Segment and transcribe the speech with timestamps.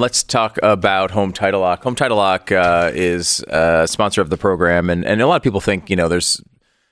[0.00, 1.84] let's talk about Home Title Lock.
[1.84, 5.42] Home Title Lock uh, is a sponsor of the program, and, and a lot of
[5.42, 6.42] people think you know there's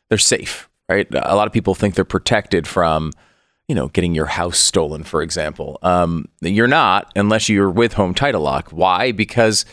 [0.09, 1.09] they're safe, right?
[1.13, 3.13] A lot of people think they're protected from
[3.67, 5.79] you know getting your house stolen, for example.
[5.83, 8.71] Um, you're not unless you're with Home Title Lock.
[8.71, 9.11] Why?
[9.13, 9.65] Because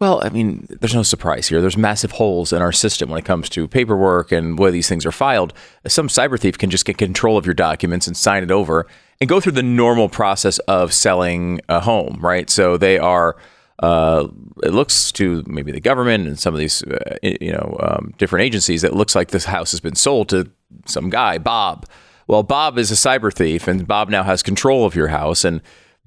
[0.00, 1.60] well, I mean, there's no surprise here.
[1.60, 5.06] There's massive holes in our system when it comes to paperwork and where these things
[5.06, 5.52] are filed.
[5.86, 8.88] Some cyber thief can just get control of your documents and sign it over
[9.22, 12.50] and go through the normal process of selling a home, right?
[12.50, 13.36] So they are.
[13.78, 14.26] Uh,
[14.64, 18.44] it looks to maybe the government and some of these, uh, you know, um, different
[18.44, 18.82] agencies.
[18.82, 20.50] It looks like this house has been sold to
[20.86, 21.86] some guy, Bob.
[22.26, 25.60] Well, Bob is a cyber thief, and Bob now has control of your house, and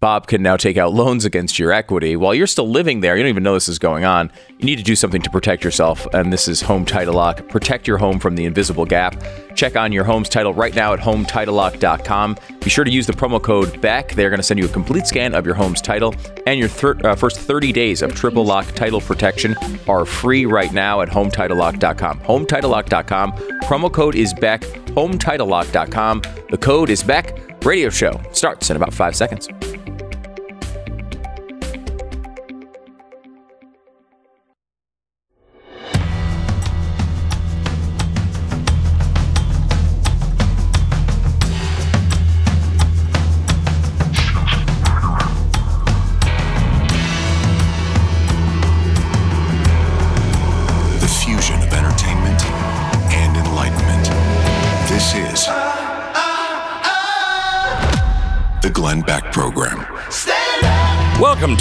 [0.05, 3.17] Bob can now take out loans against your equity while you're still living there.
[3.17, 4.31] You don't even know this is going on.
[4.59, 7.49] You need to do something to protect yourself, and this is Home Title Lock.
[7.49, 9.19] Protect your home from the invisible gap.
[9.55, 12.37] Check on your home's title right now at HometitleLock.com.
[12.59, 14.13] Be sure to use the promo code BECK.
[14.13, 16.13] They're going to send you a complete scan of your home's title,
[16.45, 19.55] and your thir- uh, first 30 days of triple lock title protection
[19.87, 22.19] are free right now at HometitleLock.com.
[22.19, 23.31] HometitleLock.com.
[23.63, 24.61] Promo code is BECK.
[24.61, 26.21] HometitleLock.com.
[26.51, 27.65] The code is BECK.
[27.65, 29.49] Radio show starts in about five seconds.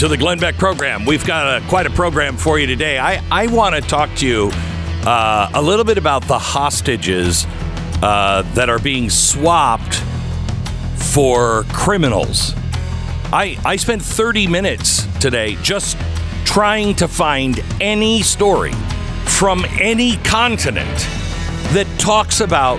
[0.05, 1.07] To the Glenn Beck program.
[1.07, 2.99] We've got a, quite a program for you today.
[2.99, 4.51] I, I want to talk to you
[5.07, 7.47] uh, a little bit about the hostages
[8.03, 9.95] uh, that are being swapped
[10.97, 12.53] for criminals.
[13.33, 15.97] I, I spent 30 minutes today just
[16.45, 18.73] trying to find any story
[19.25, 20.99] from any continent
[21.73, 22.79] that talks about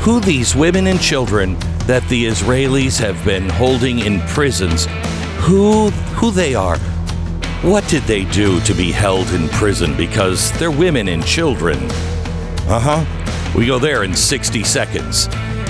[0.00, 4.86] who these women and children that the Israelis have been holding in prisons,
[5.38, 6.78] who who they are.
[7.62, 11.78] What did they do to be held in prison because they're women and children?
[12.68, 13.04] Uh-huh.
[13.56, 15.26] We go there in 60 seconds.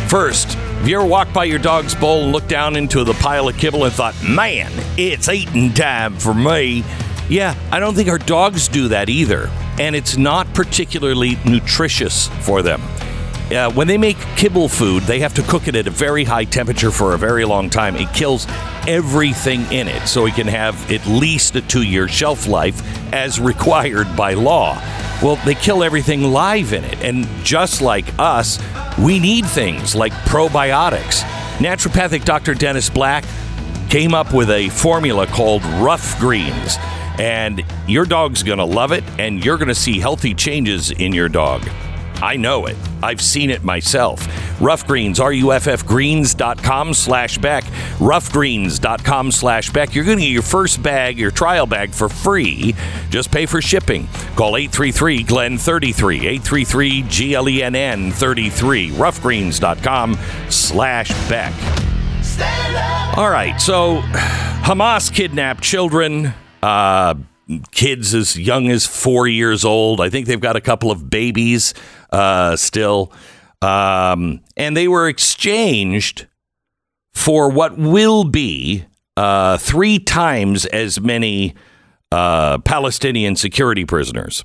[0.08, 3.48] First, have you ever walked by your dog's bowl and looked down into the pile
[3.48, 6.84] of kibble and thought, man, it's eating time for me?
[7.28, 9.48] Yeah, I don't think our dogs do that either.
[9.78, 12.80] And it's not particularly nutritious for them.
[13.50, 16.44] Uh, when they make kibble food, they have to cook it at a very high
[16.44, 17.96] temperature for a very long time.
[17.96, 18.46] It kills
[18.88, 22.82] everything in it, so it can have at least a two year shelf life
[23.12, 24.74] as required by law.
[25.22, 27.00] Well, they kill everything live in it.
[27.02, 28.58] And just like us,
[28.98, 31.20] we need things like probiotics.
[31.58, 32.54] Naturopathic Dr.
[32.54, 33.24] Dennis Black
[33.90, 36.76] came up with a formula called Ruff Greens.
[37.18, 41.12] And your dog's going to love it, and you're going to see healthy changes in
[41.12, 41.68] your dog.
[42.22, 42.76] I know it.
[43.02, 44.26] I've seen it myself.
[44.60, 47.64] Ruff Greens, R-U-F-F greens.com slash Beck.
[47.98, 49.94] Ruffgreens.com slash Beck.
[49.94, 52.74] You're going to get your first bag, your trial bag for free.
[53.10, 54.08] Just pay for shipping.
[54.36, 60.18] Call 833-GLEN-33, 833-G-L-E-N-N-33, ruffgreens.com
[60.50, 61.52] slash Beck.
[63.16, 64.00] All right, so
[64.62, 67.14] Hamas kidnapped children, uh,
[67.70, 70.00] kids as young as four years old.
[70.00, 71.74] I think they've got a couple of babies
[72.10, 73.12] uh, still.
[73.62, 76.26] Um, and they were exchanged
[77.12, 78.84] for what will be
[79.16, 81.54] uh, three times as many
[82.12, 84.44] uh, Palestinian security prisoners.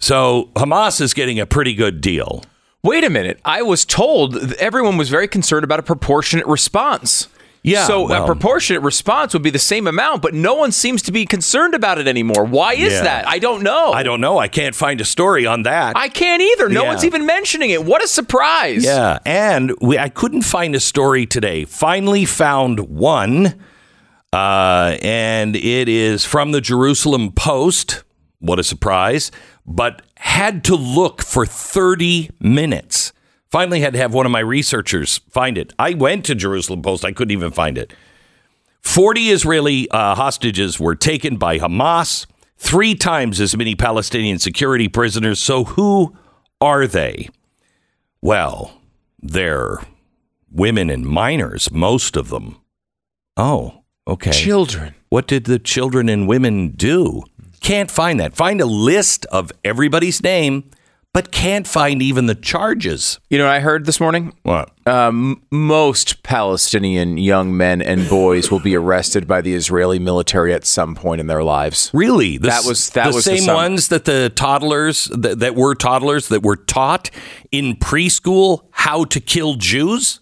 [0.00, 2.44] So Hamas is getting a pretty good deal.
[2.82, 3.40] Wait a minute.
[3.44, 7.28] I was told everyone was very concerned about a proportionate response.
[7.66, 11.00] Yeah, So well- a proportionate response would be the same amount, but no one seems
[11.02, 12.44] to be concerned about it anymore.
[12.44, 13.02] Why is Yeah.
[13.04, 13.26] that?
[13.26, 13.90] I don't know.
[13.90, 14.38] I don't know.
[14.38, 15.96] I can't find a story on that.
[15.96, 16.68] I can't either.
[16.68, 16.88] No Yeah.
[16.88, 17.82] one's even mentioning it.
[17.82, 18.84] What a surprise.
[18.84, 21.64] Yeah, and we, I couldn't find a story today.
[21.64, 23.54] Finally found one,
[24.30, 28.02] uh, and it is from the Jerusalem Post.
[28.40, 29.30] What a surprise!
[29.66, 33.13] But had to look for 30 minutes.
[33.54, 35.72] Finally, had to have one of my researchers find it.
[35.78, 37.04] I went to Jerusalem Post.
[37.04, 37.92] I couldn't even find it.
[38.80, 42.26] 40 Israeli uh, hostages were taken by Hamas,
[42.58, 45.38] three times as many Palestinian security prisoners.
[45.38, 46.16] So, who
[46.60, 47.28] are they?
[48.20, 48.80] Well,
[49.22, 49.78] they're
[50.50, 52.56] women and minors, most of them.
[53.36, 54.32] Oh, okay.
[54.32, 54.96] Children.
[55.10, 57.22] What did the children and women do?
[57.60, 58.34] Can't find that.
[58.34, 60.72] Find a list of everybody's name,
[61.14, 63.18] but can't find even the charges.
[63.30, 64.34] You know what I heard this morning?
[64.42, 64.70] What?
[64.86, 70.66] Um, most Palestinian young men and boys will be arrested by the Israeli military at
[70.66, 71.90] some point in their lives.
[71.94, 72.36] Really?
[72.36, 75.54] The, That was- that the was the same sum- ones that the toddlers that, that
[75.54, 77.10] were toddlers that were taught
[77.50, 80.20] in preschool how to kill Jews.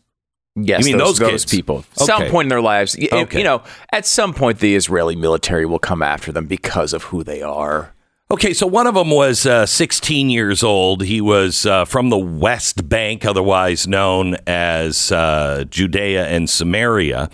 [0.55, 1.83] Yes, You mean those, those those people.
[1.95, 3.39] Some point in their lives, Okay.
[3.39, 7.25] you know, at some point, the Israeli military will come after them because of who
[7.25, 7.92] they are.
[8.33, 11.03] Okay, so one of them was uh, 16 years old.
[11.03, 17.29] He was uh, from the West Bank, otherwise known as uh, Judea and Samaria.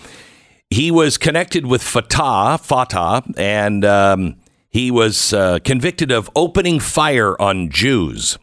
[0.71, 4.39] He was connected with Fatah, Fatah, and um,
[4.71, 8.37] he was uh, convicted of opening fire on Jews.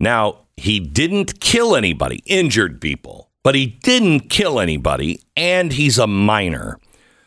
[0.00, 6.08] Now, he didn't kill anybody, injured people, but he didn't kill anybody, and he's a
[6.08, 6.80] minor.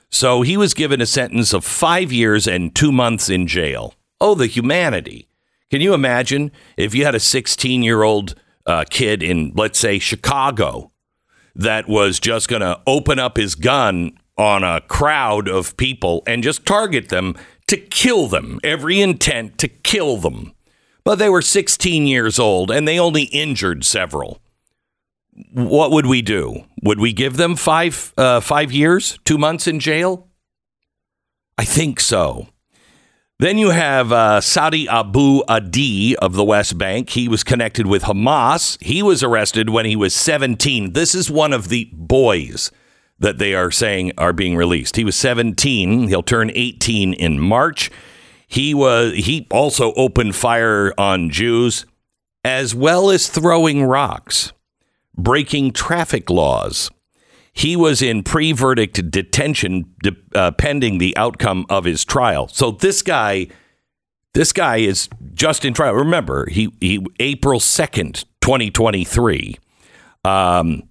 [0.09, 3.93] So he was given a sentence of five years and two months in jail.
[4.21, 5.27] Oh, the humanity.
[5.69, 8.35] Can you imagine if you had a 16 year old
[8.65, 10.91] uh, kid in, let's say, Chicago
[11.55, 16.43] that was just going to open up his gun on a crowd of people and
[16.43, 17.35] just target them
[17.67, 20.53] to kill them, every intent to kill them.
[21.03, 24.41] But they were 16 years old and they only injured several.
[25.51, 26.65] What would we do?
[26.83, 30.27] Would we give them five uh, five years, two months in jail?
[31.57, 32.47] I think so.
[33.39, 37.11] Then you have uh, Saudi Abu Adi of the West Bank.
[37.11, 38.77] He was connected with Hamas.
[38.83, 40.91] He was arrested when he was 17.
[40.91, 42.69] This is one of the boys
[43.17, 44.97] that they are saying are being released.
[44.97, 46.09] He was 17.
[46.09, 47.89] He'll turn 18 in March.
[48.45, 51.85] He was he also opened fire on Jews
[52.43, 54.51] as well as throwing rocks,
[55.15, 56.91] breaking traffic laws.
[57.53, 62.47] He was in pre verdict detention de- uh, pending the outcome of his trial.
[62.47, 63.47] So this guy,
[64.33, 65.93] this guy is just in trial.
[65.93, 69.57] Remember, he, he April 2nd, 2023,
[70.23, 70.83] um,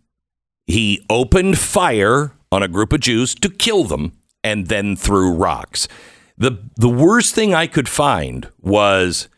[0.67, 4.13] he opened fire on a group of Jews to kill them
[4.43, 5.89] and then threw rocks.
[6.37, 9.29] The, the worst thing I could find was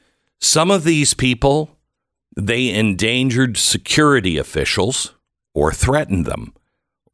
[0.40, 1.78] some of these people,
[2.37, 5.14] they endangered security officials
[5.55, 6.52] or threatened them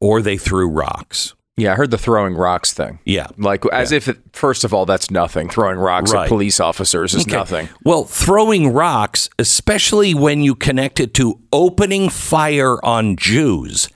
[0.01, 1.33] or they threw rocks.
[1.59, 2.99] Yeah, I heard the throwing rocks thing.
[3.03, 3.25] Yeah.
[3.35, 5.49] Like, as if, it, first of all, that's nothing.
[5.49, 6.23] Throwing rocks Right.
[6.25, 7.35] at police officers is Okay.
[7.35, 7.69] nothing.
[7.83, 13.89] Well, throwing rocks, especially when you connect it to opening fire on Jews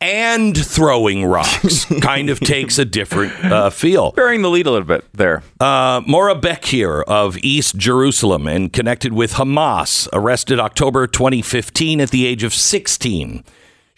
[0.00, 4.12] and throwing rocks, kind of takes a different uh, feel.
[4.12, 5.42] Bearing the lead a little bit there.
[5.58, 12.24] Uh, Marah Bakir of East Jerusalem and connected with Hamas, arrested October 2015 at the
[12.24, 13.42] age of 16.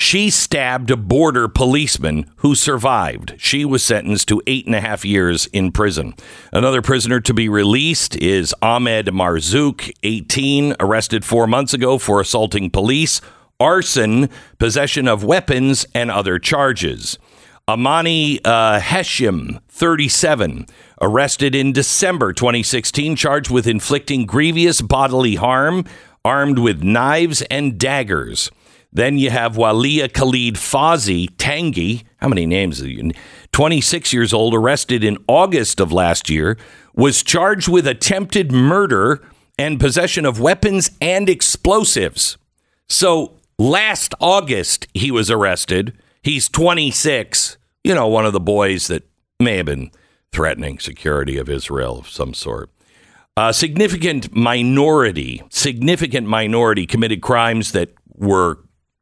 [0.03, 3.35] She stabbed a border policeman who survived.
[3.37, 6.15] She was sentenced to eight and a half years in prison.
[6.55, 12.71] Another prisoner to be released is Ahmed Marzouk, 18, arrested four months ago for assaulting
[12.71, 13.21] police,
[13.61, 17.19] arson, possession of weapons, and other charges.
[17.69, 20.65] Amani uh, Heshim, 37,
[21.03, 25.85] arrested in December 2016, charged with inflicting grievous bodily harm,
[26.25, 28.51] armed with knives and daggers.
[28.93, 32.03] Then you have Walia Khalid Fazi Tangi.
[32.17, 32.83] How many names?
[32.83, 33.13] Are you?
[33.53, 36.57] 26 years old, arrested in August of last year,
[36.95, 39.23] was charged with attempted murder
[39.59, 42.37] and possession of weapons and explosives.
[42.89, 45.97] So last August, he was arrested.
[46.23, 47.59] He's 26.
[47.85, 49.09] You know, one of the boys that
[49.39, 49.91] may have been
[50.33, 52.71] threatening security of Israel of some sort.
[53.37, 58.59] A significant minority, significant minority committed crimes that were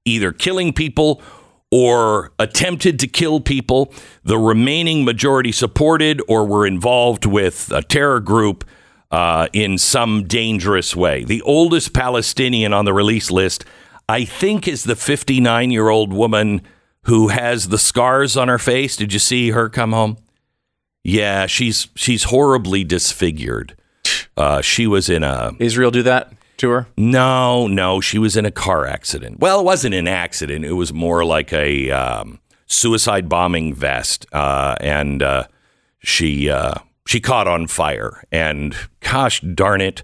[0.09, 1.23] either killing people
[1.71, 3.93] or attempted to kill people.
[4.25, 8.65] The remaining majority supported or were involved with a terror group
[9.11, 11.25] uh, in some dangerous way.
[11.25, 13.65] The oldest Palestinian on the release list,
[14.09, 16.63] I think, is the 59 year old woman
[17.05, 18.97] who has the scars on her face.
[18.97, 20.19] Did you see her come home?
[21.05, 23.77] Yeah, she's she's horribly disfigured.
[24.37, 26.89] Uh, she was in a Israel do that to her?
[26.97, 29.41] no, no, she was in a car accident.
[29.41, 30.65] Well, it wasn't an accident.
[30.65, 35.45] It was more like a um, suicide bombing vest, uh, and uh,
[35.99, 36.75] she uh,
[37.07, 38.23] she caught on fire.
[38.31, 40.03] And gosh darn it,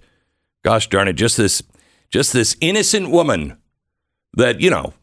[0.63, 1.63] gosh darn it, just this
[2.11, 3.59] just this innocent woman
[4.37, 4.95] that you know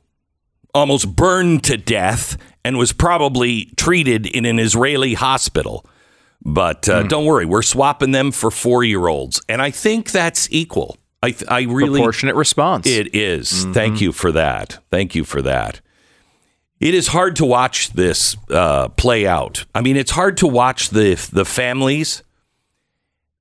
[0.73, 5.85] almost burned to death and was probably treated in an Israeli hospital.
[6.43, 10.47] But uh, don't worry, we're swapping them for four year olds, and I think that's
[10.51, 10.97] equal.
[11.23, 12.87] I th- I really Proportionate response.
[12.87, 13.65] it is.
[13.65, 14.83] Thank you for that.
[14.89, 15.81] Thank you for that.
[16.79, 19.65] It is hard to watch this uh, play out.
[19.75, 22.23] I mean, it's hard to watch the the families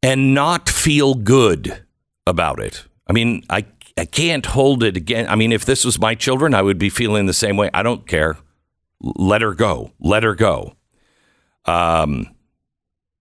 [0.03, 1.83] and not feel good
[2.27, 2.85] about it.
[3.07, 3.65] I mean, I
[3.97, 5.27] I can't hold it again.
[5.29, 7.71] I mean, if this was my children, I would be feeling the same way.
[7.73, 8.37] I don't care.
[9.01, 9.93] Let her go.
[9.99, 10.75] Let her go.
[11.65, 12.27] Um,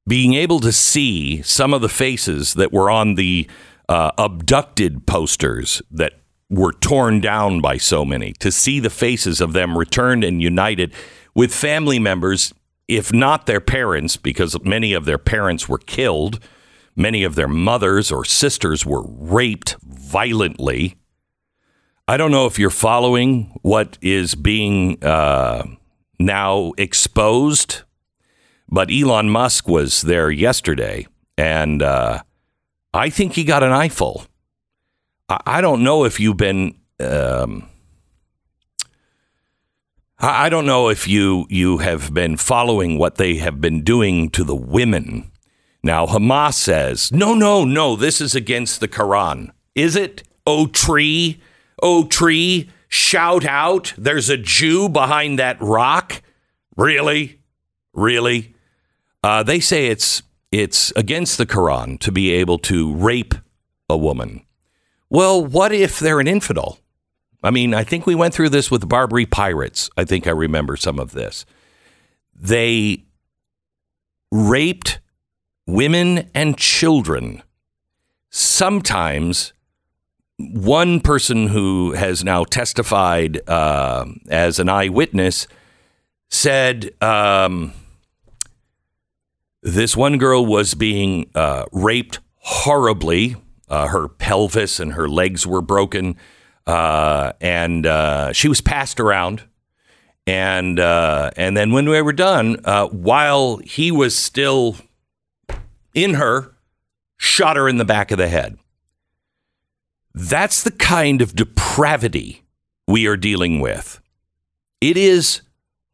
[0.08, 3.48] being able to see some of the faces that were on the
[3.89, 6.13] uh, abducted posters that
[6.50, 10.93] were torn down by so many, to see the faces of them returned and united
[11.36, 12.53] with family members,
[12.88, 16.39] if not their parents, because many of their parents were killed
[17.00, 20.98] Many of their mothers or sisters were raped violently.
[22.10, 25.63] I don't know if you're following what is being uh,
[26.19, 27.84] now exposed,
[28.67, 32.22] but Elon Musk was there yesterday, and uh,
[32.93, 34.25] I think he got an eyeful.
[35.27, 36.75] I, I don't know if you've been.
[37.00, 37.69] Um,
[40.22, 44.43] I don't know if you you have been following what they have been doing to
[44.43, 45.31] the women
[45.81, 49.51] now, Hamas says, no, no, no, this is against the Quran.
[49.75, 50.24] Is it?
[50.46, 51.41] Oh, tree,
[51.81, 56.22] oh, tree, shout out, there's a Jew behind that rock?
[56.75, 57.39] Really?
[57.93, 58.55] Really?
[59.24, 63.36] Uh, they say it's, it's against the Quran to be able to rape
[63.89, 64.46] a woman.
[65.10, 66.79] Well, what if they're an infidel?
[67.41, 69.89] I mean, I think we went through this with Barbary pirates.
[69.98, 71.46] I think I remember some of this.
[72.36, 73.03] They
[74.32, 75.00] raped
[75.65, 77.44] women and children.
[78.29, 79.53] Sometimes
[80.38, 85.48] one person who has now testified uh, as an eyewitness
[86.29, 87.74] said um,
[89.62, 93.36] this one girl was being uh, raped horribly.
[93.68, 96.16] Uh, her pelvis and her legs were broken,
[96.66, 99.44] uh, and uh, she was passed around.
[100.25, 102.56] And uh, and then when we were done,
[102.92, 104.75] while he was still
[105.94, 106.56] in her,
[107.18, 108.58] shot her in the back of the head.
[110.13, 112.44] That's the kind of depravity
[112.88, 114.01] we are dealing with.
[114.82, 115.42] It is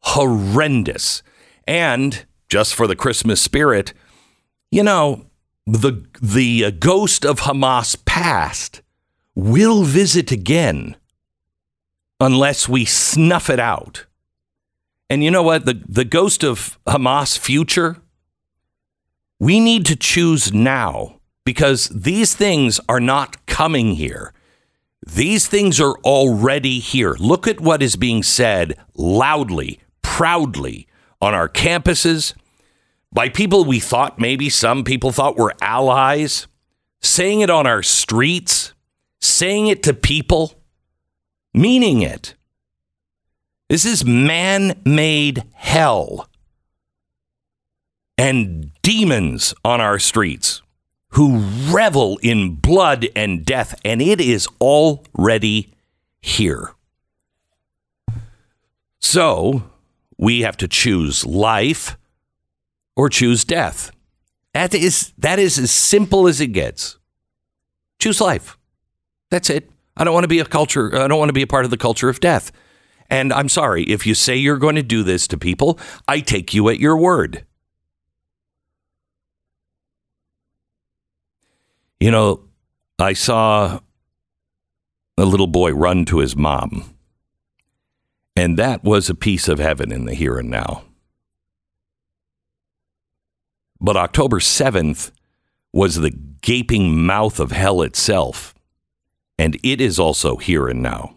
[0.00, 1.22] horrendous.
[1.66, 3.92] And just for the Christmas spirit,
[4.70, 5.26] you know,
[5.66, 8.82] the the uh, ghost of Hamas past
[9.34, 10.96] will visit again
[12.20, 14.06] unless we snuff it out.
[15.10, 15.66] And you know what?
[15.66, 17.96] The the ghost of Hamas future
[19.38, 24.32] we need to choose now because these things are not coming here.
[25.06, 27.14] These things are already here.
[27.18, 30.88] Look at what is being said loudly, proudly
[31.20, 32.34] on our campuses
[33.12, 36.46] by people we thought maybe some people thought were allies,
[37.00, 38.74] saying it on our streets,
[39.20, 40.54] saying it to people,
[41.54, 42.34] meaning it.
[43.68, 46.28] This is man made hell
[48.18, 50.62] and demons on our streets
[51.10, 51.38] who
[51.70, 55.72] revel in blood and death, and it is already
[56.20, 56.74] here.
[58.98, 59.62] So
[60.18, 61.96] we have to choose life
[62.96, 63.90] or choose death.
[64.54, 66.98] That is, that is as simple as it gets.
[67.98, 68.56] Choose life.
[69.30, 69.70] That's it.
[69.96, 71.70] I don't want to be a culture, I don't want to be a part of
[71.70, 72.52] the culture of death.
[73.08, 76.52] And I'm sorry, if you say you're going to do this to people, I take
[76.52, 77.44] you at your word.
[82.00, 82.42] You know,
[82.98, 83.80] I saw
[85.16, 86.95] a little boy run to his mom,
[88.36, 90.84] and that was a piece of heaven in the here and now.
[93.80, 95.10] But October 7th
[95.72, 98.54] was the gaping mouth of hell itself,
[99.38, 101.16] and it is also here and now.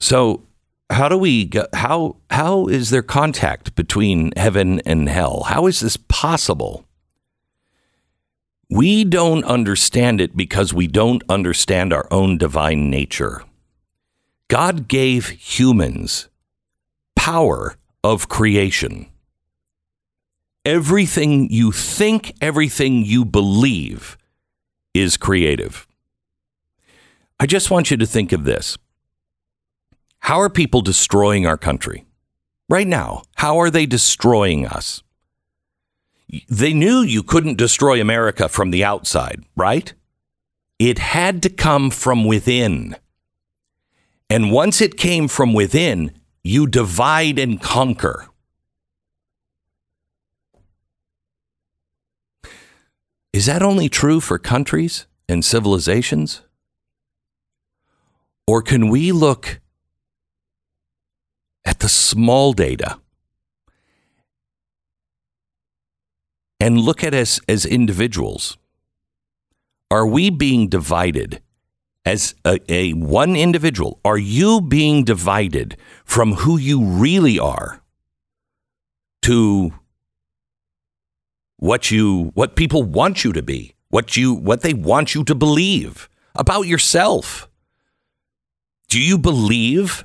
[0.00, 0.46] So
[0.90, 5.44] how do we go, how how is there contact between heaven and hell?
[5.44, 6.87] How is this possible?
[8.70, 13.42] We don't understand it because we don't understand our own divine nature.
[14.48, 16.28] God gave humans
[17.16, 19.08] power of creation.
[20.66, 24.18] Everything you think, everything you believe
[24.92, 25.86] is creative.
[27.40, 28.76] I just want you to think of this.
[30.20, 32.04] How are people destroying our country?
[32.68, 35.02] Right now, how are they destroying us?
[36.48, 39.92] They knew you couldn't destroy America from the outside, right?
[40.78, 42.96] It had to come from within.
[44.28, 46.12] And once it came from within,
[46.44, 48.28] you divide and conquer.
[53.32, 56.42] Is that only true for countries and civilizations?
[58.46, 59.60] Or can we look
[61.68, 62.98] at the small data.
[66.60, 68.56] And look at us as individuals.
[69.90, 71.40] Are we being divided
[72.04, 74.00] as a, a one individual?
[74.04, 77.82] Are you being divided from who you really are
[79.22, 79.72] to
[81.56, 85.34] what you what people want you to be, what you what they want you to
[85.34, 87.48] believe about yourself?
[88.88, 90.04] Do you believe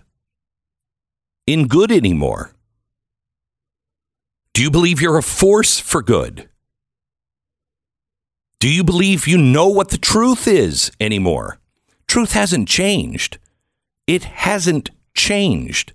[1.47, 2.52] in good anymore?
[4.53, 6.47] Do you believe you're a force for good?
[8.59, 11.59] Do you believe you know what the truth is anymore?
[12.07, 13.39] Truth hasn't changed.
[14.05, 15.93] It hasn't changed.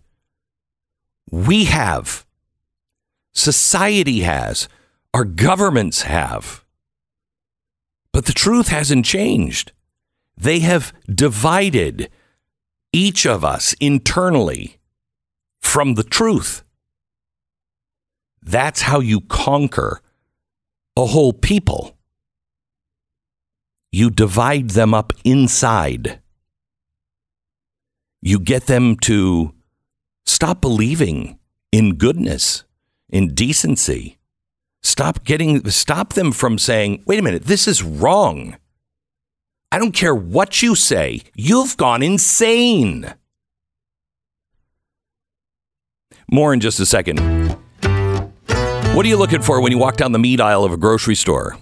[1.30, 2.26] We have.
[3.32, 4.68] Society has.
[5.14, 6.64] Our governments have.
[8.12, 9.70] But the truth hasn't changed.
[10.36, 12.10] They have divided
[12.92, 14.78] each of us internally
[15.60, 16.64] from the truth.
[18.48, 20.00] That's how you conquer
[20.96, 21.98] a whole people.
[23.92, 26.20] You divide them up inside.
[28.22, 29.52] You get them to
[30.24, 31.38] stop believing
[31.72, 32.64] in goodness,
[33.10, 34.16] in decency.
[34.82, 38.56] Stop getting stop them from saying, "Wait a minute, this is wrong."
[39.70, 41.20] I don't care what you say.
[41.34, 43.12] You've gone insane.
[46.30, 47.58] More in just a second.
[48.94, 51.14] What are you looking for when you walk down the meat aisle of a grocery
[51.14, 51.56] store?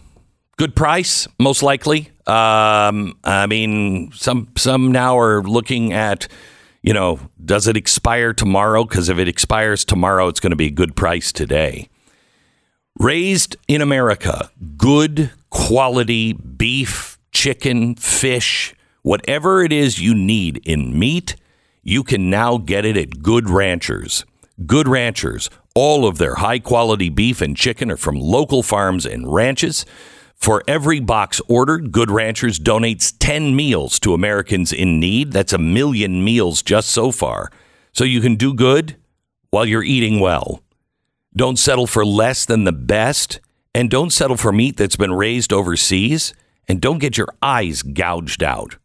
[0.57, 2.11] Good price, most likely.
[2.27, 6.29] Um, I mean, some some now are looking at,
[6.83, 8.85] you know, does it expire tomorrow?
[8.85, 11.89] Because if it expires tomorrow, it's going to be a good price today.
[12.99, 21.37] Raised in America, good quality beef, chicken, fish, whatever it is you need in meat,
[21.83, 24.25] you can now get it at Good Ranchers.
[24.65, 29.31] Good Ranchers, all of their high quality beef and chicken are from local farms and
[29.31, 29.85] ranches.
[30.35, 35.33] For every box ordered, Good Ranchers donates 10 meals to Americans in need.
[35.33, 37.51] That's a million meals just so far.
[37.93, 38.97] So you can do good
[39.51, 40.63] while you're eating well.
[41.35, 43.41] Don't settle for less than the best,
[43.75, 46.33] and don't settle for meat that's been raised overseas,
[46.67, 48.77] and don't get your eyes gouged out.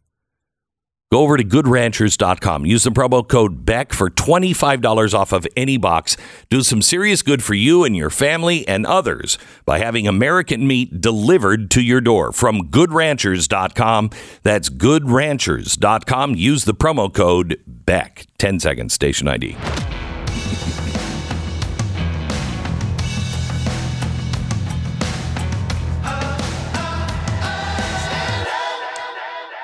[1.12, 2.64] Go over to goodranchers.com.
[2.64, 6.16] Use the promo code BECK for $25 off of any box.
[6.48, 11.02] Do some serious good for you and your family and others by having American meat
[11.02, 14.08] delivered to your door from goodranchers.com.
[14.42, 16.34] That's goodranchers.com.
[16.34, 18.26] Use the promo code BECK.
[18.38, 19.54] 10 seconds, station ID.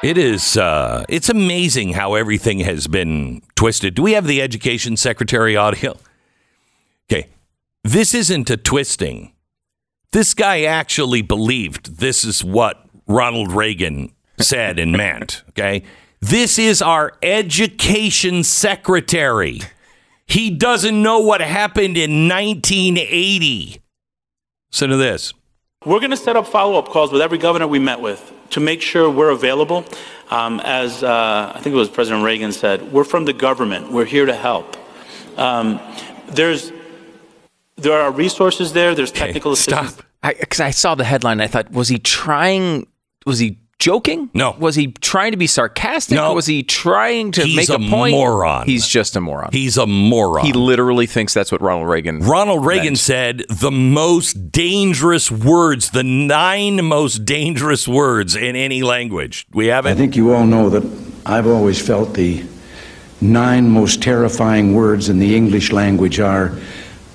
[0.03, 0.57] It is.
[0.57, 3.95] Uh, it's amazing how everything has been twisted.
[3.95, 5.97] Do we have the education secretary audio?
[7.11, 7.29] Okay,
[7.83, 9.33] this isn't a twisting.
[10.13, 15.43] This guy actually believed this is what Ronald Reagan said and meant.
[15.49, 15.83] Okay,
[16.21, 19.63] this is our education secretary.
[20.27, 23.81] He doesn't know what happened in 1980.
[24.71, 25.35] Listen to this.
[25.85, 28.61] We're going to set up follow up calls with every governor we met with to
[28.61, 29.85] make sure we're available.
[30.31, 33.91] Um, as uh, I think it was President Reagan said, we're from the government.
[33.91, 34.77] We're here to help.
[35.39, 35.81] Um,
[36.29, 36.73] there's
[37.77, 38.95] there are resources there.
[38.95, 39.93] There's technical assistance.
[39.93, 40.05] Stop.
[40.23, 42.87] Because I, I saw the headline, and I thought, was he trying?
[43.25, 44.29] Was he joking?
[44.35, 44.57] No.
[44.59, 46.17] Was he trying to be sarcastic?
[46.17, 46.35] No.
[46.35, 48.13] Was he trying to He's make a, a point?
[48.15, 48.67] moron.
[48.67, 49.51] He's just a moron.
[49.53, 50.45] He's a moron.
[50.45, 52.21] he literally thinks that's what Ronald Reagan.
[52.21, 52.99] Ronald Reagan meant.
[52.99, 59.47] said the most dangerous words, the nine most dangerous words in any language.
[59.53, 60.85] We have I think you all know that
[61.25, 62.45] I've always felt the
[63.21, 66.57] nine most terrifying words in the English language are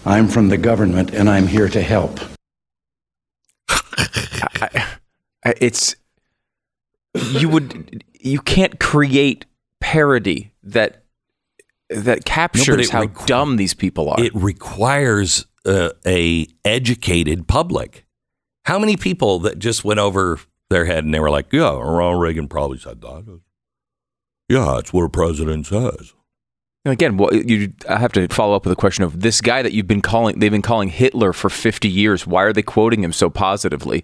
[0.06, 2.20] I'm from the government and I'm here to help.
[3.70, 4.86] I-
[5.60, 5.96] it's
[7.14, 9.46] you would you can't create
[9.80, 11.04] parody that
[11.90, 14.22] that captures it how requ- dumb these people are.
[14.24, 18.06] It requires uh, a educated public.
[18.66, 22.22] How many people that just went over their head and they were like, "Yeah, Ronald
[22.22, 23.42] Reagan probably said that."
[24.50, 26.14] Yeah, it's what a president says.
[26.86, 29.72] Again, well, you I have to follow up with a question of this guy that
[29.72, 30.40] you've been calling.
[30.40, 32.28] They've been calling Hitler for fifty years.
[32.28, 34.04] Why are they quoting him so positively?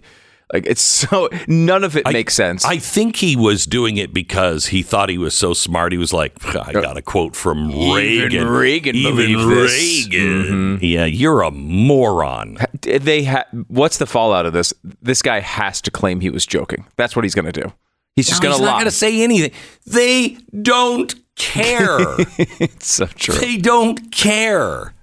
[0.52, 2.64] Like it's so none of it I- makes sense.
[2.64, 5.92] I think he was doing it because he thought he was so smart.
[5.92, 8.48] He was like, I got a quote from Reagan.
[8.48, 10.78] Reagan Even believed this." Reagan.
[10.82, 12.58] Yeah, you're a moron.
[12.82, 14.74] they ha- what's the fallout of this?
[15.00, 16.84] This guy has to claim he was joking.
[16.96, 17.72] That's what he's going to do.
[18.16, 19.52] He's just No, going he's to not going to say anything.
[19.86, 21.98] They don't care.
[22.38, 23.36] it's so true.
[23.36, 24.94] they don't care.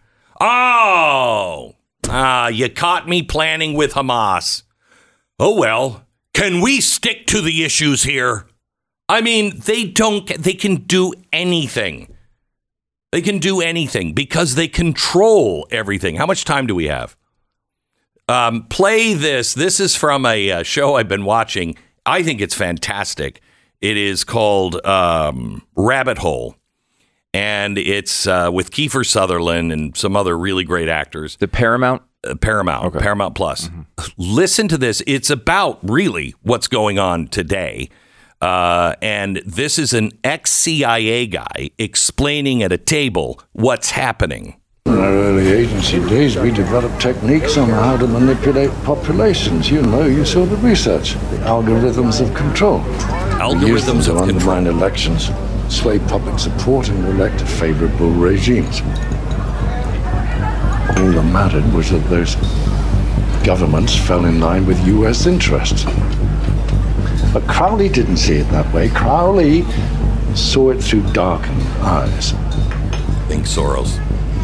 [0.42, 1.74] Oh,
[2.10, 4.64] Ah, you caught me planning with Hamas.
[5.40, 8.48] Oh well, can we stick to the issues here?
[9.10, 12.14] I mean, they don't, they can do anything.
[13.12, 16.16] They can do anything because they control everything.
[16.16, 17.16] How much time do we have?
[18.28, 19.54] Um, play this.
[19.54, 21.78] This is from a, uh show I've been watching.
[22.06, 23.42] I think it's fantastic.
[23.80, 26.56] It is called um, Rabbit Hole,
[27.34, 31.38] and it's uh, with Kiefer Sutherland and some other really great actors.
[31.38, 32.02] The Paramount.
[32.28, 33.70] Uh, Paramount, Paramount Plus.
[34.18, 35.04] Listen to this.
[35.06, 37.90] It's about really what's going on today.
[38.42, 44.60] Uh, and this is an ex CIA guy explaining at a table what's happening.
[44.88, 49.70] In our early agency days, we developed techniques on how to manipulate populations.
[49.70, 52.80] You know, you saw the research, the algorithms of control.
[52.82, 54.52] We used them Algorithms to of control.
[54.54, 55.30] undermine elections,
[55.70, 58.82] sway public support, and elect favorable regimes.
[60.98, 62.36] All that mattered was that those
[63.46, 65.26] governments fell in line with U.S.
[65.26, 65.86] interests.
[67.34, 68.90] But Crowley didn't see it that way.
[68.90, 69.64] Crowley
[70.36, 72.32] saw it through darkened eyes.
[73.28, 74.00] Think Soros.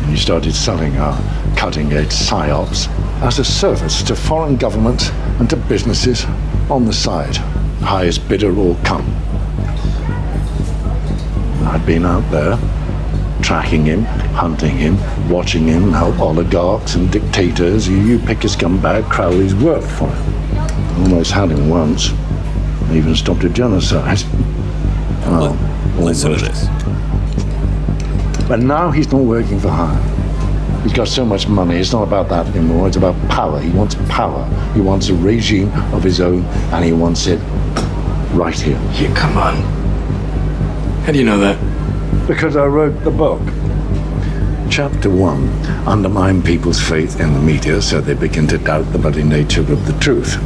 [0.08, 1.18] He started selling our
[1.56, 2.88] cutting edge psyops
[3.22, 5.10] as a service to foreign governments
[5.40, 6.26] and to businesses
[6.70, 7.38] on the side.
[7.82, 9.06] Highest bidder all come.
[11.66, 12.58] I'd been out there
[13.44, 14.98] tracking him, hunting him,
[15.30, 17.88] watching him help oligarchs and dictators.
[17.88, 21.04] You, you pick a scumbag, Crowley's worked for him.
[21.04, 22.12] Almost had him once.
[22.92, 24.24] Even stopped a genocide.
[25.26, 26.68] Well, oh, Listen to this.
[28.48, 30.02] But now he's not working for hire.
[30.84, 32.88] He's got so much money, it's not about that anymore.
[32.88, 33.60] It's about power.
[33.60, 34.46] He wants power.
[34.74, 37.40] He wants a regime of his own, and he wants it
[38.34, 38.80] right here.
[38.94, 39.83] Yeah, come on.
[41.04, 41.60] How do you know that?
[42.30, 43.42] Because I wrote the book.
[44.72, 45.50] Chapter one
[45.86, 49.86] undermine people's faith in the media so they begin to doubt the very nature of
[49.86, 50.38] the truth.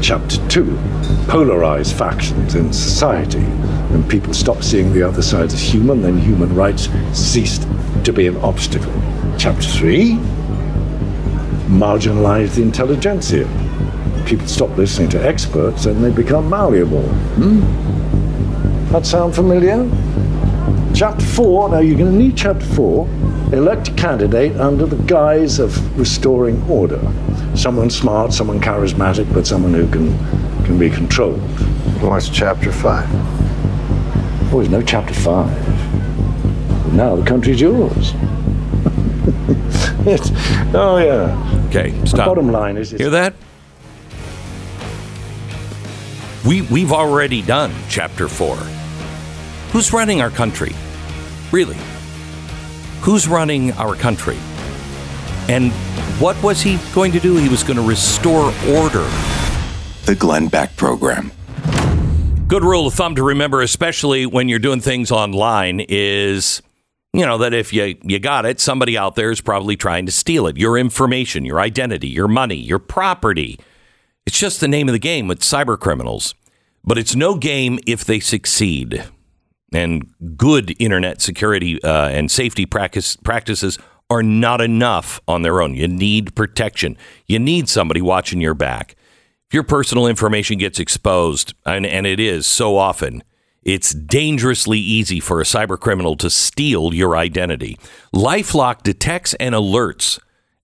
[0.00, 0.78] Chapter two
[1.26, 3.42] polarize factions in society.
[3.90, 7.66] When people stop seeing the other side as human, then human rights ceased
[8.04, 8.92] to be an obstacle.
[9.36, 10.12] Chapter three
[11.66, 13.48] marginalize the intelligentsia.
[14.26, 17.08] People stop listening to experts and they become malleable.
[17.34, 18.11] Hmm?
[18.92, 19.88] That sound familiar?
[20.94, 23.06] Chapter 4, now you're going to need chapter 4.
[23.54, 27.00] Elect a candidate under the guise of restoring order.
[27.54, 30.18] Someone smart, someone charismatic, but someone who can,
[30.66, 31.40] can be controlled.
[32.02, 33.08] What's chapter five?
[34.52, 36.92] Oh, there's no chapter 5.
[36.92, 38.12] Now the country's yours.
[40.06, 40.32] It's-
[40.74, 41.66] oh, yeah.
[41.68, 42.26] Okay, stop.
[42.26, 43.34] Bottom line is, it's Hear that?
[46.44, 48.81] We we've already done chapter 4.
[49.72, 50.74] Who's running our country?
[51.50, 51.78] Really?
[53.00, 54.36] Who's running our country?
[55.48, 55.72] And
[56.20, 57.36] what was he going to do?
[57.36, 59.08] He was going to restore order.
[60.04, 61.32] The Glenn Beck Program.
[62.48, 66.60] Good rule of thumb to remember, especially when you're doing things online, is
[67.14, 70.12] you know that if you you got it, somebody out there is probably trying to
[70.12, 70.58] steal it.
[70.58, 73.58] Your information, your identity, your money, your property.
[74.26, 76.34] It's just the name of the game with cyber criminals.
[76.84, 79.04] But it's no game if they succeed.
[79.72, 83.78] And good internet security uh, and safety practice, practices
[84.10, 85.74] are not enough on their own.
[85.74, 86.98] You need protection.
[87.26, 88.94] You need somebody watching your back.
[89.48, 93.22] If your personal information gets exposed, and, and it is so often,
[93.62, 97.78] it's dangerously easy for a cyber criminal to steal your identity.
[98.14, 100.18] Lifelock detects and alerts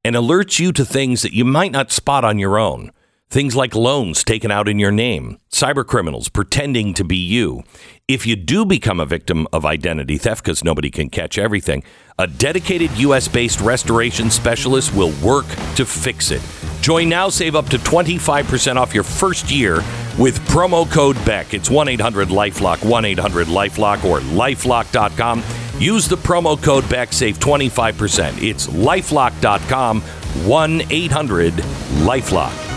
[0.04, 2.90] and alerts you to things that you might not spot on your own.
[3.30, 7.62] Things like loans taken out in your name, cyber criminals pretending to be you.
[8.08, 11.84] If you do become a victim of identity theft, because nobody can catch everything,
[12.18, 15.44] a dedicated US based restoration specialist will work
[15.76, 16.40] to fix it.
[16.80, 19.74] Join now, save up to 25% off your first year
[20.18, 21.52] with promo code BECK.
[21.52, 25.44] It's 1 800 Lifelock, 1 800 Lifelock, or lifelock.com.
[25.78, 28.42] Use the promo code BECK, save 25%.
[28.42, 32.67] It's lifelock.com, 1 800 Lifelock.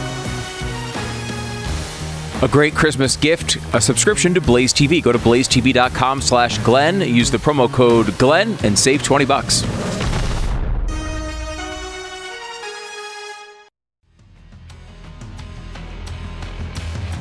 [2.44, 5.00] A great Christmas gift, a subscription to Blaze TV.
[5.02, 9.62] Go to blazetv.com slash Glenn, use the promo code Glenn, and save 20 bucks.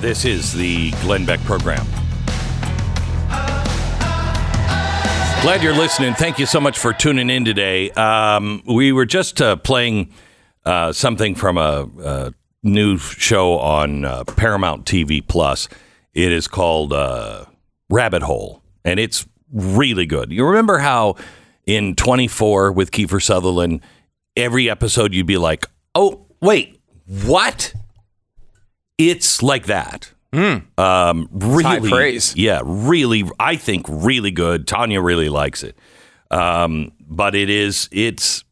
[0.01, 1.85] This is the Glenn Beck program.
[5.43, 6.15] Glad you're listening.
[6.15, 7.91] Thank you so much for tuning in today.
[7.91, 10.15] Um, we were just uh, playing
[10.65, 15.68] uh, something from a, a new show on uh, Paramount TV Plus.
[16.14, 17.44] It is called uh,
[17.88, 20.33] Rabbit Hole, and it's really good.
[20.33, 21.16] You remember how
[21.66, 23.81] in 24 with Kiefer Sutherland,
[24.37, 27.75] every episode you'd be like, "Oh, wait, what?"
[28.99, 30.12] It's like that.
[30.33, 32.37] Um, really, high praise.
[32.37, 33.25] yeah, really.
[33.40, 34.66] I think really good.
[34.68, 35.77] Tania really likes it,
[36.31, 38.44] um, but it is it's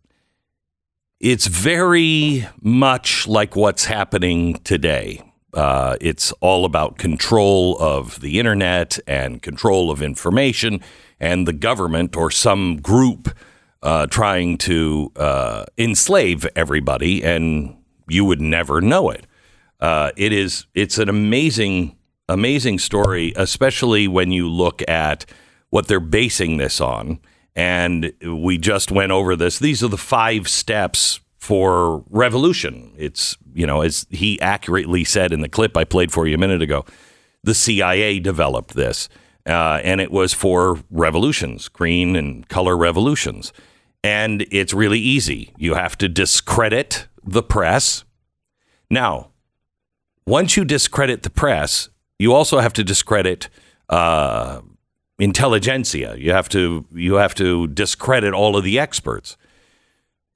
[1.21, 5.23] it's very much like what's happening today.
[5.53, 10.81] Uh, it's all about control of the internet and control of information,
[11.19, 13.37] and the government or some group
[13.83, 17.77] uh, trying to uh, enslave everybody, and
[18.09, 19.27] you would never know it.
[19.81, 21.97] Uh, it is it's an amazing
[22.29, 25.25] amazing story, especially when you look at
[25.71, 27.19] what they're basing this on.
[27.59, 29.59] And we just went over this.
[29.59, 32.93] These are the five steps for revolution.
[32.97, 36.39] It's you know as he accurately said in the clip I played for you a
[36.39, 36.85] minute ago,
[37.43, 39.09] the CIA developed this.
[39.45, 43.53] Uh, and it was for revolutions, green and color revolutions.
[44.05, 45.53] And it's really easy.
[45.57, 48.05] You have to discredit the press.
[48.89, 49.31] Now,
[50.27, 51.89] once you discredit the press,
[52.21, 53.49] you also have to discredit
[53.89, 54.61] uh,
[55.19, 56.17] intelligentsia.
[56.17, 59.37] You have to you have to discredit all of the experts.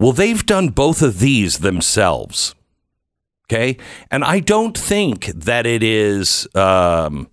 [0.01, 2.55] Well, they've done both of these themselves.
[3.47, 3.77] Okay,
[4.11, 7.29] and I don't think that it is um,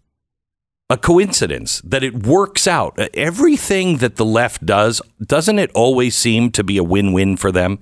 [0.89, 2.99] a coincidence that it works out.
[3.13, 7.79] Everything that the left does doesn't it always seem to be a win-win for them?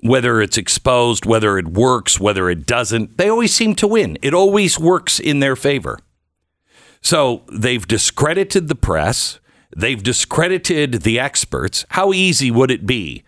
[0.00, 4.18] whether it's exposed, whether it works, whether it doesn't, they always seem to win.
[4.22, 5.98] It always works in their favor.
[7.06, 9.38] So they've discredited the press,
[9.76, 11.84] they've discredited the experts.
[11.90, 13.22] How easy would it be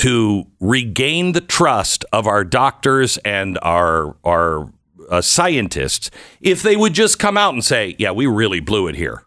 [0.00, 4.70] to regain the trust of our doctors and our our
[5.08, 6.10] uh, scientists
[6.42, 9.24] if they would just come out and say, "Yeah, we really blew it here."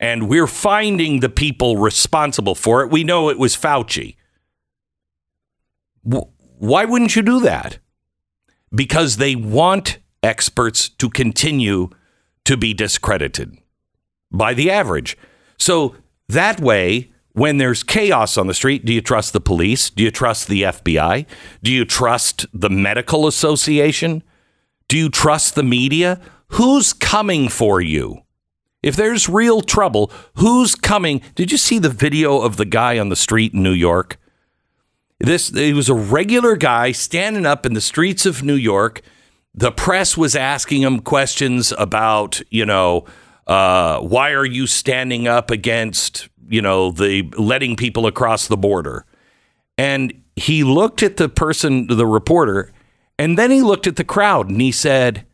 [0.00, 2.90] And we're finding the people responsible for it.
[2.90, 4.16] We know it was Fauci.
[6.02, 7.78] Why wouldn't you do that?
[8.74, 11.90] Because they want experts to continue
[12.46, 13.58] to be discredited
[14.32, 15.16] by the average.
[15.58, 15.96] So
[16.28, 19.90] that way, when there's chaos on the street, do you trust the police?
[19.90, 21.26] Do you trust the FBI?
[21.62, 24.22] Do you trust the medical association?
[24.88, 26.20] Do you trust the media?
[26.48, 28.22] Who's coming for you?
[28.82, 31.20] If there's real trouble, who's coming?
[31.34, 34.18] Did you see the video of the guy on the street in New York?
[35.18, 39.02] This he was a regular guy standing up in the streets of New York.
[39.56, 43.06] The press was asking him questions about, you know,
[43.46, 49.06] uh, why are you standing up against, you know, the letting people across the border?
[49.78, 52.70] And he looked at the person, the reporter,
[53.18, 55.24] and then he looked at the crowd and he said,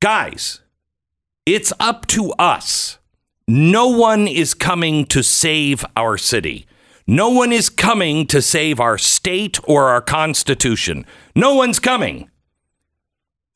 [0.00, 0.60] "Guys,
[1.44, 2.98] it's up to us.
[3.48, 6.66] No one is coming to save our city.
[7.06, 11.06] No one is coming to save our state or our constitution.
[11.34, 12.28] No one's coming.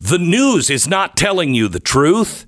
[0.00, 2.46] The news is not telling you the truth.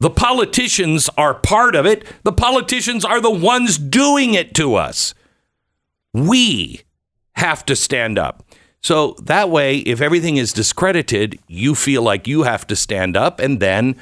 [0.00, 2.06] The politicians are part of it.
[2.22, 5.14] The politicians are the ones doing it to us.
[6.14, 6.80] We
[7.34, 8.42] have to stand up.
[8.82, 13.38] So that way, if everything is discredited, you feel like you have to stand up,
[13.38, 13.94] and then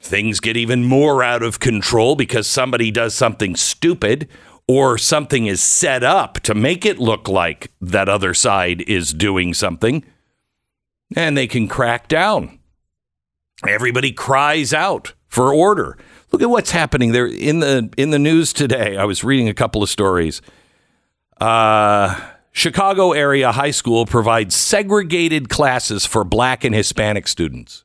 [0.00, 4.28] things get even more out of control because somebody does something stupid
[4.66, 9.54] or something is set up to make it look like that other side is doing
[9.54, 10.04] something,
[11.16, 12.58] and they can crack down.
[13.66, 15.96] Everybody cries out for order.
[16.30, 18.96] Look at what's happening there in the in the news today.
[18.96, 20.42] I was reading a couple of stories.
[21.40, 22.20] Uh,
[22.52, 27.84] Chicago area high school provides segregated classes for black and Hispanic students.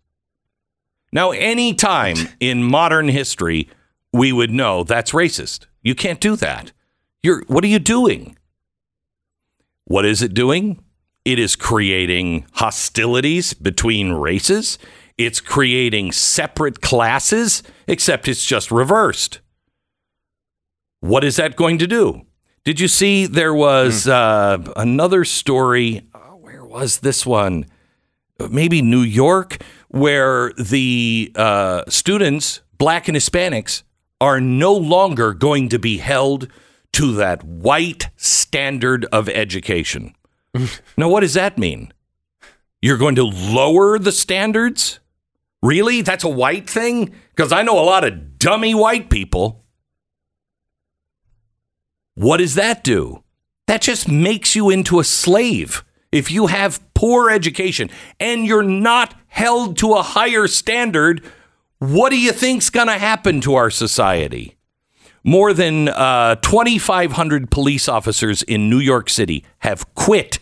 [1.11, 3.69] Now, any time in modern history,
[4.11, 5.67] we would know that's racist.
[5.83, 6.71] You can't do that.
[7.21, 8.37] You're what are you doing?
[9.85, 10.83] What is it doing?
[11.25, 14.77] It is creating hostilities between races.
[15.17, 19.39] It's creating separate classes, except it's just reversed.
[20.99, 22.23] What is that going to do?
[22.65, 26.01] Did you see there was uh, another story?
[26.13, 27.65] oh, where was this one?
[28.49, 33.83] Maybe New York, where the uh, students, black and Hispanics,
[34.19, 36.47] are no longer going to be held
[36.93, 40.15] to that white standard of education.
[40.97, 41.91] now, what does that mean?
[42.81, 44.99] You're going to lower the standards?
[45.61, 46.01] Really?
[46.01, 47.13] That's a white thing?
[47.29, 49.63] Because I know a lot of dummy white people.
[52.15, 53.23] What does that do?
[53.67, 55.83] That just makes you into a slave.
[56.11, 57.89] If you have poor education
[58.19, 61.23] and you're not held to a higher standard,
[61.79, 64.57] what do you think's going to happen to our society?
[65.23, 70.39] More than uh, 2,500 police officers in New York City have quit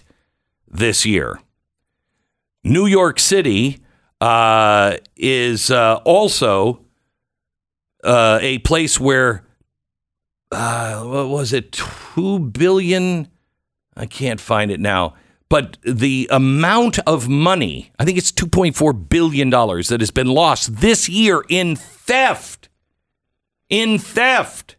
[0.72, 1.40] this year.
[2.64, 3.80] New York City
[4.20, 6.86] uh, is uh, also
[8.04, 9.46] uh, a place where,
[10.52, 11.72] uh, what was it,
[12.16, 13.28] 2 billion?
[13.96, 15.16] I can't find it now.
[15.50, 21.10] But the amount of money, I think it's $2.4 billion that has been lost this
[21.10, 22.70] year in theft.
[23.70, 24.78] In theft.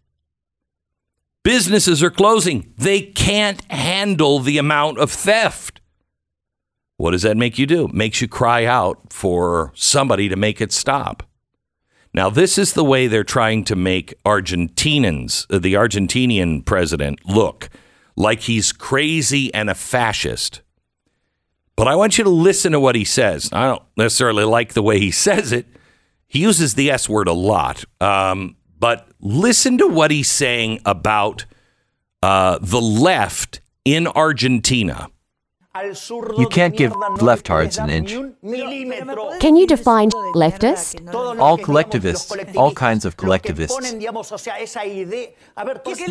[1.42, 2.72] Businesses are closing.
[2.78, 5.71] They can't handle the amount of theft.
[7.02, 7.88] What does that make you do?
[7.92, 11.24] Makes you cry out for somebody to make it stop.
[12.14, 17.70] Now, this is the way they're trying to make Argentinians, uh, the Argentinian president, look
[18.14, 20.62] like he's crazy and a fascist.
[21.74, 23.50] But I want you to listen to what he says.
[23.52, 25.66] I don't necessarily like the way he says it.
[26.28, 27.84] He uses the S word a lot.
[28.00, 31.46] Um, but listen to what he's saying about
[32.22, 35.08] uh, the left in Argentina.
[35.74, 38.12] You can't give leftards an inch.
[39.40, 41.14] Can you define leftist?
[41.14, 43.74] All collectivists, all kinds of collectivists,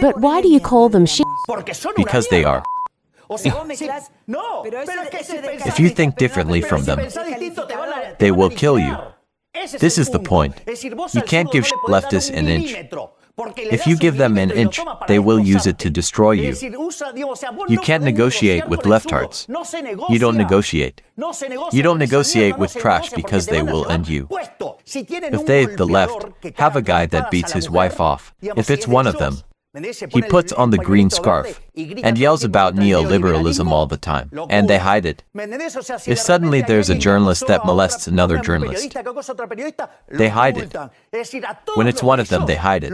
[0.01, 1.27] But why do you call them shit?
[1.95, 2.63] because they are.
[5.69, 6.99] If you think differently from them,
[8.19, 8.97] they will kill you.
[9.79, 10.59] This is the point.
[11.13, 12.75] You can't give leftists an inch.
[13.37, 16.53] If you give them an inch, they will use it to destroy you.
[17.67, 19.47] You can't negotiate with leftards.
[20.09, 21.01] You don't negotiate.
[21.71, 24.27] You don't negotiate with trash because they will end you.
[24.31, 29.07] If they, the left, have a guy that beats his wife off, if it's one
[29.07, 29.37] of them,
[29.73, 31.61] he puts on the green scarf
[32.03, 35.23] and yells about neoliberalism all the time, and they hide it.
[35.33, 38.93] If suddenly there's a journalist that molests another journalist,
[40.09, 40.75] they hide it.
[41.75, 42.93] When it's one of them, they hide it.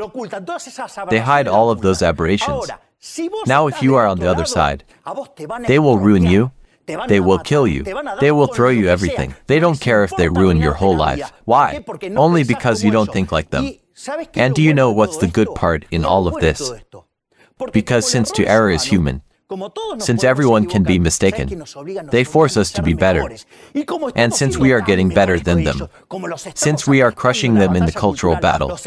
[1.09, 2.69] They hide all of those aberrations.
[3.47, 4.83] Now, if you are on the other side,
[5.65, 6.51] they will ruin you.
[6.85, 7.83] They will kill you.
[8.19, 9.33] They will throw you everything.
[9.47, 11.33] They don't care if they ruin your whole life.
[11.45, 11.83] Why?
[12.15, 13.65] Only because you don't think like them.
[14.35, 16.71] And do you know what's the good part in all of this?
[17.71, 19.23] Because since to err is human,
[19.99, 21.63] since everyone can be mistaken,
[22.11, 23.29] they force us to be better.
[24.15, 25.87] And since we are getting better than them,
[26.53, 28.77] since we are crushing them in the cultural battle,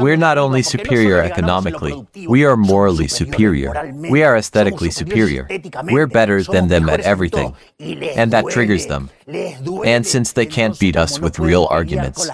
[0.00, 3.92] we're not only superior economically, we are morally superior.
[3.92, 5.46] We are aesthetically superior.
[5.84, 7.54] We're better than them at everything.
[7.78, 9.10] And that triggers them.
[9.84, 12.26] And since they can't beat us with real arguments,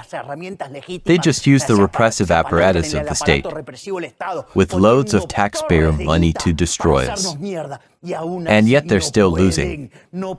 [1.04, 3.44] they just use the repressive apparatus of the state
[4.54, 7.34] with loads of taxpayer money to destroy us.
[7.56, 9.90] And yet they're still losing.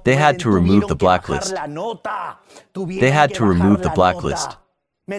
[0.04, 1.54] They had to remove the blacklist.
[2.76, 4.58] They had to remove the blacklist.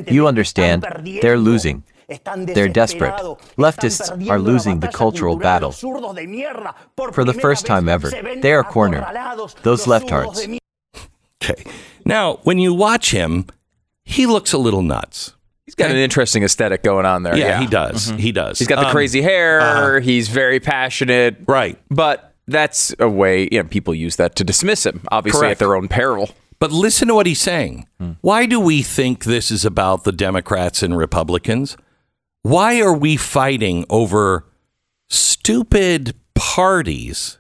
[0.06, 0.86] You understand?
[1.22, 1.84] They're losing.
[2.08, 3.14] They're desperate.
[3.56, 5.72] Leftists are losing the cultural battle.
[5.72, 9.04] For the first time ever, they are cornered.
[9.62, 10.58] Those leftards.
[11.42, 11.64] Okay.
[12.04, 13.46] Now, when you watch him,
[14.04, 15.34] he looks a little nuts.
[15.68, 17.36] He's got an interesting aesthetic going on there.
[17.36, 18.08] Yeah, he does.
[18.08, 18.54] He does.
[18.56, 18.58] Mm-hmm.
[18.62, 19.60] He's got the Um, crazy hair.
[19.60, 20.00] uh-huh.
[20.00, 21.36] he's very passionate.
[21.46, 21.78] Right.
[21.90, 25.52] But that's a way, you know, people use that to dismiss him, obviously Correct.
[25.52, 26.30] at their own peril.
[26.58, 27.86] But listen to what he's saying.
[28.22, 31.76] Why do we think this is about the Democrats and Republicans?
[32.42, 34.46] Why are we fighting over
[35.08, 37.38] stupid parties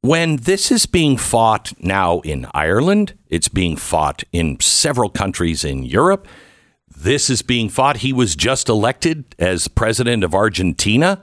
[0.00, 3.14] when this is being fought now in Ireland?
[3.28, 6.26] It's being fought in several countries in Europe.
[7.02, 7.96] This is being fought.
[7.96, 11.20] He was just elected as president of Argentina.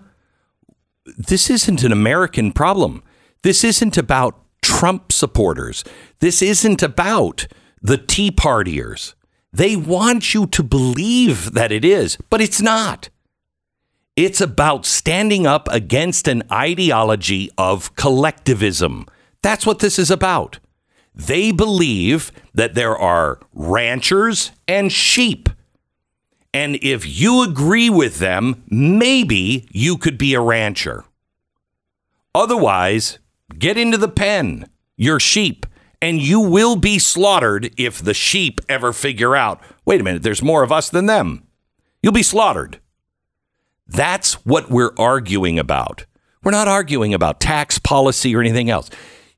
[1.05, 3.01] This isn't an American problem.
[3.43, 5.85] This isn't about Trump supporters.
[6.19, 7.47] This isn't about
[7.81, 9.13] the Tea Partiers.
[9.53, 13.07] They want you to believe that it is, but it's not.
[14.17, 19.05] It's about standing up against an ideology of collectivism.
[19.41, 20.59] That's what this is about.
[21.15, 25.47] They believe that there are ranchers and sheep.
[26.53, 31.05] And if you agree with them, maybe you could be a rancher.
[32.33, 33.19] Otherwise,
[33.57, 35.65] get into the pen, your sheep,
[36.01, 40.43] and you will be slaughtered if the sheep ever figure out wait a minute, there's
[40.43, 41.43] more of us than them.
[42.03, 42.79] You'll be slaughtered.
[43.87, 46.05] That's what we're arguing about.
[46.43, 48.89] We're not arguing about tax policy or anything else.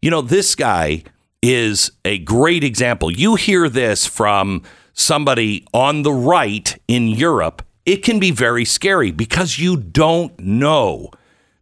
[0.01, 1.03] You know, this guy
[1.41, 3.09] is a great example.
[3.12, 4.62] You hear this from
[4.94, 11.10] somebody on the right in Europe, it can be very scary because you don't know.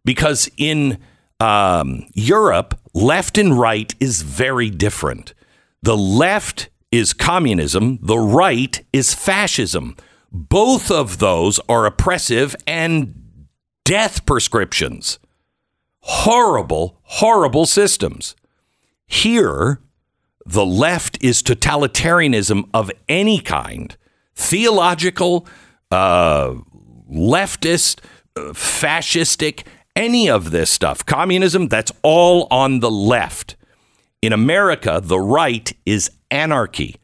[0.04, 0.98] Because in
[1.38, 5.34] um, Europe, left and right is very different.
[5.82, 9.96] The left is communism, the right is fascism.
[10.32, 13.46] Both of those are oppressive and
[13.84, 15.18] death prescriptions.
[16.00, 18.34] Horrible, horrible systems.
[19.06, 19.80] Here,
[20.46, 23.96] the left is totalitarianism of any kind
[24.34, 25.46] theological,
[25.90, 26.54] uh,
[27.12, 28.00] leftist,
[28.36, 29.64] uh, fascistic,
[29.94, 31.04] any of this stuff.
[31.04, 33.56] Communism, that's all on the left.
[34.22, 36.96] In America, the right is anarchy.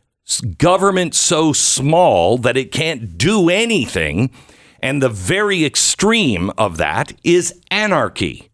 [0.58, 4.30] Government so small that it can't do anything.
[4.80, 8.50] And the very extreme of that is anarchy.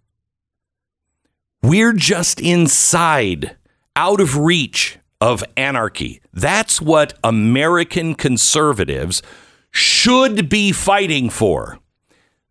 [1.63, 3.57] We're just inside,
[3.97, 6.21] out of reach of anarchy.
[6.33, 9.23] That's what American conservatives
[9.71, 11.79] should be fighting for.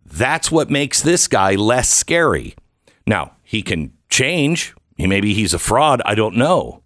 [0.06, 2.56] That's what makes this guy less scary.
[3.06, 4.74] Now, he can change.
[4.98, 6.02] Maybe he's a fraud.
[6.06, 6.84] I don't know.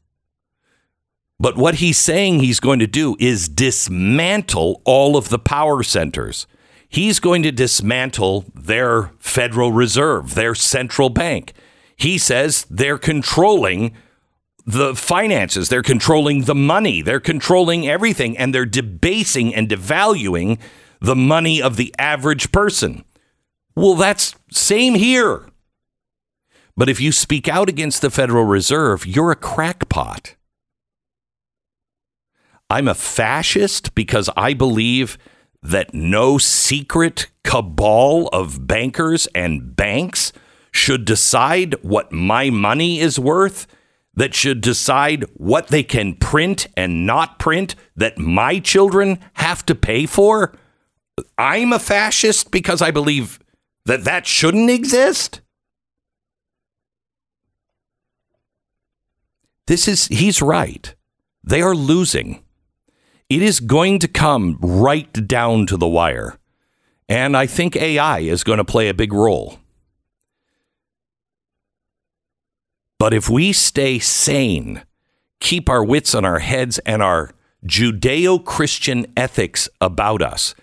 [1.39, 6.47] But what he's saying he's going to do is dismantle all of the power centers.
[6.87, 11.53] He's going to dismantle their Federal Reserve, their central bank.
[11.97, 13.93] He says they're controlling
[14.65, 20.59] the finances, they're controlling the money, they're controlling everything, and they're debasing and devaluing
[20.99, 23.05] the money of the average person.
[23.75, 25.47] Well, that's same here.
[26.75, 30.35] But if you speak out against the Federal Reserve, you're a crackpot.
[32.69, 35.17] I'm a fascist because I believe
[35.61, 40.33] that no secret cabal of bankers and banks
[40.71, 43.67] should decide what my money is worth
[44.15, 49.75] that should decide what they can print and not print that my children have to
[49.75, 50.53] pay for?
[51.37, 53.39] I'm a fascist because I believe
[53.85, 55.41] that that shouldn't exist?
[59.67, 60.93] This is, he's right.
[61.43, 62.43] They are losing.
[63.29, 66.37] It is going to come right down to the wire.
[67.09, 69.59] And I think AI is going to play a big role.
[73.05, 74.81] But if we stay sane,
[75.39, 77.29] keep our wits on our heads and our
[77.63, 80.55] Judeo Christian ethics about us,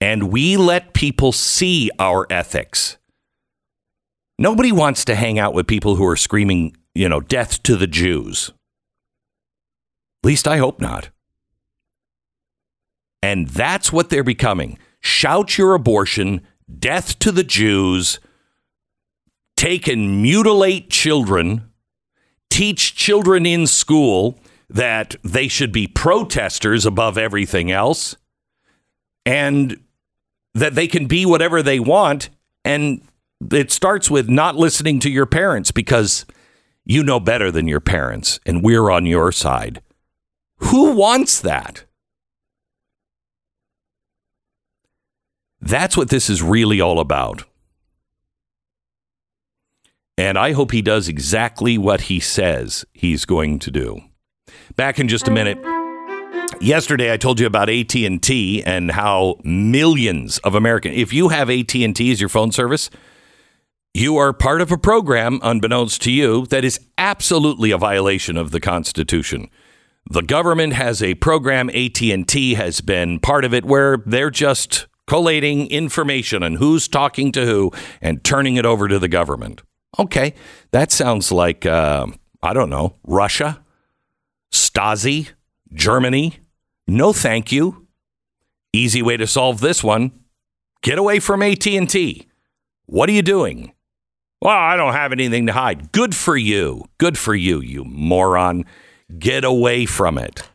[0.00, 2.98] and we let people see our ethics.
[4.38, 7.88] Nobody wants to hang out with people who are screaming, you know, death to the
[7.88, 8.52] Jews.
[10.22, 11.10] At least I hope not.
[13.24, 14.78] And that's what they're becoming.
[15.00, 16.42] Shout your abortion,
[16.78, 18.20] death to the Jews,
[19.56, 21.67] take and mutilate children
[22.50, 24.38] teach children in school
[24.68, 28.16] that they should be protesters above everything else
[29.24, 29.80] and
[30.54, 32.28] that they can be whatever they want.
[32.64, 33.02] And
[33.52, 36.26] it starts with not listening to your parents because
[36.84, 39.80] you know better than your parents and we're on your side.
[40.58, 41.84] Who wants that?
[45.60, 47.44] That's what this is really all about.
[50.18, 54.00] And I hope he does exactly what he says he's going to do.
[54.74, 55.58] Back in just a minute.
[56.60, 62.10] Yesterday I told you about AT&T and how millions of Americans if you have AT&T
[62.10, 62.90] as your phone service,
[63.94, 68.50] you are part of a program unbeknownst to you that is absolutely a violation of
[68.50, 69.48] the constitution.
[70.10, 75.70] The government has a program AT&T has been part of it where they're just collating
[75.70, 79.62] information on who's talking to who and turning it over to the government.
[79.98, 80.34] Okay,
[80.70, 82.06] that sounds like, uh,
[82.42, 83.62] I don't know, Russia,
[84.52, 85.30] Stasi,
[85.72, 86.38] Germany.
[86.86, 87.88] No, thank you.
[88.72, 90.12] Easy way to solve this one.
[90.82, 92.26] Get away from AT&T.
[92.86, 93.72] What are you doing?
[94.40, 95.90] Well, I don't have anything to hide.
[95.90, 96.84] Good for you.
[96.98, 98.64] Good for you, you moron.
[99.18, 100.48] Get away from it.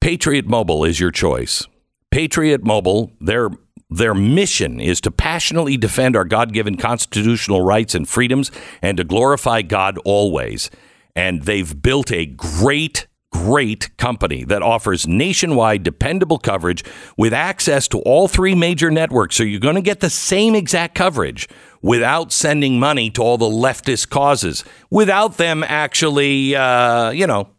[0.00, 1.68] Patriot Mobile is your choice.
[2.10, 3.50] Patriot Mobile, they're
[3.96, 9.04] their mission is to passionately defend our God given constitutional rights and freedoms and to
[9.04, 10.70] glorify God always.
[11.14, 16.84] And they've built a great, great company that offers nationwide dependable coverage
[17.16, 19.36] with access to all three major networks.
[19.36, 21.48] So you're going to get the same exact coverage
[21.82, 27.50] without sending money to all the leftist causes, without them actually, uh, you know,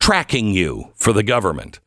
[0.00, 1.80] tracking you for the government.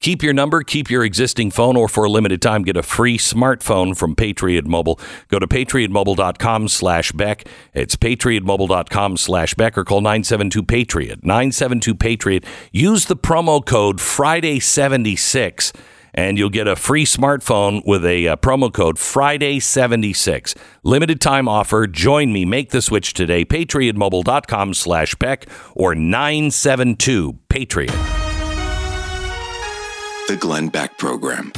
[0.00, 3.18] Keep your number, keep your existing phone, or for a limited time, get a free
[3.18, 5.00] smartphone from Patriot Mobile.
[5.28, 7.48] Go to patriotmobile.com slash Beck.
[7.74, 11.22] It's patriotmobile.com slash Beck or call 972-PATRIOT.
[11.22, 12.44] 972-PATRIOT.
[12.72, 15.72] Use the promo code Friday76
[16.16, 20.56] and you'll get a free smartphone with a uh, promo code Friday76.
[20.82, 21.86] Limited time offer.
[21.86, 22.44] Join me.
[22.44, 23.44] Make the switch today.
[23.44, 28.25] PatriotMobile.com slash Beck or 972 Patriot.
[30.28, 31.52] The Glenn Beck Program.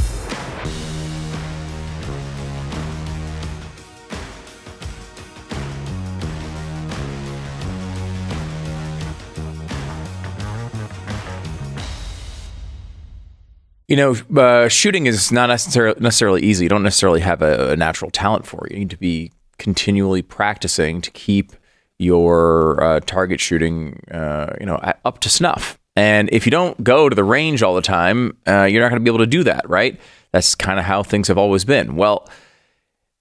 [13.88, 16.66] You know, uh, shooting is not necessarily necessarily easy.
[16.66, 18.72] You don't necessarily have a, a natural talent for it.
[18.72, 21.52] You need to be continually practicing to keep
[21.98, 25.77] your uh, target shooting, uh, you know, up to snuff.
[25.98, 29.00] And if you don't go to the range all the time, uh, you're not going
[29.00, 30.00] to be able to do that, right?
[30.30, 31.96] That's kind of how things have always been.
[31.96, 32.28] Well,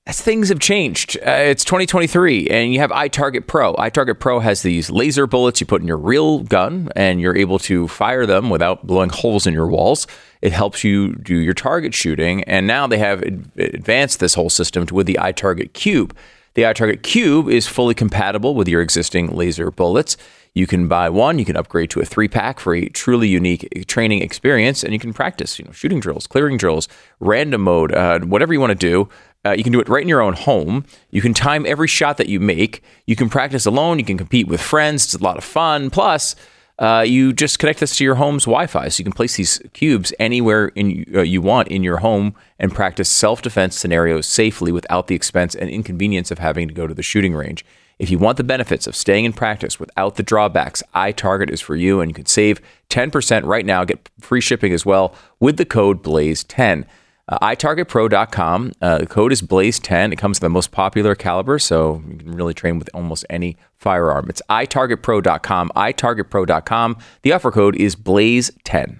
[0.05, 3.73] as things have changed, uh, it's 2023, and you have iTarget Pro.
[3.73, 7.57] iTarget Pro has these laser bullets you put in your real gun, and you're able
[7.59, 10.05] to fire them without blowing holes in your walls.
[10.43, 13.23] It helps you do your target shooting, and now they have
[13.57, 16.15] advanced this whole system with the iTarget Cube.
[16.53, 20.15] The iTarget Cube is fully compatible with your existing laser bullets.
[20.57, 23.85] You can buy one, you can upgrade to a three pack for a truly unique
[23.85, 26.87] training experience, and you can practice, you know, shooting drills, clearing drills,
[27.19, 29.07] random mode, uh, whatever you want to do.
[29.45, 30.83] Uh, you can do it right in your own home.
[31.11, 32.81] You can time every shot that you make.
[33.05, 33.99] You can practice alone.
[33.99, 35.05] You can compete with friends.
[35.05, 35.91] It's a lot of fun.
[35.91, 36.35] Plus,
[36.79, 40.11] uh, you just connect this to your home's Wi-Fi, so you can place these cubes
[40.19, 45.13] anywhere in uh, you want in your home and practice self-defense scenarios safely without the
[45.13, 47.63] expense and inconvenience of having to go to the shooting range.
[47.99, 51.75] If you want the benefits of staying in practice without the drawbacks, iTarget is for
[51.75, 53.83] you, and you can save 10% right now.
[53.85, 56.85] Get free shipping as well with the code BLAZE10.
[57.29, 58.71] Uh, itargetpro.com.
[58.81, 60.13] Uh, the code is Blaze10.
[60.13, 63.57] It comes with the most popular caliber, so you can really train with almost any
[63.75, 64.27] firearm.
[64.29, 65.71] It's itargetpro.com.
[65.75, 66.97] itargetpro.com.
[67.23, 68.99] The offer code is Blaze10.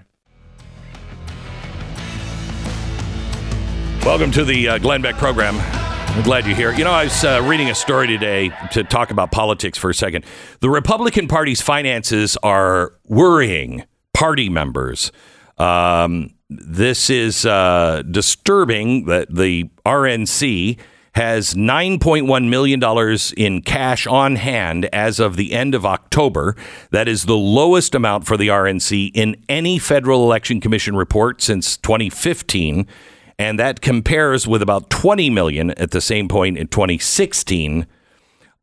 [4.04, 5.58] Welcome to the uh, Glenn Beck program.
[6.18, 6.74] I'm glad you're here.
[6.74, 9.94] You know, I was uh, reading a story today to talk about politics for a
[9.94, 10.26] second.
[10.62, 13.84] The Republican Party's finances are worrying
[14.16, 15.12] party members.
[15.60, 20.80] Um, this is uh, disturbing that the RNC
[21.14, 26.56] has $9.1 million in cash on hand as of the end of October.
[26.90, 31.78] That is the lowest amount for the RNC in any Federal Election Commission report since
[31.78, 32.88] 2015
[33.40, 37.86] and that compares with about 20 million at the same point in 2016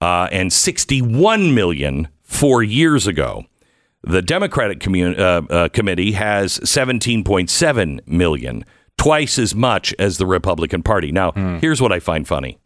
[0.01, 3.45] uh, and 61 million four years ago.
[4.03, 8.65] The Democratic commun- uh, uh, committee has 17.7 million,
[8.99, 11.11] twice as much as the Republican Party.
[11.11, 11.61] Now, mm.
[11.61, 12.59] here's what I find funny.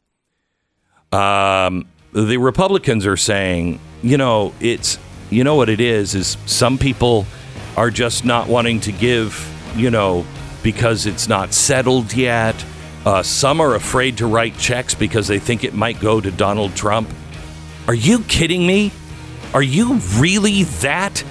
[1.13, 4.99] Um, the Republicans are saying, you know, it's
[5.31, 7.27] you know what it is is some people
[7.77, 9.47] are just not wanting to give,
[9.77, 10.27] you know,
[10.69, 12.55] because it's not settled yet.
[13.07, 16.77] Uh, some are afraid to write checks because they think it might go to Donald
[16.77, 17.09] Trump.
[17.87, 18.93] Are you kidding me?
[19.55, 21.25] Are you really that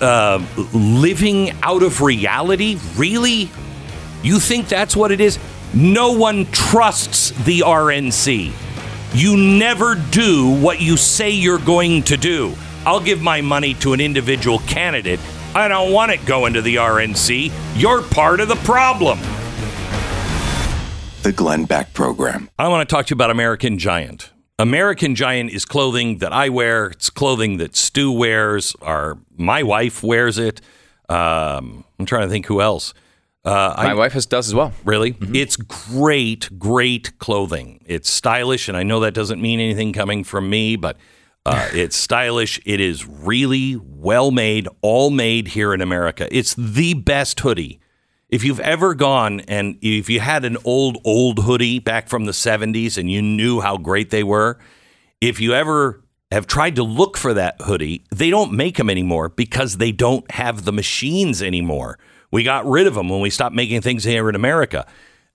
[0.00, 0.40] uh,
[0.72, 2.78] living out of reality?
[2.96, 3.50] Really?
[4.22, 5.36] You think that's what it is?
[5.74, 8.52] No one trusts the RNC.
[9.14, 12.54] You never do what you say you're going to do.
[12.84, 15.18] I'll give my money to an individual candidate
[15.56, 17.50] I don't want it going to the RNC.
[17.76, 19.18] You're part of the problem.
[21.22, 22.50] The Glenn Beck Program.
[22.58, 24.32] I want to talk to you about American Giant.
[24.58, 26.88] American Giant is clothing that I wear.
[26.88, 28.76] It's clothing that Stu wears.
[28.82, 30.60] Or my wife wears it.
[31.08, 32.92] Um, I'm trying to think who else.
[33.42, 34.74] Uh, my I, wife has, does as well.
[34.84, 35.14] Really?
[35.14, 35.36] Mm-hmm.
[35.36, 37.82] It's great, great clothing.
[37.86, 40.98] It's stylish, and I know that doesn't mean anything coming from me, but
[41.46, 42.60] uh, it's stylish.
[42.66, 43.74] It is really
[44.06, 46.28] well made, all made here in America.
[46.30, 47.80] It's the best hoodie.
[48.28, 52.30] If you've ever gone and if you had an old, old hoodie back from the
[52.30, 54.60] 70s and you knew how great they were,
[55.20, 59.28] if you ever have tried to look for that hoodie, they don't make them anymore
[59.28, 61.98] because they don't have the machines anymore.
[62.30, 64.86] We got rid of them when we stopped making things here in America.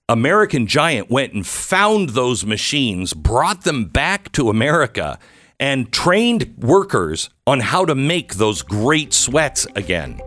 [0.08, 5.18] American Giant went and found those machines, brought them back to America,
[5.62, 10.20] and trained workers on how to make those great sweats again.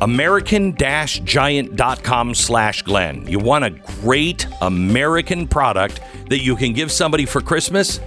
[0.00, 3.26] American-giant.com slash Glenn.
[3.26, 7.98] You want a great American product that you can give somebody for Christmas?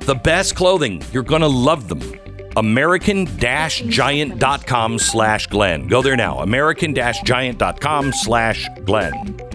[0.00, 1.02] The best clothing.
[1.12, 2.00] You're going to love them.
[2.56, 5.88] American-giant.com slash Glenn.
[5.88, 6.38] Go there now.
[6.38, 9.51] American-giant.com slash Glenn.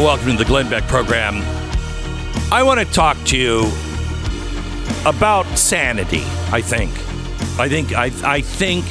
[0.00, 1.42] Welcome to the Glenn Beck program.
[2.50, 3.70] I want to talk to you
[5.04, 6.22] about sanity.
[6.50, 6.90] I think,
[7.60, 8.86] I think, I, I think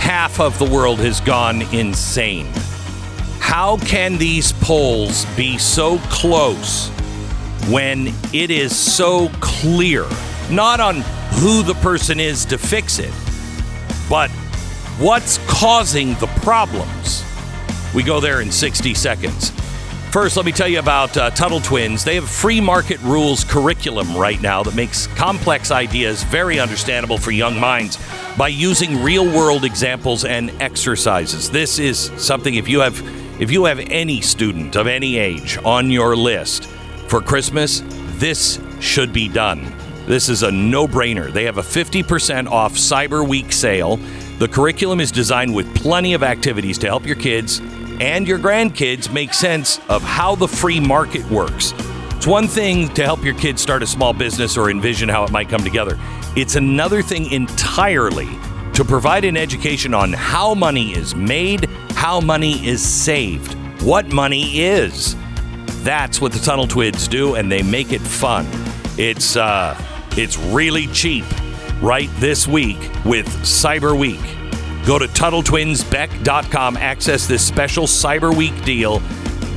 [0.00, 2.46] half of the world has gone insane.
[3.38, 6.88] How can these polls be so close
[7.70, 10.06] when it is so clear,
[10.50, 11.02] not on
[11.34, 13.14] who the person is to fix it,
[14.08, 14.28] but
[14.98, 17.24] what's causing the problems?
[17.94, 19.49] We go there in 60 seconds.
[20.10, 22.02] First, let me tell you about uh, Tuttle Twins.
[22.02, 27.30] They have free market rules curriculum right now that makes complex ideas very understandable for
[27.30, 27.96] young minds
[28.36, 31.48] by using real world examples and exercises.
[31.48, 33.00] This is something if you have
[33.40, 36.66] if you have any student of any age on your list
[37.06, 37.80] for Christmas,
[38.18, 39.72] this should be done.
[40.06, 41.32] This is a no-brainer.
[41.32, 43.96] They have a 50% off Cyber Week sale.
[44.40, 47.60] The curriculum is designed with plenty of activities to help your kids
[48.00, 51.74] and your grandkids make sense of how the free market works.
[52.16, 55.30] It's one thing to help your kids start a small business or envision how it
[55.30, 55.98] might come together.
[56.34, 58.28] It's another thing entirely
[58.72, 64.60] to provide an education on how money is made, how money is saved, what money
[64.60, 65.14] is.
[65.82, 68.46] That's what the Tuttle Twins do, and they make it fun.
[68.98, 69.78] It's uh,
[70.16, 71.24] it's really cheap
[71.80, 74.20] right this week with Cyber Week.
[74.86, 79.00] Go to TuttleTwinsBeck.com, access this special Cyber Week deal.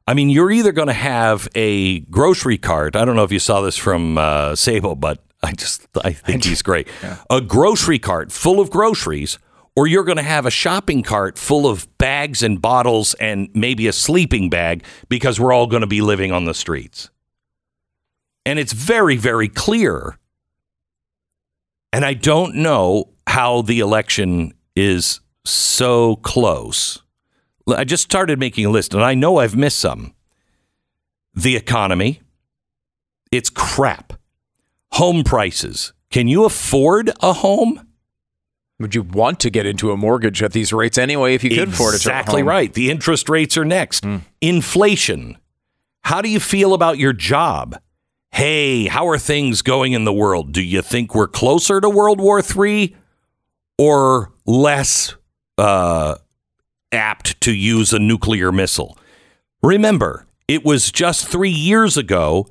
[0.07, 2.95] I mean, you're either going to have a grocery cart.
[2.95, 6.45] I don't know if you saw this from uh, Sable, but I just I think
[6.45, 6.87] he's great.
[7.29, 9.39] A grocery cart full of groceries,
[9.75, 13.87] or you're going to have a shopping cart full of bags and bottles and maybe
[13.87, 17.09] a sleeping bag because we're all going to be living on the streets.
[18.45, 20.17] And it's very, very clear.
[21.91, 27.01] And I don't know how the election is so close.
[27.67, 30.13] I just started making a list and I know I've missed some.
[31.33, 32.21] The economy,
[33.31, 34.13] it's crap.
[34.93, 35.93] Home prices.
[36.11, 37.87] Can you afford a home?
[38.83, 41.69] Would you want to get into a mortgage at these rates anyway if you could
[41.69, 42.01] afford it?
[42.01, 42.73] Exactly right.
[42.73, 44.05] The interest rates are next.
[44.41, 45.37] Inflation.
[46.03, 47.79] How do you feel about your job?
[48.33, 50.51] Hey, how are things going in the world?
[50.51, 52.93] Do you think we're closer to World War III
[53.77, 55.15] or less
[55.57, 56.15] uh,
[56.91, 58.97] apt to use a nuclear missile?
[59.61, 62.47] Remember, it was just three years ago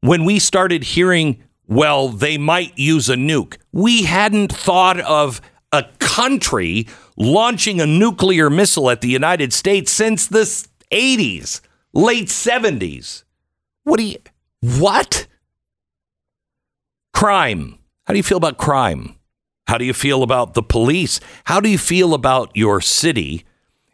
[0.00, 3.58] when we started hearing, well, they might use a nuke.
[3.70, 5.40] We hadn't thought of
[5.72, 10.44] a country launching a nuclear missile at the United States since the
[10.90, 11.60] 80s,
[11.92, 13.24] late 70s.
[13.84, 14.18] What do you,
[14.60, 15.26] what?
[17.14, 17.78] Crime.
[18.06, 19.16] How do you feel about crime?
[19.66, 21.20] How do you feel about the police?
[21.44, 23.44] How do you feel about your city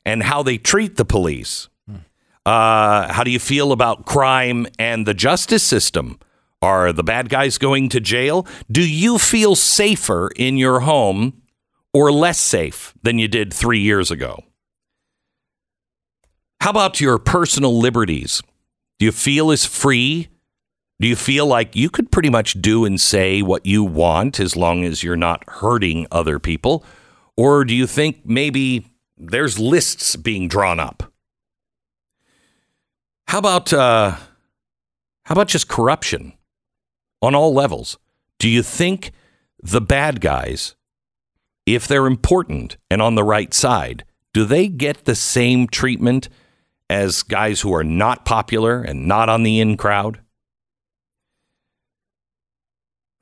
[0.05, 1.69] and how they treat the police?
[2.47, 6.19] Uh, how do you feel about crime and the justice system?
[6.63, 8.47] Are the bad guys going to jail?
[8.73, 11.43] Do you feel safer in your home
[12.07, 14.43] or less safe than you did three years ago?
[16.61, 18.43] How about your personal liberties?
[18.99, 20.29] Do you feel as free?
[21.01, 24.57] Do you feel like you could pretty much do and say what you want as
[24.57, 26.85] long as you're not hurting other people?
[27.37, 28.87] Or do you think maybe
[29.17, 31.13] there's lists being drawn up?
[33.29, 34.17] How about uh,
[35.25, 36.33] how about just corruption?
[37.21, 37.99] on all levels.
[38.39, 39.13] Do you think
[39.63, 40.75] the bad guys,
[41.75, 46.29] if they're important and on the right side, do they get the same treatment
[46.91, 50.21] as guys who are not popular and not on the in crowd?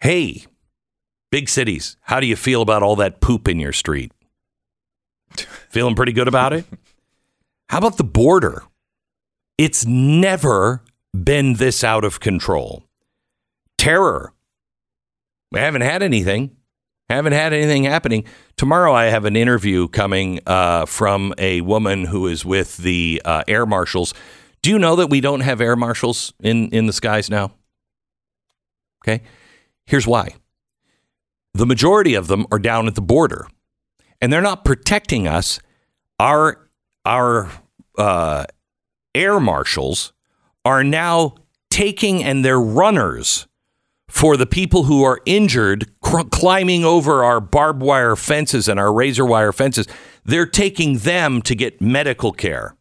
[0.01, 0.45] Hey,
[1.31, 4.13] big cities, how do you feel about all that poop in your street?
[5.71, 6.65] Feeling pretty good about it?
[7.69, 8.63] How about the border?
[9.59, 10.83] It's never
[11.13, 12.85] been this out of control.
[13.79, 14.33] Terror.
[15.51, 16.56] We haven't had anything.
[17.09, 18.25] Haven't had anything happening.
[18.57, 23.45] Tomorrow, I have an interview coming uh, from a woman who is with the uh,
[23.47, 24.13] air marshals.
[24.61, 27.53] Do you know that we don't have air marshals in, in the skies now?
[29.03, 29.23] Okay.
[29.85, 30.35] Here's why
[31.55, 33.47] the majority of them are down at the border,
[34.21, 35.61] and they're not protecting us.
[36.19, 36.69] Our,
[37.05, 37.51] our
[37.97, 38.47] uh,
[39.15, 40.13] air marshals
[40.65, 41.37] are now
[41.71, 43.47] taking and they're runners
[44.17, 48.91] for the people who are injured cr- climbing over our barbed wire fences and our
[48.91, 49.87] razor wire fences.
[50.25, 52.77] They're taking them to get medical care.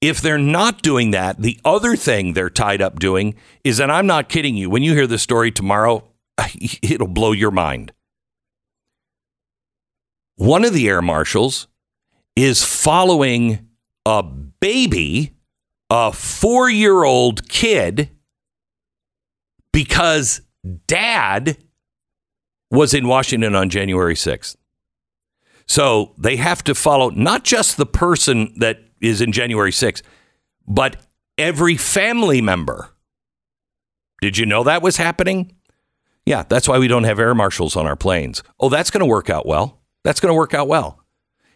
[0.00, 4.06] If they're not doing that, the other thing they're tied up doing is, and I'm
[4.06, 6.04] not kidding you, when you hear the story tomorrow,
[6.82, 7.92] it'll blow your mind.
[10.36, 11.68] One of the air marshals
[12.34, 13.68] is following
[14.06, 15.34] a baby,
[15.90, 18.08] a four year old kid
[19.74, 20.40] because
[20.86, 21.58] dad
[22.70, 24.54] was in Washington on January 6th.
[25.66, 30.02] So they have to follow not just the person that is in January 6th,
[30.68, 31.04] but
[31.36, 32.90] every family member.
[34.22, 35.56] Did you know that was happening?
[36.24, 38.44] Yeah, that's why we don't have air marshals on our planes.
[38.60, 39.82] Oh, that's going to work out well.
[40.04, 41.00] That's going to work out well.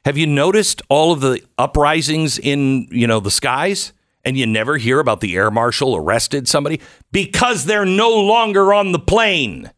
[0.04, 3.92] Have you noticed all of the uprisings in, you know, the skies?
[4.24, 6.80] And you never hear about the air marshal arrested somebody
[7.12, 9.70] because they're no longer on the plane.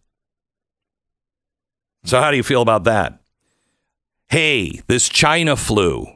[2.04, 3.20] So, how do you feel about that?
[4.28, 6.06] Hey, this China flu,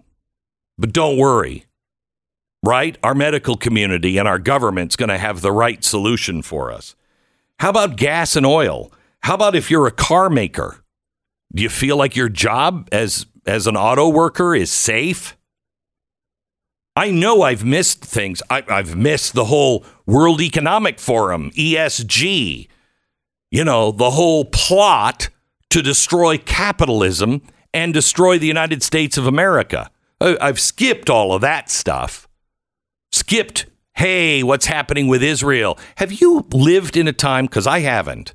[0.79, 1.67] but don't worry,
[2.65, 2.97] right?
[3.03, 6.95] Our medical community and our government's going to have the right solution for us.
[7.59, 8.93] How about gas and oil?
[9.21, 10.85] How about if you're a car maker?
[11.53, 15.37] Do you feel like your job as as an auto worker is safe?
[16.97, 18.41] I know I've missed things.
[18.49, 22.69] I, have missed the whole World Economic Forum, ESG,
[23.51, 25.29] you know, the whole plot
[25.71, 27.43] to destroy capitalism
[27.73, 29.91] and destroy the United States of America.
[30.21, 32.29] I've skipped all of that stuff.
[33.11, 35.79] Skipped, hey, what's happening with Israel?
[35.97, 38.35] Have you lived in a time, because I haven't,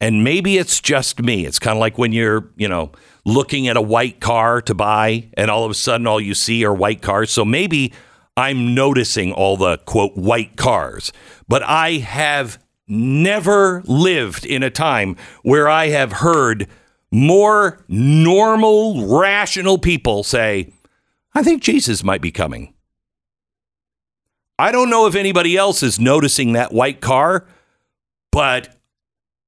[0.00, 1.46] and maybe it's just me.
[1.46, 2.92] It's kind of like when you're, you know,
[3.24, 6.64] looking at a white car to buy, and all of a sudden all you see
[6.64, 7.30] are white cars.
[7.30, 7.92] So maybe
[8.36, 11.12] I'm noticing all the quote white cars,
[11.48, 16.68] but I have never lived in a time where I have heard
[17.10, 20.72] more normal, rational people say,
[21.34, 22.74] I think Jesus might be coming.
[24.58, 27.46] I don't know if anybody else is noticing that white car,
[28.30, 28.76] but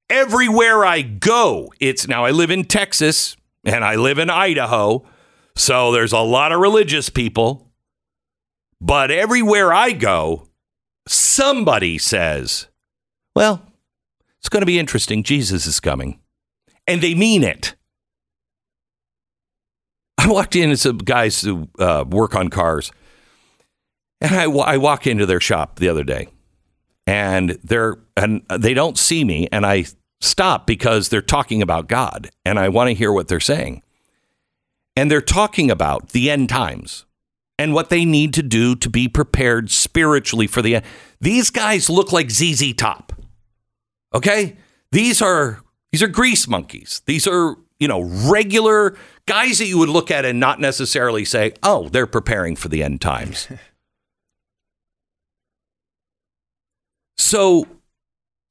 [0.09, 3.37] everywhere I go, it's now I live in Texas
[3.67, 5.05] and I live in Idaho.
[5.57, 7.71] So there's a lot of religious people.
[8.81, 10.49] But everywhere I go,
[11.09, 12.69] somebody says,
[13.35, 13.62] well,
[14.39, 15.23] it's going to be interesting.
[15.23, 16.21] Jesus is coming.
[16.87, 17.75] And they mean it.
[20.19, 22.93] I walked in some guys who uh, work on cars.
[24.21, 26.29] And I, I walk into their shop the other day
[27.07, 29.85] and they're and they don't see me and I
[30.21, 33.83] stop because they're talking about God and I want to hear what they're saying.
[34.97, 37.05] And they're talking about the end times
[37.59, 40.85] and what they need to do to be prepared spiritually for the end.
[41.21, 43.12] These guys look like ZZ Top.
[44.14, 44.57] Okay?
[44.93, 45.62] These are
[45.93, 47.03] these are grease monkeys.
[47.07, 48.97] These are, you know, regular
[49.27, 52.83] guys that you would look at and not necessarily say, "Oh, they're preparing for the
[52.83, 53.49] end times."
[57.17, 57.67] so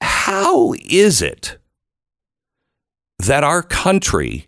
[0.01, 1.57] how is it
[3.19, 4.47] that our country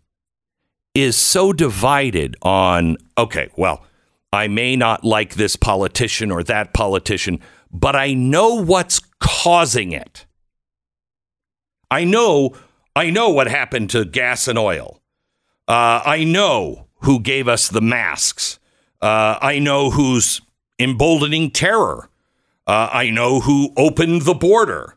[0.93, 3.85] is so divided on, okay, well,
[4.33, 7.39] I may not like this politician or that politician,
[7.71, 10.25] but I know what's causing it.
[11.89, 12.51] I know,
[12.95, 15.01] I know what happened to gas and oil.
[15.67, 18.59] Uh, I know who gave us the masks.
[19.01, 20.41] Uh, I know who's
[20.79, 22.09] emboldening terror.
[22.65, 24.96] Uh, I know who opened the border.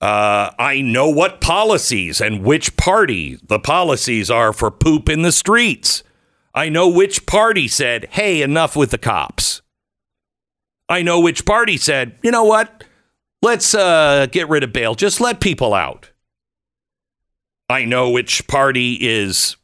[0.00, 5.32] Uh, I know what policies and which party the policies are for poop in the
[5.32, 6.04] streets.
[6.54, 9.60] I know which party said, hey, enough with the cops.
[10.88, 12.84] I know which party said, you know what?
[13.42, 14.94] let's uh, get rid of bail.
[14.94, 16.10] Just let people out.
[17.68, 19.56] I know which party is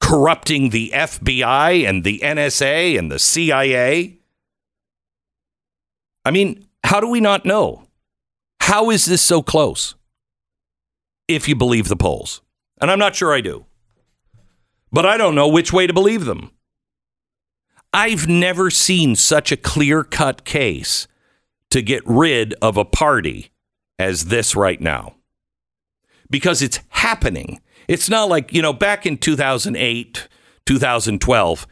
[0.00, 4.18] corrupting the FBI and the NSA and the CIA.
[6.24, 7.85] I mean, how do we not know?
[8.66, 9.94] How is this so close?
[11.28, 12.42] If you believe the polls.
[12.80, 13.64] And I'm not sure I do.
[14.90, 16.50] But I don't know which way to believe them.
[17.92, 21.06] I've never seen such a clear cut case
[21.70, 23.52] to get rid of a party
[24.00, 25.14] as this right now
[26.28, 27.60] because it's happening.
[27.86, 30.26] It's not like, you know, back in 2008,
[30.66, 31.66] 2012,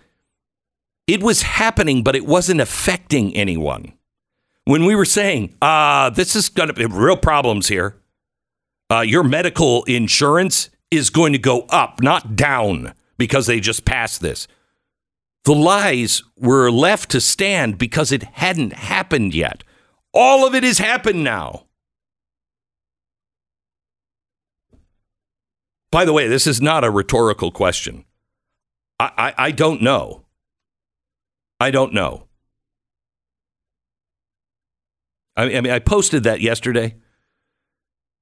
[1.09, 3.95] it was happening, but it wasn't affecting anyone.
[4.67, 7.97] When we were saying, uh, this is going to be real problems here,
[8.91, 14.21] uh, your medical insurance is going to go up, not down, because they just passed
[14.21, 14.49] this.
[15.45, 19.63] The lies were left to stand because it hadn't happened yet.
[20.15, 21.67] All of it has happened now.
[25.91, 28.05] By the way, this is not a rhetorical question.
[28.99, 30.25] I, I, I don't know.
[31.61, 32.24] I don't know.
[35.37, 36.97] I, I mean, I posted that yesterday.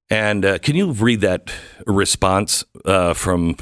[0.09, 1.51] And uh, can you read that
[1.87, 3.57] response uh, from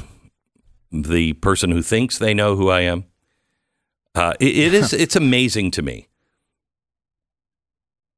[0.90, 3.04] the person who thinks they know who I am?
[4.14, 4.92] Uh, it, it is.
[5.02, 6.08] It's amazing to me.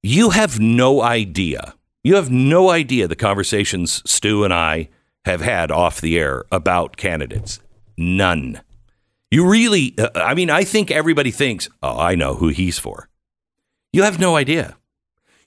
[0.02, 1.74] You have no idea.
[2.02, 4.90] You have no idea the conversations Stu and I
[5.24, 7.60] have had off the air about candidates.
[7.96, 8.60] None.
[9.30, 13.08] You really, uh, I mean, I think everybody thinks, oh, I know who he's for.
[13.92, 14.76] You have no idea.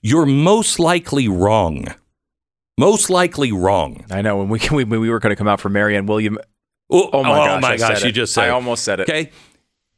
[0.00, 1.86] You're most likely wrong.
[2.78, 4.04] Most likely wrong.
[4.10, 6.38] I know when we when we were going to come out for Marianne William.
[6.90, 7.62] Oh, Oh my oh gosh!
[7.62, 8.50] my gosh, you just said I it.
[8.50, 9.08] almost said it.
[9.10, 9.30] Okay.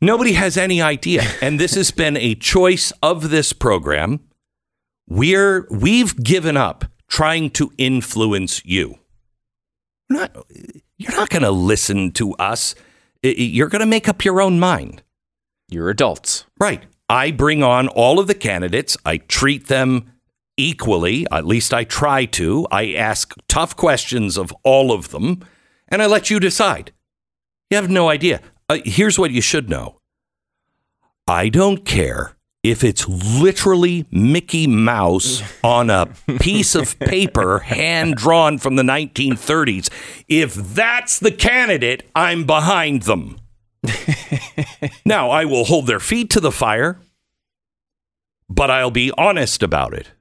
[0.01, 1.23] Nobody has any idea.
[1.43, 4.21] And this has been a choice of this program.
[5.09, 8.99] We're we've given up trying to influence you.
[10.09, 10.37] We're not
[10.97, 12.75] you're not going to listen to us.
[13.23, 15.03] You're going to make up your own mind.
[15.69, 16.47] You're adults.
[16.59, 16.85] Right.
[17.11, 18.97] I bring on all of the candidates.
[19.05, 20.13] I treat them
[20.57, 21.27] equally.
[21.33, 22.69] At least I try to.
[22.71, 25.45] I ask tough questions of all of them,
[25.89, 26.93] and I let you decide.
[27.69, 28.41] You have no idea.
[28.69, 29.99] Uh, here's what you should know
[31.27, 38.57] I don't care if it's literally Mickey Mouse on a piece of paper hand drawn
[38.57, 39.91] from the 1930s.
[40.29, 43.40] If that's the candidate, I'm behind them.
[45.05, 47.01] now, I will hold their feet to the fire,
[48.49, 50.13] but I'll be honest about it.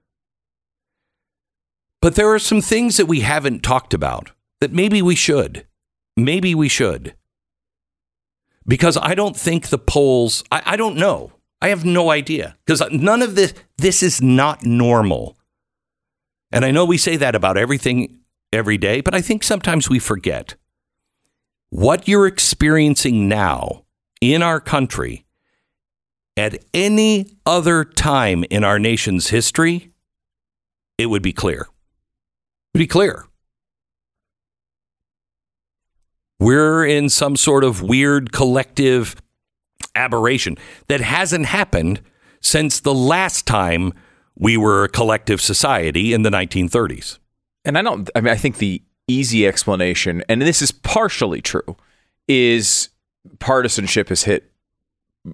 [2.01, 4.32] But there are some things that we haven't talked about
[4.62, 5.66] that maybe we should.
[6.16, 7.16] Maybe we should.
[8.66, 11.34] Because I don't think the polls, I, I don't know.
[11.62, 12.55] I have no idea.
[12.66, 15.38] Because none of this, this is not normal.
[16.51, 18.20] And I know we say that about everything
[18.53, 20.55] every day, but I think sometimes we forget.
[21.70, 23.86] What you're experiencing now
[24.22, 25.26] in our country
[26.36, 29.91] at any other time in our nation's history,
[30.97, 31.67] it would be clear.
[32.74, 33.26] Would be clear.
[36.39, 39.15] We're in some sort of weird collective
[39.95, 40.57] aberration
[40.88, 42.01] that hasn't happened
[42.41, 43.93] since the last time
[44.36, 47.20] we were a collective society in the 1930s.
[47.65, 51.76] And I don't, I mean, I think the easy explanation, and this is partially true,
[52.28, 52.89] is
[53.39, 54.51] partisanship has hit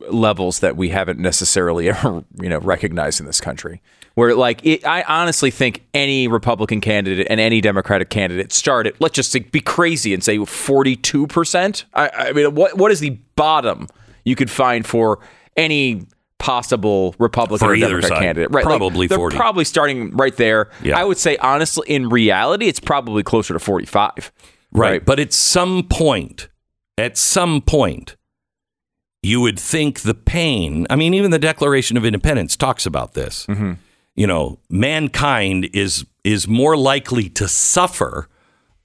[0.09, 3.81] levels that we haven't necessarily ever, you know, recognized in this country.
[4.15, 9.13] Where, like, it, I honestly think any Republican candidate and any Democratic candidate started, let's
[9.13, 11.83] just be crazy and say 42%.
[11.93, 13.87] I, I mean, what what is the bottom
[14.23, 15.19] you could find for
[15.57, 16.03] any
[16.39, 18.19] possible Republican For or Democrat side.
[18.19, 18.51] candidate?
[18.51, 18.65] Right.
[18.65, 19.37] like, Probably they're 40.
[19.37, 20.69] probably starting right there.
[20.83, 20.99] Yeah.
[20.99, 24.31] I would say, honestly, in reality, it's probably closer to 45.
[24.71, 25.03] Right.
[25.03, 26.49] But at some point,
[26.97, 28.15] at some point,
[29.23, 33.45] you would think the pain, I mean, even the Declaration of Independence talks about this.
[33.47, 33.73] Mm-hmm.
[34.15, 38.29] You know, mankind is is more likely to suffer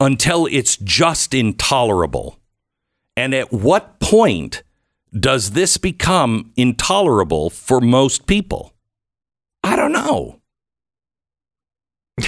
[0.01, 2.38] until it's just intolerable.
[3.16, 4.62] And at what point
[5.18, 8.74] does this become intolerable for most people?
[9.62, 10.40] I don't know.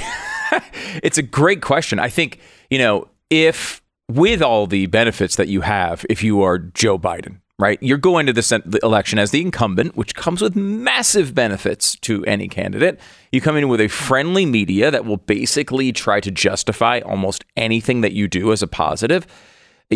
[1.03, 1.99] It's a great question.
[1.99, 2.39] I think,
[2.70, 7.41] you know, if with all the benefits that you have, if you are Joe Biden,
[7.59, 12.24] right, you're going to the, election as the incumbent, which comes with massive benefits to
[12.26, 13.01] any candidate.
[13.30, 18.03] You come in with a friendly media that will basically try to justify almost anything
[18.03, 19.26] that you do as a positive.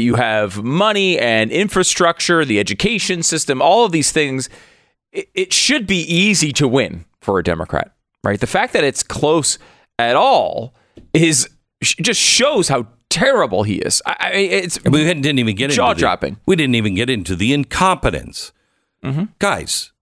[0.00, 4.48] You have money and infrastructure, the education system, all of these things.
[5.12, 7.92] It, it should be easy to win for a Democrat.
[8.24, 8.38] right?
[8.40, 9.58] The fact that it's close
[9.98, 10.74] at all
[11.12, 11.48] is
[11.82, 14.02] just shows how terrible he is.
[14.06, 16.38] I, it's we didn't even get jaw dropping.
[16.46, 18.52] we didn't even get into the incompetence.
[19.04, 19.24] Mm-hmm.
[19.38, 19.92] Guys,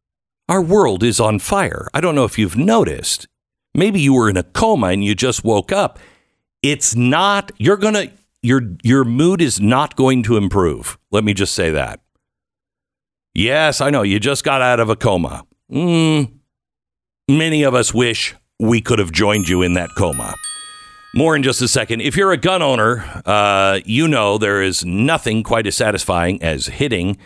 [0.49, 1.89] our world is on fire.
[1.95, 3.27] I don't know if you've noticed.
[3.75, 5.99] Maybe you were in a coma and you just woke up.
[6.63, 7.53] It's not.
[7.59, 8.09] You're gonna.
[8.45, 10.99] Your your mood is not going to improve.
[11.11, 12.01] Let me just say that.
[13.35, 15.45] Yes, I know you just got out of a coma.
[15.73, 16.31] Mm,
[17.27, 20.35] many of us wish we could have joined you in that coma.
[21.15, 22.03] More in just a second.
[22.03, 26.67] If you're a gun owner, uh, you know there is nothing quite as satisfying as
[26.67, 27.17] hitting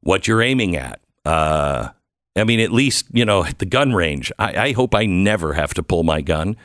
[0.00, 1.00] what you're aiming at.
[1.24, 1.90] Uh,
[2.34, 4.32] I mean, at least, you know, at the gun range.
[4.40, 6.56] I, I hope I never have to pull my gun,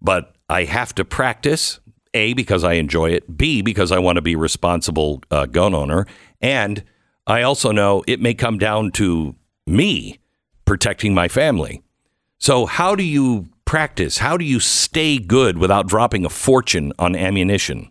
[0.00, 1.80] but I have to practice.
[2.18, 3.36] A, because I enjoy it.
[3.36, 6.06] B, because I want to be responsible uh, gun owner.
[6.40, 6.82] And
[7.26, 10.18] I also know it may come down to me
[10.64, 11.82] protecting my family.
[12.38, 14.18] So, how do you practice?
[14.18, 17.90] How do you stay good without dropping a fortune on ammunition?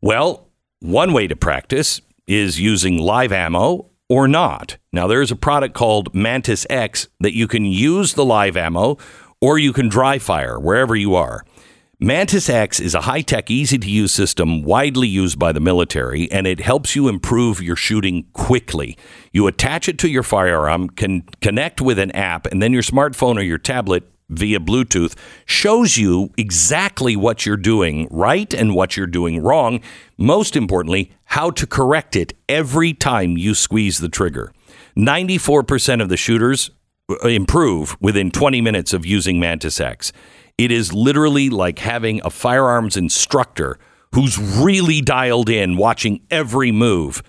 [0.00, 0.48] Well,
[0.80, 4.76] one way to practice is using live ammo or not.
[4.92, 8.98] Now, there's a product called Mantis X that you can use the live ammo
[9.40, 11.44] or you can dry fire wherever you are.
[12.00, 16.30] Mantis X is a high tech, easy to use system widely used by the military,
[16.30, 18.96] and it helps you improve your shooting quickly.
[19.32, 23.36] You attach it to your firearm, can connect with an app, and then your smartphone
[23.36, 29.08] or your tablet via Bluetooth shows you exactly what you're doing right and what you're
[29.08, 29.80] doing wrong.
[30.16, 34.52] Most importantly, how to correct it every time you squeeze the trigger.
[34.96, 36.70] 94% of the shooters
[37.10, 40.12] uh, improve within 20 minutes of using Mantis X.
[40.58, 43.78] It is literally like having a firearms instructor
[44.12, 47.22] who's really dialed in, watching every move,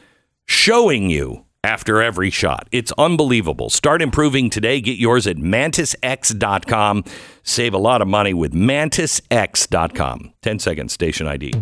[0.47, 2.67] showing you after every shot.
[2.71, 3.69] It's unbelievable.
[3.69, 4.81] Start improving today.
[4.81, 7.03] Get yours at mantisx.com.
[7.43, 10.33] Save a lot of money with mantisx.com.
[10.41, 11.53] 10 seconds, station ID.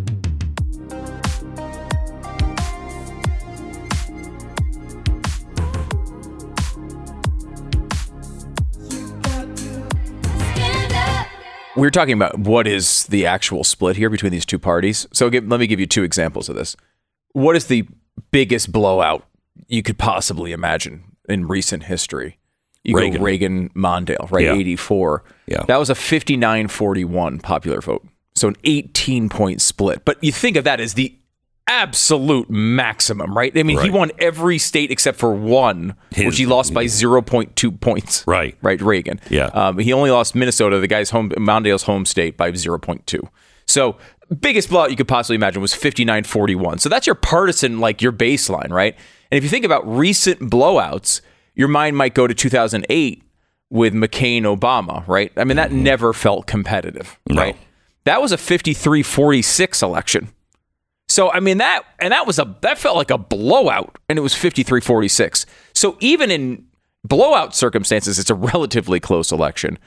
[11.78, 15.07] We were talking about what is the actual split here between these two parties.
[15.13, 16.75] So give, let me give you two examples of this.
[17.34, 17.88] What is the
[18.32, 19.25] biggest blowout
[19.67, 22.39] you could possibly imagine in recent history?
[22.84, 23.19] You Reagan.
[23.19, 24.45] go Reagan Mondale, right?
[24.45, 24.53] Yeah.
[24.53, 25.23] 84.
[25.45, 25.63] Yeah.
[25.67, 28.05] That was a 59 41 popular vote.
[28.34, 30.03] So an 18 point split.
[30.03, 31.15] But you think of that as the
[31.68, 33.51] absolute maximum, right?
[33.57, 38.24] I mean, he won every state except for one, which he lost by 0.2 points.
[38.26, 38.57] Right.
[38.61, 39.20] Right, Reagan.
[39.30, 39.45] Yeah.
[39.47, 43.28] Um, he only lost Minnesota, the guy's home, Mondale's home state, by 0.2.
[43.65, 43.97] So
[44.39, 46.80] biggest blowout you could possibly imagine was 59-41.
[46.80, 48.95] So that's your partisan, like your baseline, right?
[49.32, 51.22] And if you think about recent blowouts,
[51.55, 53.24] your mind might go to 2008
[53.70, 55.32] with McCain Obama, right?
[55.36, 57.41] I mean, that never felt competitive, No.
[57.41, 57.57] right?
[58.05, 60.30] That was a 53-46 election.
[61.18, 64.22] So I mean that and that was a that felt like a blowout and it
[64.22, 65.47] was 53-46.
[65.74, 66.68] So even in
[67.03, 69.80] blowout circumstances it's a relatively close election.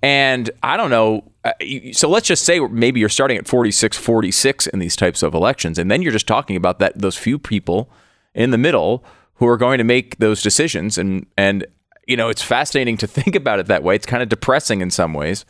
[0.00, 1.54] And I don't know uh,
[1.90, 5.90] so let's just say maybe you're starting at 46-46 in these types of elections and
[5.90, 7.90] then you're just talking about that those few people
[8.32, 11.66] in the middle who are going to make those decisions and and
[12.06, 13.96] you know it's fascinating to think about it that way.
[13.96, 15.44] It's kind of depressing in some ways.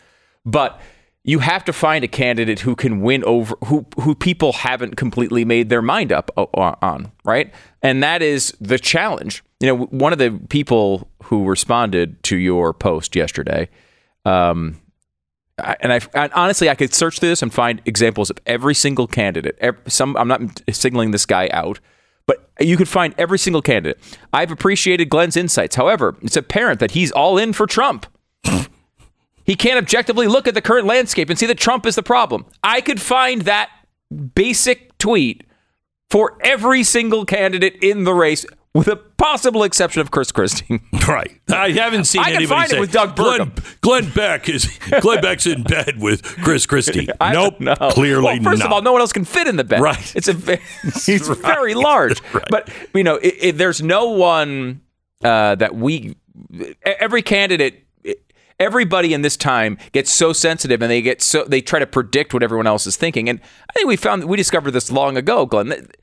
[0.46, 0.80] But
[1.28, 5.44] you have to find a candidate who can win over who who people haven't completely
[5.44, 7.52] made their mind up on, right?
[7.82, 9.42] And that is the challenge.
[9.60, 13.68] You know, one of the people who responded to your post yesterday,
[14.24, 14.80] um,
[15.80, 19.56] and I honestly, I could search this and find examples of every single candidate.
[19.60, 21.80] ev- Some I'm not signaling this guy out,
[22.26, 23.98] but you could find every single candidate.
[24.32, 25.74] I've appreciated Glenn's insights.
[25.74, 28.06] However, it's apparent that he's all in for Trump.
[29.46, 32.44] He can't objectively look at the current landscape and see that Trump is the problem.
[32.62, 33.70] I could find that
[34.34, 35.44] basic tweet
[36.10, 38.44] for every single candidate in the race,
[38.74, 40.80] with a possible exception of Chris Christie.
[41.06, 41.40] Right.
[41.48, 44.66] I haven't seen I anybody find it with Doug Glenn, Burgum." Glenn Beck is
[45.00, 47.08] Glenn Beck's in bed with Chris Christie.
[47.20, 47.58] Nope.
[47.92, 48.66] Clearly well, first not.
[48.66, 49.80] of all, no one else can fit in the bed.
[49.80, 50.16] Right.
[50.16, 50.32] It's a
[51.04, 51.38] he's Right.
[51.38, 52.20] very large.
[52.34, 52.44] Right.
[52.50, 54.80] But you know, i i there's no one
[55.22, 56.16] uh, that we
[56.84, 57.85] every candidate.
[58.58, 62.32] Everybody in this time gets so sensitive, and they get so they try to predict
[62.32, 63.28] what everyone else is thinking.
[63.28, 65.68] And I think we found we discovered this long ago, Glenn.
[65.68, 65.96] that,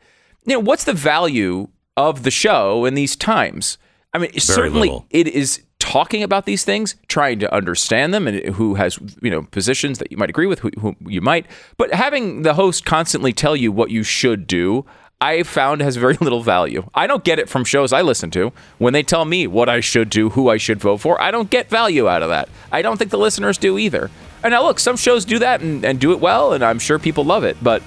[0.45, 3.77] You know, what's the value of the show in these times?
[4.13, 5.07] I mean, certainly little.
[5.09, 9.43] it is talking about these things, trying to understand them, and who has you know
[9.43, 11.45] positions that you might agree with, who, who you might.
[11.77, 14.85] But having the host constantly tell you what you should do,
[15.23, 16.89] I found has very little value.
[16.93, 19.79] I don't get it from shows I listen to when they tell me what I
[19.79, 21.19] should do, who I should vote for.
[21.21, 22.49] I don't get value out of that.
[22.71, 24.11] I don't think the listeners do either.
[24.43, 26.99] And now look, some shows do that and, and do it well, and I'm sure
[26.99, 27.81] people love it, but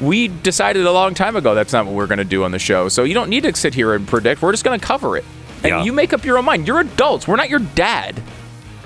[0.00, 2.58] we decided a long time ago that's not what we're going to do on the
[2.58, 2.88] show.
[2.88, 4.42] So you don't need to sit here and predict.
[4.42, 5.24] We're just going to cover it.
[5.62, 5.84] And Yeah.
[5.84, 6.66] you make up your own mind.
[6.66, 7.28] You're adults.
[7.28, 8.20] We're not your dad.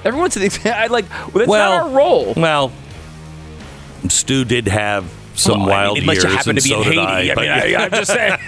[0.04, 0.36] Everyone's
[0.66, 2.34] I like that's well, not our role.
[2.36, 2.70] Well,
[4.08, 6.70] Stu did have some Well, I mean, wild unless years, you happen and to be
[6.70, 7.30] so did Haiti.
[7.30, 8.38] I but- mean, I- I'm just saying.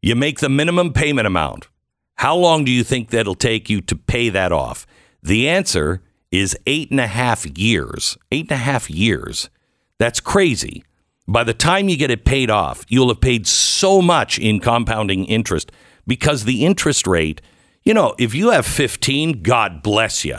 [0.00, 1.68] You make the minimum payment amount.
[2.16, 4.86] How long do you think that'll take you to pay that off?
[5.22, 8.16] The answer is eight and a half years.
[8.32, 9.50] Eight and a half years.
[9.98, 10.82] That's crazy.
[11.28, 15.24] By the time you get it paid off, you'll have paid so much in compounding
[15.26, 15.70] interest
[16.06, 17.40] because the interest rate,
[17.84, 20.38] you know, if you have 15, God bless you.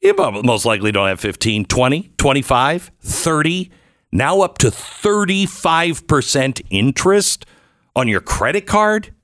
[0.00, 3.70] You mo- most likely don't have 15, 20, 25, 30,
[4.12, 7.46] now up to 35% interest
[7.94, 9.14] on your credit card.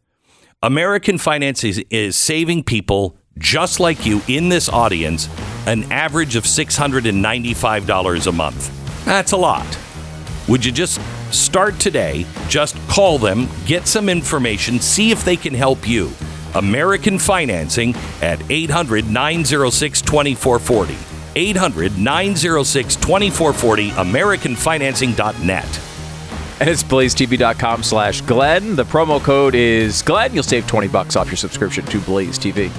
[0.63, 5.29] American Finance is, is saving people just like you in this audience
[5.67, 9.05] an average of $695 a month.
[9.05, 9.79] That's a lot.
[10.49, 11.01] Would you just
[11.33, 12.27] start today?
[12.49, 16.11] Just call them, get some information, see if they can help you.
[16.55, 21.14] American Financing at 800 906 2440.
[21.37, 25.81] 800 906 2440, AmericanFinancing.net.
[26.61, 28.77] And it's blazetv.com slash Glenn.
[28.77, 30.33] The promo code is Glenn.
[30.33, 32.71] You'll save 20 bucks off your subscription to Blaze TV.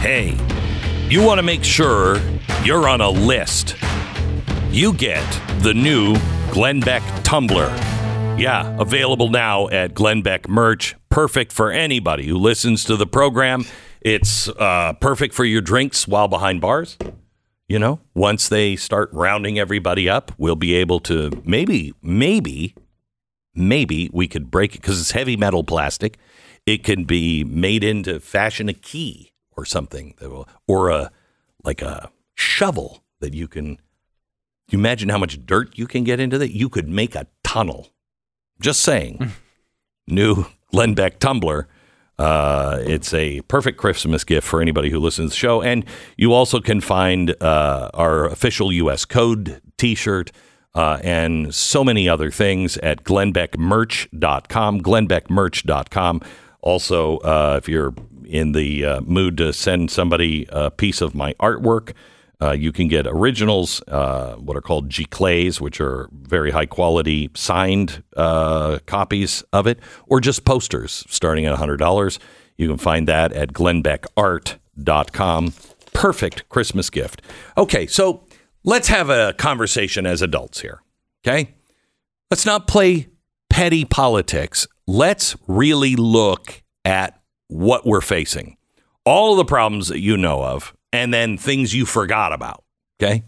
[0.00, 0.36] Hey,
[1.08, 2.18] you want to make sure
[2.64, 3.76] you're on a list.
[4.70, 5.24] You get
[5.62, 6.16] the new
[6.52, 7.68] Glenn Beck tumbler.
[8.36, 10.96] Yeah, available now at Glenn Beck merch.
[11.08, 13.64] Perfect for anybody who listens to the program.
[14.00, 16.98] It's uh, perfect for your drinks while behind bars.
[17.68, 22.74] You know, once they start rounding everybody up, we'll be able to maybe, maybe,
[23.54, 26.18] maybe we could break it because it's heavy metal plastic.
[26.66, 31.12] It can be made into fashion a key or something, that will, or a
[31.62, 33.78] like a shovel that you can.
[34.70, 36.54] You imagine how much dirt you can get into that?
[36.54, 37.88] You could make a tunnel.
[38.60, 39.32] Just saying.
[40.06, 41.68] New Glenn Beck tumbler.
[42.18, 45.62] Uh, it's a perfect Christmas gift for anybody who listens to the show.
[45.62, 45.84] And
[46.16, 49.04] you also can find uh, our official U.S.
[49.06, 50.30] code t shirt
[50.74, 54.80] uh, and so many other things at glenbeckmerch.com.
[54.82, 56.20] Glenbeckmerch.com.
[56.60, 57.94] Also, uh, if you're
[58.26, 61.94] in the uh, mood to send somebody a piece of my artwork,
[62.42, 67.30] uh, you can get originals, uh, what are called giclées, which are very high quality
[67.34, 72.18] signed uh, copies of it, or just posters starting at $100.
[72.56, 75.54] You can find that at glenbeckart.com.
[75.92, 77.22] Perfect Christmas gift.
[77.58, 78.24] Okay, so
[78.64, 80.80] let's have a conversation as adults here.
[81.26, 81.54] Okay?
[82.30, 83.08] Let's not play
[83.50, 84.66] petty politics.
[84.86, 88.56] Let's really look at what we're facing.
[89.04, 92.62] All of the problems that you know of, and then things you forgot about.
[93.00, 93.24] Okay.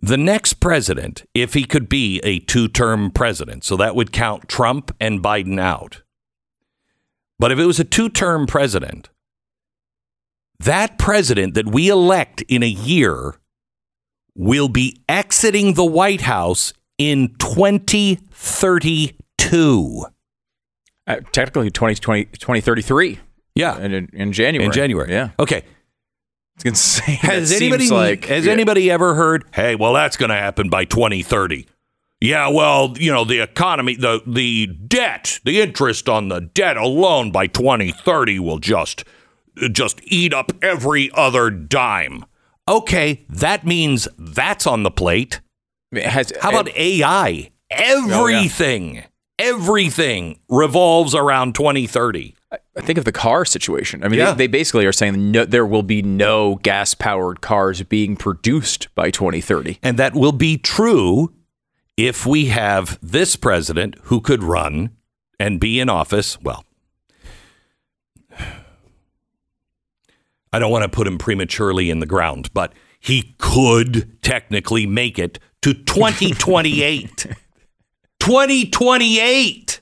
[0.00, 4.48] The next president, if he could be a two term president, so that would count
[4.48, 6.02] Trump and Biden out.
[7.38, 9.10] But if it was a two term president,
[10.58, 13.36] that president that we elect in a year
[14.34, 20.06] will be exiting the White House in 2032.
[21.06, 23.20] Uh, technically 2020, 2033.
[23.54, 23.78] Yeah.
[23.78, 24.66] In, in, in January.
[24.66, 25.12] In January.
[25.12, 25.30] Yeah.
[25.38, 25.62] Okay.
[26.56, 27.16] It's insane.
[27.16, 28.52] Has That anybody like has yeah.
[28.52, 29.44] anybody ever heard?
[29.52, 31.66] Hey, well, that's going to happen by 2030.
[32.20, 37.30] Yeah, well, you know, the economy, the the debt, the interest on the debt alone
[37.30, 39.04] by 2030 will just
[39.72, 42.24] just eat up every other dime.
[42.66, 45.40] Okay, that means that's on the plate.
[45.94, 47.50] Has, How about AI?
[47.70, 49.04] Oh, everything,
[49.38, 52.34] everything revolves around 2030.
[52.76, 54.02] I think of the car situation.
[54.02, 54.32] I mean, Yeah.
[54.32, 58.88] they, they basically are saying no, there will be no gas powered cars being produced
[58.94, 59.78] by 2030.
[59.82, 61.32] And that will be true
[61.96, 64.90] if we have this president who could run
[65.38, 66.40] and be in office.
[66.42, 66.64] Well,
[70.52, 75.18] I don't want to put him prematurely in the ground, but he could technically make
[75.18, 77.26] it to 2028.
[78.20, 79.80] 2028.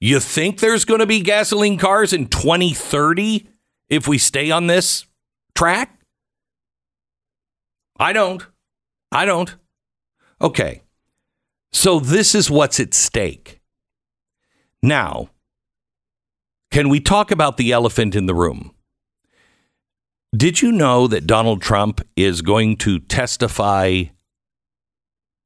[0.00, 3.46] You think there's going to be gasoline cars in 2030
[3.90, 5.04] if we stay on this
[5.54, 6.00] track?
[7.98, 8.46] I don't.
[9.12, 9.54] I don't.
[10.40, 10.82] Okay.
[11.72, 13.60] So this is what's at stake.
[14.82, 15.28] Now,
[16.70, 18.74] can we talk about the elephant in the room?
[20.34, 24.04] Did you know that Donald Trump is going to testify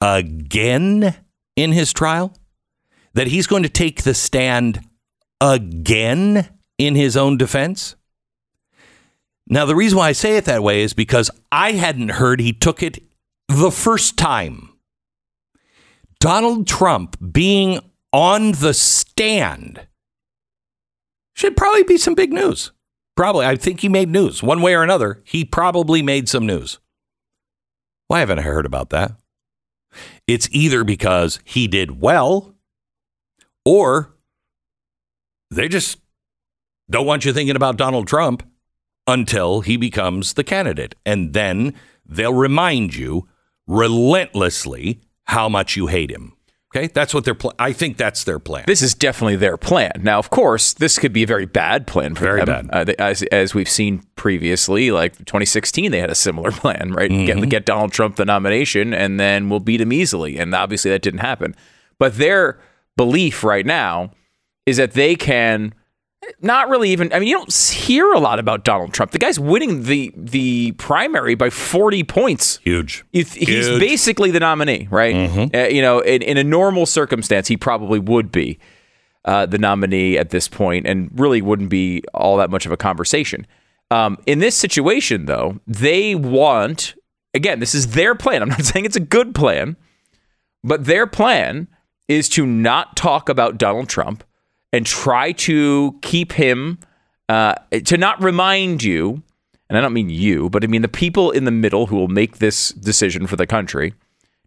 [0.00, 1.16] again
[1.56, 2.36] in his trial?
[3.14, 4.80] That he's going to take the stand
[5.40, 7.96] again in his own defense?
[9.46, 12.52] Now, the reason why I say it that way is because I hadn't heard he
[12.52, 12.98] took it
[13.48, 14.70] the first time.
[16.18, 17.78] Donald Trump being
[18.12, 19.86] on the stand
[21.34, 22.72] should probably be some big news.
[23.16, 23.46] Probably.
[23.46, 25.22] I think he made news one way or another.
[25.24, 26.78] He probably made some news.
[28.08, 29.12] Why haven't I heard about that?
[30.26, 32.53] It's either because he did well
[33.64, 34.14] or
[35.50, 35.98] they just
[36.90, 38.42] don't want you thinking about Donald Trump
[39.06, 40.94] until he becomes the candidate.
[41.04, 41.74] And then
[42.06, 43.28] they'll remind you
[43.66, 46.32] relentlessly how much you hate him.
[46.76, 48.64] Okay, that's what their pl- I think that's their plan.
[48.66, 49.92] This is definitely their plan.
[50.02, 52.66] Now, of course, this could be a very bad plan for Very them.
[52.66, 52.90] bad.
[52.90, 57.12] Uh, as as we've seen previously, like 2016, they had a similar plan, right?
[57.12, 57.26] Mm-hmm.
[57.42, 60.36] Get get Donald Trump the nomination, and then we'll beat him easily.
[60.36, 61.54] And obviously, that didn't happen.
[62.00, 62.58] But their
[62.96, 64.10] belief right now
[64.66, 65.74] is that they can
[66.40, 67.12] not really even.
[67.12, 69.12] I mean, you don't hear a lot about Donald Trump.
[69.12, 72.58] The guy's winning the the primary by 40 points.
[72.58, 73.04] Huge.
[73.12, 73.80] He's Huge.
[73.80, 75.14] basically the nominee, right?
[75.14, 75.56] Mm-hmm.
[75.56, 78.58] Uh, you know, in, in a normal circumstance, he probably would be
[79.24, 82.76] uh, the nominee at this point, and really wouldn't be all that much of a
[82.76, 83.46] conversation.
[83.90, 86.94] Um, in this situation, though, they want
[87.32, 87.60] again.
[87.60, 88.42] This is their plan.
[88.42, 89.76] I'm not saying it's a good plan,
[90.62, 91.68] but their plan
[92.08, 94.24] is to not talk about Donald Trump
[94.72, 96.78] and try to keep him
[97.28, 97.54] uh,
[97.84, 99.22] to not remind you,
[99.68, 102.08] and I don't mean you, but I mean the people in the middle who will
[102.08, 103.94] make this decision for the country.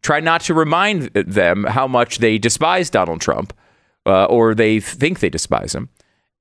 [0.01, 3.53] Try not to remind them how much they despise Donald Trump
[4.05, 5.89] uh, or they think they despise him,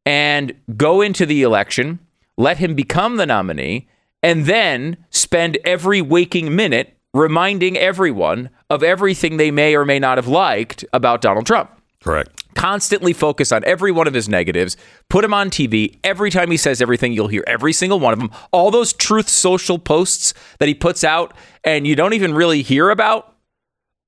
[0.05, 1.99] and go into the election,
[2.37, 3.89] let him become the nominee,
[4.23, 10.19] and then spend every waking minute reminding everyone of everything they may or may not
[10.19, 11.71] have liked about Donald Trump
[12.03, 12.55] Correct.
[12.55, 14.77] constantly focus on every one of his negatives,
[15.09, 15.99] put him on TV.
[16.03, 18.31] Every time he says everything, you'll hear every single one of them.
[18.53, 21.35] All those truth social posts that he puts out
[21.65, 23.35] and you don't even really hear about,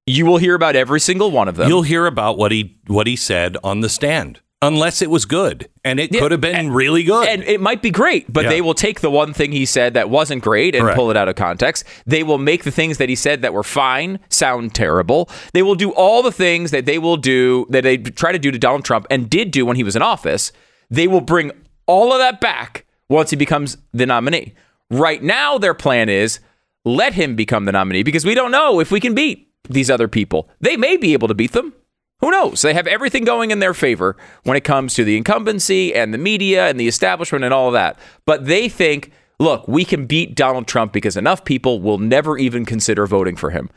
[0.06, 1.68] you will hear about every single one of them.
[1.68, 5.68] You'll hear about what he what he said on the stand, unless it was good,
[5.84, 7.28] and it Yeah, could have been and- really good.
[7.28, 8.50] And it might be great, but Yeah.
[8.50, 10.96] they will take the one thing he said that wasn't great and Correct.
[10.96, 11.84] pull it out of context.
[12.06, 15.30] They will make the things that he said that were fine sound terrible.
[15.52, 18.50] They will do all the things that they will do that they try to do
[18.50, 20.50] to Donald Trump and did do when he was in office.
[20.90, 21.52] They will bring
[21.86, 24.54] all of that back once he becomes the nominee.
[24.90, 26.40] Right now, their plan is
[26.84, 30.08] let him become the nominee because we don't know if we can beat these other
[30.08, 30.48] people.
[30.60, 31.74] They may be able to beat them.
[32.20, 32.62] Who knows?
[32.62, 36.18] They have everything going in their favor when it comes to the incumbency and the
[36.18, 37.96] media and the establishment and all of that.
[38.26, 42.64] But they think, look, we can beat Donald Trump because enough people will never even
[42.64, 43.70] consider voting for him.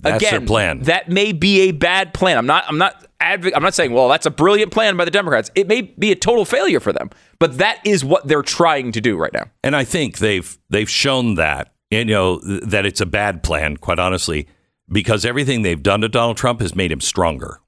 [0.00, 0.78] That's their Again, plan.
[0.82, 2.38] That may be a bad plan.
[2.38, 2.64] I'm not.
[2.68, 3.04] I'm not.
[3.20, 5.50] Adv- I'm not saying, well, that's a brilliant plan by the Democrats.
[5.56, 7.10] It may be a total failure for them,
[7.40, 9.46] but that is what they're trying to do right now.
[9.64, 13.98] And I think they've they've shown that you know that it's a bad plan, quite
[13.98, 14.46] honestly,
[14.88, 17.60] because everything they've done to Donald Trump has made him stronger.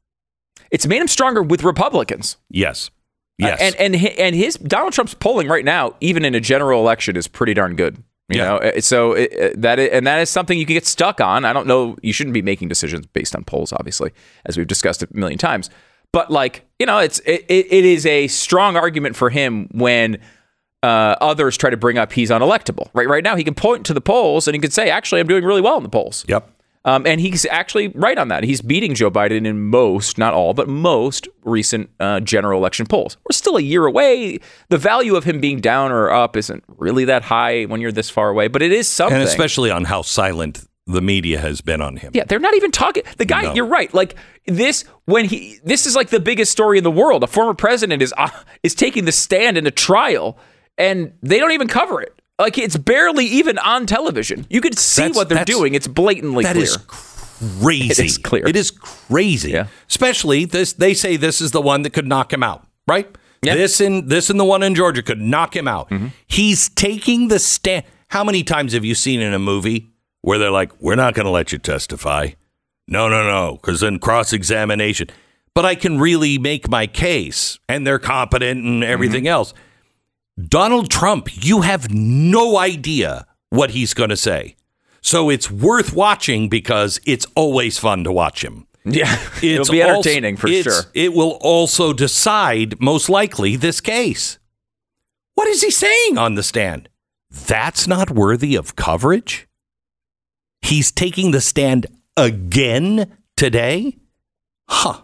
[0.71, 2.37] It's made him stronger with Republicans.
[2.51, 2.91] Yes,
[3.43, 6.81] Uh, yes, and and and his Donald Trump's polling right now, even in a general
[6.81, 7.97] election, is pretty darn good.
[8.29, 8.45] You Yeah.
[8.45, 11.45] know, Uh, so it, uh, that and that is something you can get stuck on.
[11.45, 11.97] I don't know.
[12.03, 14.13] You shouldn't be making decisions based on polls, obviously,
[14.47, 15.69] as we've discussed a million times.
[16.13, 20.19] But like you know, it's it, it it is a strong argument for him when
[20.83, 22.89] uh, others try to bring up he's unelectable.
[22.95, 25.27] Right, right now he can point to the polls and he can say, actually, I'm
[25.27, 26.25] doing really well in the polls.
[26.29, 26.49] yep.
[26.85, 28.43] Um, and he's actually right on that.
[28.43, 33.19] He's beating Joe Biden in most, not all, but most recent uh, general election polls.
[33.29, 34.39] We're still a year away.
[34.71, 38.09] The value of him being down or up isn't really that high when you're this
[38.09, 39.19] far away, but it is something.
[39.19, 42.13] And especially on how silent the media has been on him.
[42.15, 43.03] yeah, they're not even talking.
[43.19, 43.55] The guy, No.
[43.55, 43.93] you're right.
[43.93, 44.17] Like
[44.47, 47.23] this, when he, this is like the biggest story in the world.
[47.23, 48.31] A former president is uh,
[48.63, 50.39] is taking the stand in a trial,
[50.79, 52.20] and they don't even cover it.
[52.41, 54.47] Like it's barely even on television.
[54.51, 55.75] You could see That's- what they're doing.
[55.75, 56.65] It's blatantly That clear.
[56.65, 57.21] is crazy.
[57.91, 58.47] It is clear.
[58.47, 59.53] It is crazy.
[59.53, 59.67] Yeah.
[59.89, 60.73] Especially this.
[60.75, 62.67] They say this is the one that could knock him out.
[62.87, 63.09] Right.
[63.43, 63.55] Yeah.
[63.55, 65.89] This and this and the one in Georgia could knock him out.
[65.91, 66.09] Mm-hmm.
[66.27, 67.85] He's taking the stand.
[68.09, 69.91] How many times have you seen in a movie
[70.21, 72.31] where they're like, "We're not going to let you testify"?
[72.87, 75.09] No, no, no, because then cross examination.
[75.55, 79.55] But I can really make my case, and they're competent and everything else.
[80.49, 84.57] Donald Trump, you have no idea what he's going to say.
[85.03, 88.67] So it's worth watching because it's always fun to watch him.
[88.85, 90.83] Yeah, It's it'll be also- entertaining for sure.
[90.95, 94.39] It will also decide, most likely, this case.
[95.35, 96.89] What is he saying on the stand?
[97.31, 99.47] That's not worthy of coverage?
[100.63, 101.87] He's taking the stand
[102.17, 103.99] again today?
[104.69, 105.03] Huh.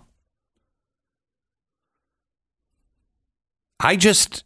[3.78, 4.44] I just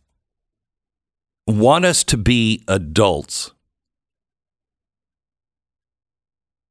[1.51, 3.53] want us to be adults.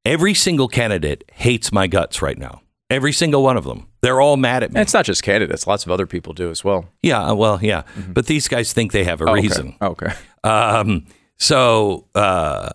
[0.05, 2.61] Every single candidate hates my guts right now.
[2.89, 3.87] Every single one of them.
[4.01, 4.77] They're all mad at me.
[4.79, 6.85] And it's not just candidates; lots of other people do as well.
[7.03, 7.83] Yeah, uh, well, yeah.
[8.13, 9.41] But these guys think they have a Oh, okay.
[9.41, 9.75] reason.
[9.81, 10.13] Okay.
[10.43, 11.05] Um,
[11.37, 12.69] so uh,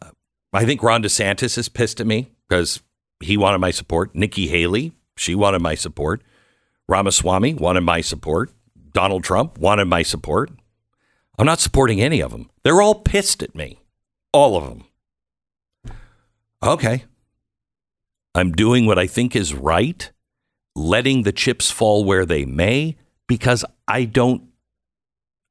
[0.53, 2.81] I think Ron DeSantis is pissed at me because
[3.21, 4.15] he wanted my support.
[4.15, 6.23] Nikki Haley, she wanted my support.
[6.89, 8.53] Ramaswamy wanted my support.
[8.93, 10.51] Donald Trump wanted my support.
[11.39, 12.51] I'm not supporting any of them.
[12.63, 13.81] They're all pissed at me.
[14.33, 14.85] All of them.
[16.63, 17.05] Okay.
[18.35, 20.11] I'm doing what I think is right,
[20.75, 22.97] letting the chips fall where they may,
[23.29, 24.43] because I don't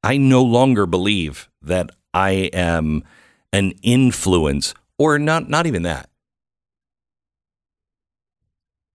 [0.02, 3.04] I no longer believe that I am
[3.52, 6.10] an influence or not not even that.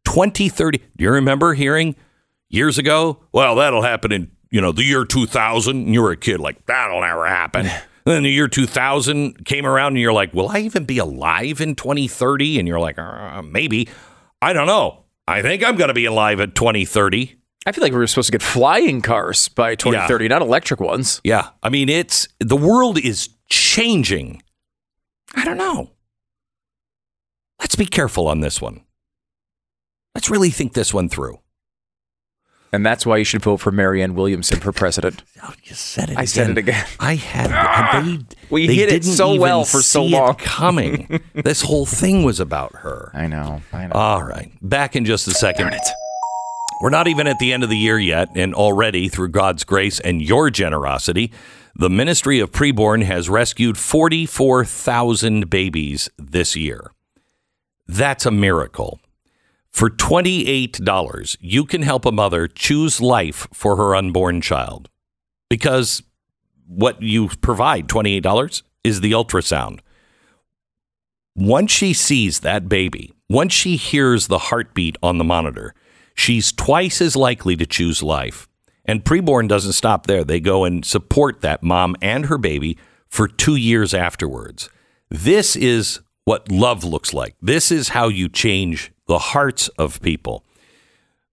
[0.06, 0.80] 2030.
[0.80, 1.96] Do you remember hearing
[2.50, 3.20] years ago?
[3.32, 5.76] Well, that'll happen in, you know, the year 2000.
[5.76, 7.70] And you were a kid, like, that'll never happen.
[8.06, 11.76] then the year 2000 came around and you're like, will I even be alive in
[11.76, 12.60] 2030?
[12.60, 13.88] And you're like, uh, maybe.
[14.42, 15.04] I don't know.
[15.28, 17.36] I think I'm going to be alive at 2030.
[17.66, 21.20] I feel like we were supposed to get flying cars by 2030, not electric ones.
[21.26, 21.50] Yeah.
[21.62, 24.42] I mean, it's the world is changing.
[25.36, 25.92] I don't know.
[27.60, 28.82] Let's be careful on this one.
[30.16, 31.40] Let's really think this one through.
[32.74, 35.24] And that's why you should vote for Marianne Williamson for president.
[35.44, 36.18] Oh, you said it.
[36.18, 36.86] I said it again.
[37.00, 38.04] I had.
[38.04, 38.20] They,
[38.50, 40.34] We they hit it so well for so long.
[40.40, 41.22] coming.
[41.36, 43.12] this whole thing was about her.
[43.14, 43.62] I know.
[43.72, 43.94] I know.
[43.94, 44.52] All right.
[44.62, 45.74] Back in just a second.
[46.82, 50.00] We're not even at the end of the year yet, and already, through God's grace
[50.00, 51.32] and your generosity,
[51.76, 56.92] the Ministry of Preborn has rescued 44,000 babies this year.
[57.88, 59.00] That's a miracle.
[59.72, 64.90] For $28, you can help a mother choose life for her unborn child.
[65.50, 66.04] Because
[66.68, 69.80] what you provide, $28, is the ultrasound.
[71.36, 75.74] Once she sees that baby, once she hears the heartbeat on the monitor,
[76.16, 78.48] she's twice as likely to choose life.
[78.86, 80.24] And preborn doesn't stop there.
[80.24, 82.78] They go and support that mom and her baby
[83.10, 84.70] for two years afterwards.
[85.10, 87.38] This is what love looks like.
[87.42, 90.44] This is how you change the hearts of people.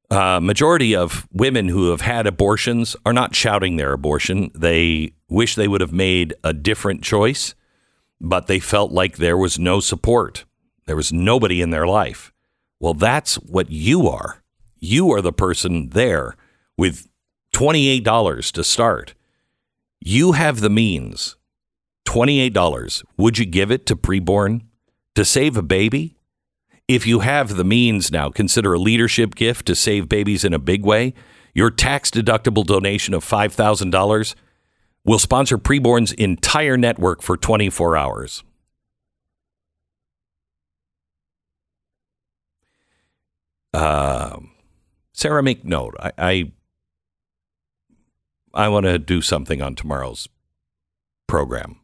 [0.09, 4.53] Uh, majority of women who have had abortions are not shouting their abortion.
[4.55, 7.57] They wish they would have made a different choice,
[8.21, 10.45] but they felt like there was no support.
[10.87, 12.33] There was nobody in their life.
[12.79, 14.45] Well, that's what you are.
[14.79, 16.37] You are the person there
[16.79, 17.09] with
[17.53, 19.15] $28 to start.
[19.99, 21.35] You have the means.
[22.07, 23.03] $28.
[23.17, 24.61] Would you give it to preborn
[25.15, 26.17] to save a baby?
[26.87, 30.59] If you have the means now, consider a leadership gift to save babies in a
[30.59, 31.15] big way.
[31.55, 34.35] Your tax deductible donation of $5,000
[35.05, 38.43] will sponsor preborn's entire network for 24 hours.
[43.75, 44.39] uh,
[45.13, 45.95] Sarah, make note.
[45.99, 46.53] I I,
[48.55, 50.29] I want to do something on tomorrow's
[51.27, 51.81] program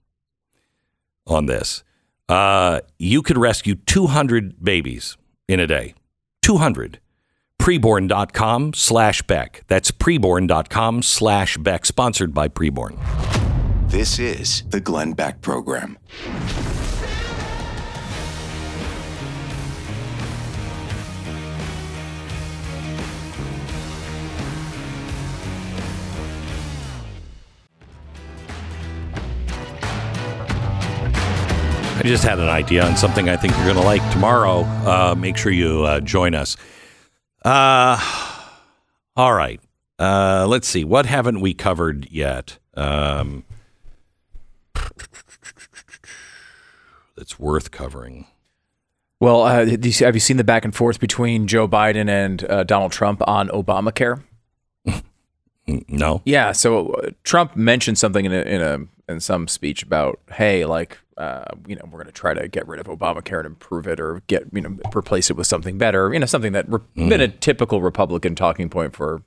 [1.26, 1.82] on this.
[2.30, 5.16] Uh, you could rescue 200 babies
[5.48, 5.94] in a day.
[6.42, 7.00] 200.
[7.60, 9.64] Preborn.com slash Beck.
[9.66, 12.96] That's preborn.com slash Beck, sponsored by Preborn.
[13.90, 15.98] This is the Glenn Beck Program.
[32.00, 34.60] I just had an idea on something I think you're going to like tomorrow.
[34.62, 36.56] Uh, make sure you uh, join us.
[37.44, 37.98] Uh,
[39.16, 39.60] all right.
[39.98, 40.82] Uh, let's see.
[40.82, 42.56] What haven't we covered yet?
[42.74, 43.44] Um,
[47.16, 48.26] that's worth covering.
[49.20, 52.42] Well, uh, you see- have you seen the back and forth between Joe Biden and
[52.44, 54.22] uh, Donald Trump on Obamacare?
[55.86, 56.20] No.
[56.24, 56.50] Yeah.
[56.50, 58.78] So uh, Trump mentioned something in a, in a
[59.10, 62.66] in some speech about, hey, like, uh, you know, we're going to try to get
[62.66, 66.12] rid of Obamacare and improve it, or get you know replace it with something better.
[66.12, 69.22] You know, something that re- been a typical Republican talking point for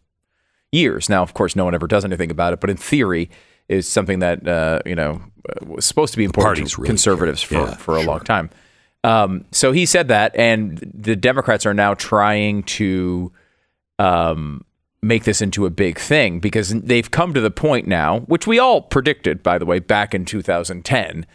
[0.71, 1.07] years.
[1.07, 3.29] Now, of course, no one ever does anything about it, but in theory,
[3.69, 7.43] is something that uh, you know uh, was supposed to be important to really conservatives
[7.43, 8.49] for Yeah, for a long time.
[9.03, 13.31] Um, so he said that, and the Democrats are now trying to
[13.99, 14.65] um,
[15.03, 18.59] make this into a big thing because they've come to the point now, which we
[18.59, 21.25] all predicted, by the way, back in 2010,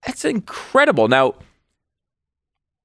[0.06, 1.08] That's incredible.
[1.08, 1.34] Now,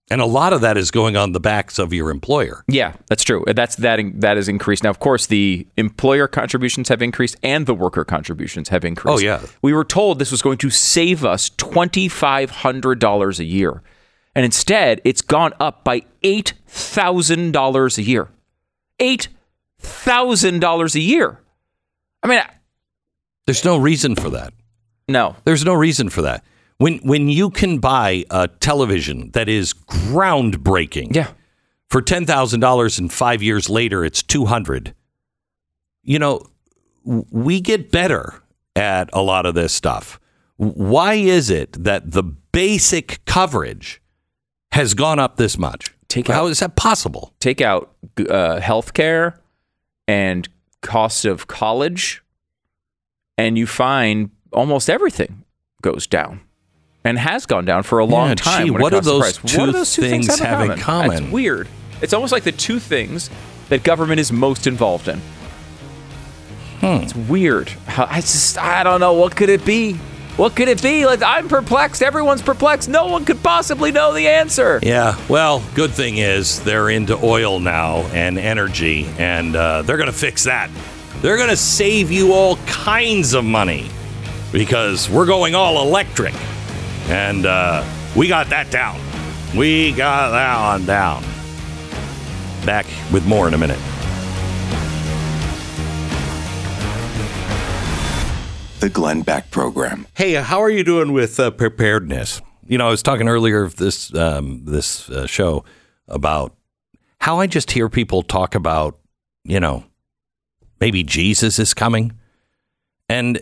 [0.09, 2.63] And a lot of that is going on the backs of your employer.
[2.69, 3.43] Yeah, that's true.
[3.45, 4.84] That's that that has increased.
[4.85, 9.17] Now, of course, the employer contributions have increased and the worker contributions have increased.
[9.17, 9.41] Oh, yeah.
[9.61, 13.81] We were told this was going to save us twenty five hundred dollars a year,
[14.34, 18.29] and instead, it's gone up by eight thousand dollars a year.
[19.01, 19.27] Eight
[19.79, 21.39] thousand dollars a year.
[22.23, 22.39] I mean,
[23.45, 24.53] There's no reason for that.
[25.09, 25.35] no.
[25.43, 26.43] There's no reason for that.
[26.80, 31.32] When when you can buy a television that is groundbreaking, Yeah.
[31.90, 34.94] for ten thousand dollars, and five years later it's two hundred.
[36.04, 36.45] You know,
[37.04, 38.41] we get better
[38.76, 40.20] at a lot of this stuff.
[40.58, 44.02] Why is it that the basic coverage
[44.72, 45.94] has gone up this much?
[46.08, 47.34] Take How out- is that possible?
[47.40, 47.91] take out
[48.30, 49.40] uh, health care
[50.08, 50.48] and
[50.82, 52.22] cost of college,
[53.38, 55.44] and you find almost everything
[55.82, 56.41] goes down
[57.07, 58.65] and has gone down for a long Yeah, time.
[58.65, 59.43] gee, what do those price.
[59.43, 61.23] what do two those two things things have in common?
[61.23, 61.67] It's weird.
[62.01, 63.29] It's almost like the two things
[63.69, 65.19] that government is most involved in.
[66.79, 67.03] Hmm.
[67.03, 67.71] It's weird.
[67.97, 69.93] I just I don't know what could it be.
[70.38, 71.07] What could it be?
[71.07, 72.03] Like, I'm perplexed.
[72.03, 72.88] Everyone's perplexed.
[72.88, 74.79] No one could possibly know the answer.
[74.84, 80.11] Yeah, well, good thing is they're into oil now and energy, and uh, they're going
[80.11, 80.69] to fix that.
[81.21, 83.89] They're going to save you all kinds of money
[84.51, 86.35] because we're going all electric.
[87.09, 87.85] And uh,
[88.15, 88.99] we got that down.
[89.55, 91.23] We got that one down.
[92.65, 93.79] Back with more in a minute.
[98.79, 100.05] The Glenn Beck Program.
[100.15, 102.41] Hey, how are you doing with uh, preparedness?
[102.67, 105.63] You know, I was talking earlier of this um, this uh, show
[106.07, 106.55] about
[107.19, 108.99] how I just hear people talk about,
[109.43, 109.85] you know,
[110.79, 112.13] maybe Jesus is coming,
[113.09, 113.41] and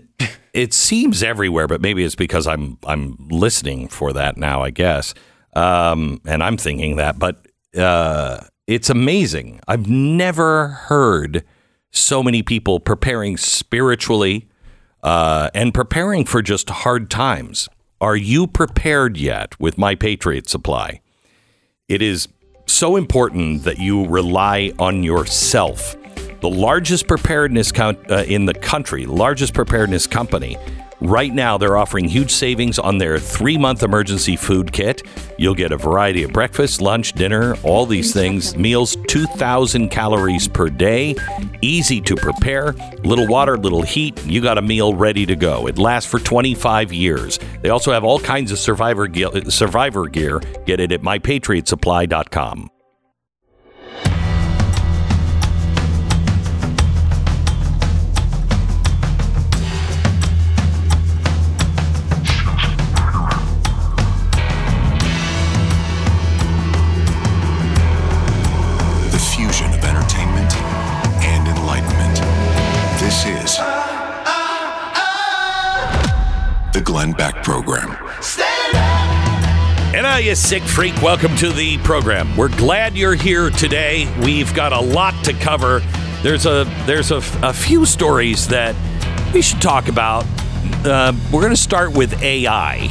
[0.53, 1.67] it seems everywhere.
[1.67, 5.13] But maybe it's because I'm I'm listening for that now, I guess,
[5.53, 7.19] um, and I'm thinking that.
[7.19, 7.47] But
[7.77, 9.59] uh, it's amazing.
[9.67, 11.43] I've never heard
[11.91, 14.49] so many people preparing spiritually
[15.03, 17.69] uh, and preparing for just hard times.
[18.01, 21.01] Are you prepared yet with My Patriot Supply?
[21.87, 22.27] It is
[22.65, 25.95] so important that you rely on yourself.
[26.45, 30.57] The largest preparedness count, uh, in the country, largest preparedness company,
[31.01, 35.01] right now they're offering huge savings on their three month emergency food kit.
[35.39, 38.55] You'll get a variety of breakfast, lunch, dinner, all these things.
[38.65, 41.15] Meals 2,000 calories per day.
[41.63, 42.73] Easy to prepare.
[43.03, 44.23] Little water, little heat.
[44.23, 45.67] You got a meal ready to go.
[45.67, 47.39] It lasts for 25 years.
[47.63, 50.41] They also have all kinds of survivor, ge- survivor gear.
[50.67, 52.69] Get it at mypatriotsupply.com.
[77.06, 77.91] Glenn Beck Program.
[79.94, 82.36] And uh, you sick freak, welcome to the program.
[82.36, 84.11] We're glad you're here today.
[84.23, 85.82] We've got a lot to cover.
[86.23, 88.76] There's a there's a, a few stories that
[89.34, 90.26] we should talk about.
[90.84, 92.90] Uh, we're going to start with AI,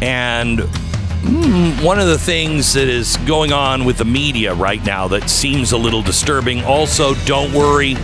[0.00, 5.06] and mm, one of the things that is going on with the media right now
[5.08, 6.64] that seems a little disturbing.
[6.64, 7.94] Also, don't worry,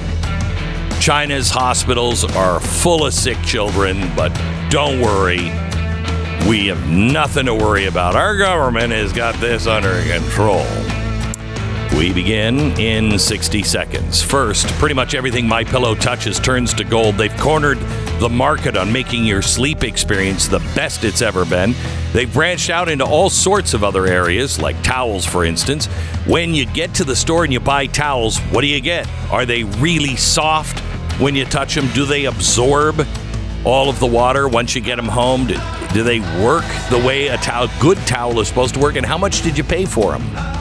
[1.01, 4.31] China's hospitals are full of sick children, but
[4.71, 5.51] don't worry.
[6.49, 8.17] We have nothing to worry about.
[8.17, 10.65] Our government has got this under control.
[11.97, 14.21] We begin in 60 seconds.
[14.21, 17.17] First, pretty much everything My Pillow touches turns to gold.
[17.17, 17.79] They've cornered
[18.25, 21.75] the market on making your sleep experience the best it's ever been.
[22.15, 25.85] They've branched out into all sorts of other areas, like towels, for instance.
[26.25, 29.07] When you get to the store and you buy towels, what do you get?
[29.31, 30.79] Are they really soft
[31.21, 31.87] when you touch them?
[31.89, 33.07] Do they absorb
[33.63, 35.47] all of the water once you get them home?
[35.47, 35.59] Do,
[35.93, 38.97] do they work the way a towel, good towel is supposed to work?
[38.97, 40.54] And how much did you pay for them?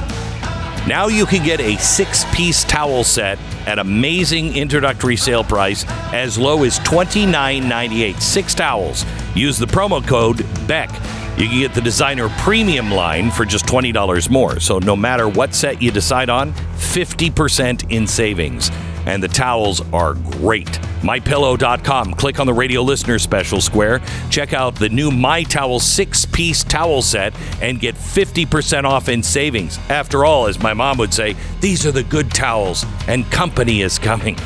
[0.93, 6.37] Now you can get a six piece towel set at amazing introductory sale price as
[6.37, 8.21] low as $29.98.
[8.21, 9.03] Six towels.
[9.33, 10.91] Use the promo code BECK.
[11.39, 14.59] You can get the designer premium line for just $20 more.
[14.59, 18.69] So no matter what set you decide on, 50% in savings.
[19.05, 20.67] And the towels are great.
[21.01, 22.13] MyPillow.com.
[22.13, 24.01] Click on the radio listener special square.
[24.29, 29.21] Check out the new My Towel six piece towel set and get 50% off in
[29.21, 29.77] savings.
[29.89, 33.99] After all, as my mom would say, these are the good towels, and company is
[33.99, 34.37] coming.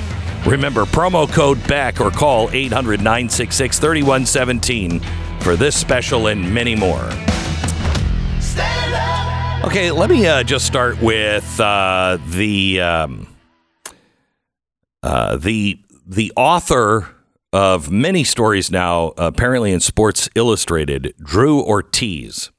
[0.45, 4.99] Remember, promo code BECK or call 800 966 3117
[5.41, 7.09] for this special and many more.
[9.63, 13.27] Okay, let me uh, just start with uh, the um,
[15.07, 17.15] uh, the the author
[17.53, 22.51] of many stories now, apparently in Sports Illustrated, Drew Ortiz.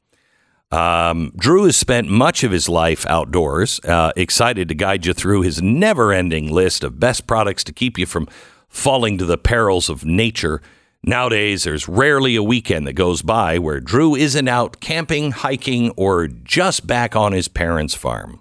[0.70, 5.42] Um, Drew has spent much of his life outdoors, uh, excited to guide you through
[5.42, 8.26] his never ending list of best products to keep you from
[8.66, 10.62] falling to the perils of nature.
[11.02, 16.28] Nowadays, there's rarely a weekend that goes by where Drew isn't out camping, hiking, or
[16.28, 18.40] just back on his parents' farm.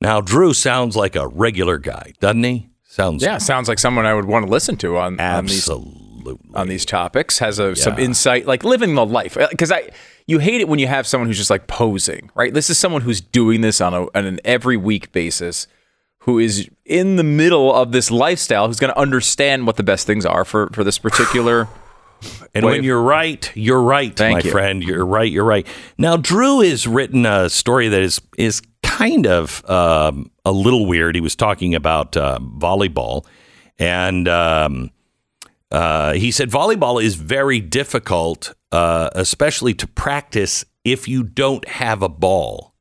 [0.00, 2.71] Now, Drew sounds like a regular guy, doesn't he?
[2.92, 6.68] Sounds Yeah, sounds like someone I would want to listen to on on these on
[6.68, 7.38] these topics.
[7.38, 9.34] Has a some insight, like living the life.
[9.38, 9.88] Uh, because I,
[10.26, 12.52] you hate it when you have someone who's just like posing, right?
[12.52, 15.66] This is someone who's doing this on, a, on an every week basis,
[16.18, 20.06] who is in the middle of this lifestyle, who's going to understand what the best
[20.06, 21.68] things are for for this particular.
[22.54, 24.50] And when you're right, you're right, Thank my you.
[24.52, 24.84] friend.
[24.84, 25.32] You're right.
[25.32, 25.66] You're right.
[25.98, 28.62] Now, Drew has written a story that is is
[29.10, 31.14] kind of um, a little weird.
[31.14, 33.24] He was talking about uh, volleyball,
[33.78, 34.90] and um,
[35.70, 42.02] uh, he said volleyball is very difficult, uh, especially to practice if you don't have
[42.02, 42.74] a ball.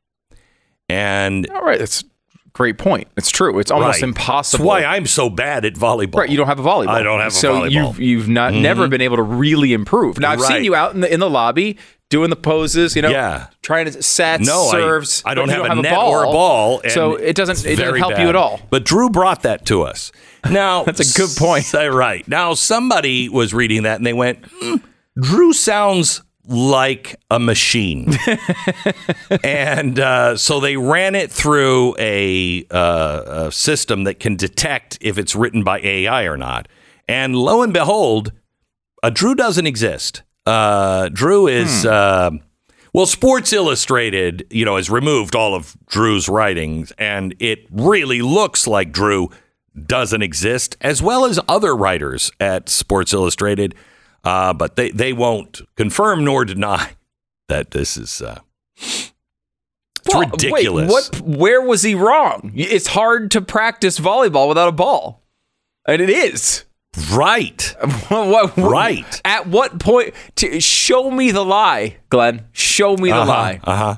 [0.89, 2.05] And all right, that's a
[2.53, 3.07] great point.
[3.15, 3.59] It's true.
[3.59, 4.09] It's almost Right.
[4.09, 4.65] impossible.
[4.65, 6.15] That's why I'm so bad at volleyball.
[6.17, 6.89] Right, you don't have a volleyball.
[6.89, 7.71] I don't have a so volleyball.
[7.71, 8.61] you've you've not Mhm.
[8.61, 10.19] never been able to really improve.
[10.19, 10.55] Now I've Right.
[10.55, 11.77] seen you out in the in the lobby
[12.11, 13.47] doing the poses, you know, Yeah.
[13.63, 15.23] trying to sets, No, serves.
[15.25, 17.77] I, don't but you have a net or a ball, and so it doesn't it
[17.77, 18.21] doesn't help bad.
[18.21, 18.59] you at all.
[18.69, 20.11] But Drew brought that to us.
[20.47, 21.63] Now That's a good point.
[21.73, 24.75] Say right now, somebody was reading that and they went, "Hmm,
[25.19, 28.13] "Drew sounds like a machine,"
[29.43, 35.17] and uh, so they ran it through a, uh, a system that can detect if
[35.17, 36.67] it's written by AI or not.
[37.07, 38.31] And lo and behold,
[39.03, 40.23] a Drew doesn't exist.
[40.45, 41.85] Uh, Drew is.
[41.85, 42.31] Uh,
[42.93, 48.67] well, Sports Illustrated, you know, has removed all of Drew's writings, and it really looks
[48.67, 49.29] like Drew
[49.85, 53.75] doesn't exist, as well as other writers at Sports Illustrated.
[54.25, 56.91] Uh, but they, they won't confirm nor deny
[57.47, 58.21] that this is.
[58.21, 58.39] Uh,
[58.75, 59.13] it's
[60.09, 60.91] Well, ridiculous.
[61.11, 61.37] Wait, what?
[61.37, 62.51] Where was he wrong?
[62.55, 65.23] It's hard to practice volleyball without a ball,
[65.87, 66.65] and it is.
[67.11, 67.75] Right.
[68.09, 69.21] what, what- Right.
[69.25, 70.13] At what point?
[70.37, 72.45] To, show me the lie, Glenn.
[72.51, 73.59] Show me the Uh-huh, lie.
[73.63, 73.95] Uh-huh.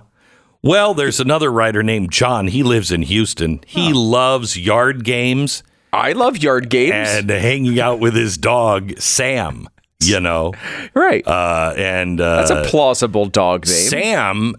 [0.61, 2.47] Well, there's another writer named John.
[2.47, 3.59] He lives in Houston.
[3.67, 5.61] He loves yard games
[5.91, 6.93] I love yard games.
[7.09, 9.67] and hanging out with his dog Sam.
[10.01, 10.53] You know,
[10.95, 11.25] right.
[11.27, 13.75] uh, and uh, That's a plausible dog name.
[13.75, 14.55] Sam.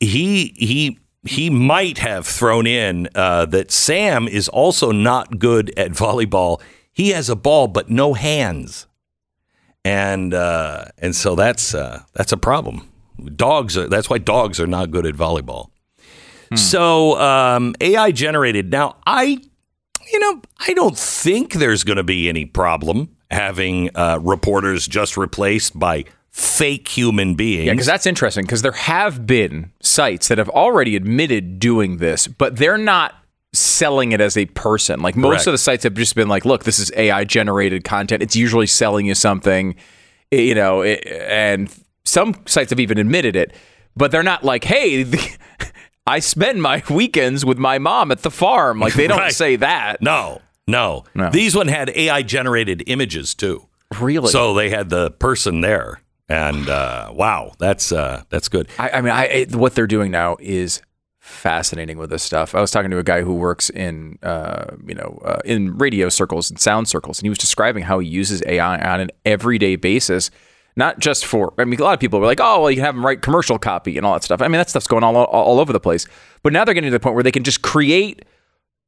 [0.00, 5.92] He he he might have thrown in uh, that Sam is also not good at
[5.92, 6.60] volleyball.
[6.92, 8.86] He has a ball but no hands,
[9.84, 12.88] and uh, and so that's uh, that's a problem.
[13.36, 15.70] Dogs are that's why dogs are not good at volleyball.
[16.56, 18.72] So um, AI generated.
[18.72, 19.38] Now I,
[20.12, 25.16] you know, I don't think there's going to be any problem having uh, reporters just
[25.16, 27.66] replaced by fake human beings.
[27.66, 28.44] Yeah, because that's interesting.
[28.44, 33.14] Because there have been sites that have already admitted doing this, but they're not
[33.52, 35.00] selling it as a person.
[35.00, 35.46] Like most Correct.
[35.48, 38.22] of the sites have just been like, "Look, this is AI generated content.
[38.22, 39.74] It's usually selling you something,"
[40.30, 40.82] you know.
[40.82, 41.68] i- And
[42.04, 43.52] some sites have even admitted it,
[43.96, 45.36] but they're not like, "Hey." The,
[46.06, 48.80] I spend my weekends with my mom at the farm.
[48.80, 49.32] Like they don't Right.
[49.34, 50.00] say that.
[50.02, 51.30] No, no, No.
[51.30, 53.66] These one had AI generated images too.
[54.00, 54.28] Really?
[54.30, 58.68] So they had the person there, and uh, wow, that's uh, that's good.
[58.78, 60.80] I, I mean, I what they're doing now is
[61.30, 62.54] fascinating with this stuff.
[62.54, 66.08] I was talking to a guy who works in, uh, you know, uh, in radio
[66.08, 69.76] circles and sound circles, and he was describing how he uses AI on an everyday
[69.76, 70.30] basis.
[70.76, 72.84] Not just for, I mean, a lot of people were like, oh, well, you can
[72.84, 74.40] have them write commercial copy and all that stuff.
[74.40, 76.06] I mean, that stuff's going all, all, over the place.
[76.42, 78.24] But now they're getting to the point where they can just create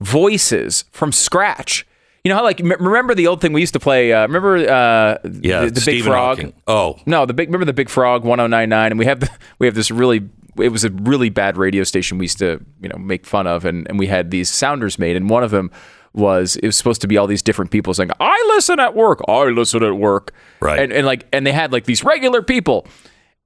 [0.01, 1.87] voices from scratch.
[2.25, 4.13] You know how, like, m- remember the old thing we used to play?
[4.13, 6.39] Uh, remember uh, Yeah, the, the Big Frog?
[6.39, 6.53] Hawking.
[6.69, 9.75] Oh, No, the big remember the Big Frog 1099 and we have the, we have
[9.75, 10.29] this really
[10.59, 13.65] it was a really bad radio station we used to, you know, make fun of
[13.65, 15.71] and, and we had these sounders made and one of them
[16.15, 19.21] was it was supposed to be all these different people saying, I listen at work,
[19.29, 20.33] I listen at work.
[20.61, 20.79] Right.
[20.79, 22.87] And and like and they had like these regular people.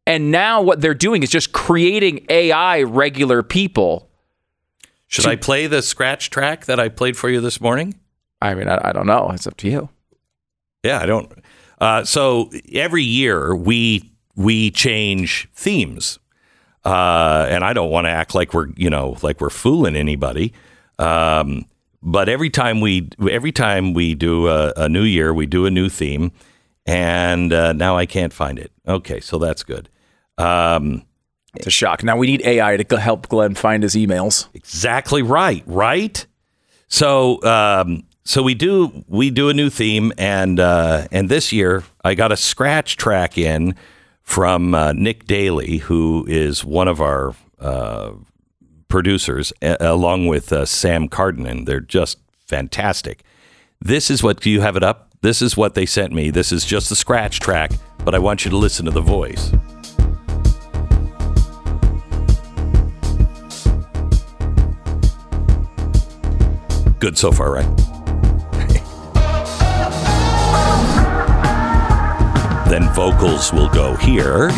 [0.07, 4.09] And now what they're doing is just creating AI regular people.
[5.09, 7.99] should I play the scratch track that I played for you this morning?
[8.41, 9.31] I mean, I, I don't know.
[9.33, 9.89] It's up to you.
[10.85, 11.33] Yeah, I don't.
[11.81, 16.19] Uh, so every year we we change themes,
[16.87, 20.53] uh, and I don't want to act like we're you know like we're fooling anybody.
[20.99, 21.67] Um,
[22.03, 25.71] but every time we every time we do a, a new year, we do a
[25.71, 26.31] new theme,
[26.87, 28.71] and uh, now I can't find it.
[28.87, 29.89] Okay, so that's good.
[30.39, 31.03] Um,
[31.57, 32.05] It's a shock.
[32.05, 34.49] Now we need AI to help Glenn find his emails.
[34.55, 36.25] Exactly right, right?
[36.89, 41.83] So um, so we do we do a new theme and uh, and this year
[42.05, 43.75] I got a scratch track in
[44.27, 48.11] from uh, Nick Daly, who is one of our uh,
[48.89, 51.65] producers, a- along with uh, Sam Cardinen.
[51.65, 53.23] They're just fantastic.
[53.81, 55.11] This is what do you have it up?
[55.23, 56.31] This is what they sent me.
[56.31, 57.71] This is just the scratch track,
[58.05, 59.53] but I want you to listen to the voice.
[66.99, 67.96] Good so far, right?
[72.69, 74.49] Then vocals will go here.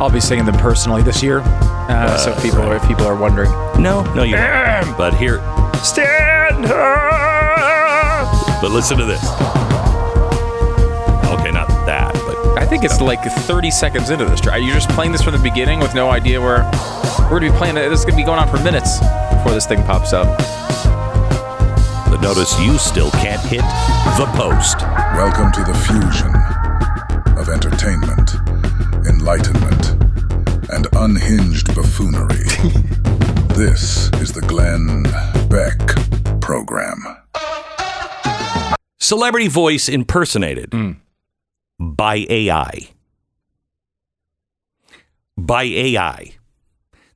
[0.00, 1.40] I'll be singing them personally this year.
[1.44, 3.50] Uh, so if people are if people are wondering.
[3.80, 4.96] No, no, you won't.
[4.96, 5.38] But here,
[5.82, 8.60] Stand up.
[8.62, 9.22] but listen to this.
[11.30, 14.60] Okay, not that, but I think it's like 30 seconds into this track.
[14.62, 16.62] You're just playing this from the beginning with no idea where
[17.30, 17.88] we're gonna be playing it.
[17.88, 18.98] This is gonna be going on for minutes
[19.32, 20.26] before this thing pops up.
[22.10, 23.62] but notice you still can't hit
[24.16, 24.80] the post.
[25.14, 26.32] Welcome to the fusion
[27.38, 28.34] of entertainment,
[29.06, 29.90] enlightenment,
[30.70, 32.44] and unhinged buffoonery.
[33.54, 35.04] this is the Glenn
[35.48, 36.98] Beck Program.
[38.98, 40.92] Celebrity voice impersonated hmm.
[41.78, 42.88] by AI.
[45.36, 46.32] By AI.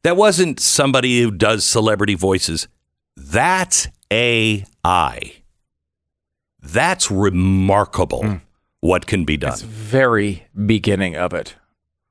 [0.04, 2.68] That wasn't somebody who does celebrity voices.
[3.16, 5.32] That's AI.
[6.60, 8.36] That's remarkable hmm.
[8.82, 9.52] What can be done.
[9.52, 11.54] It's very beginning of it.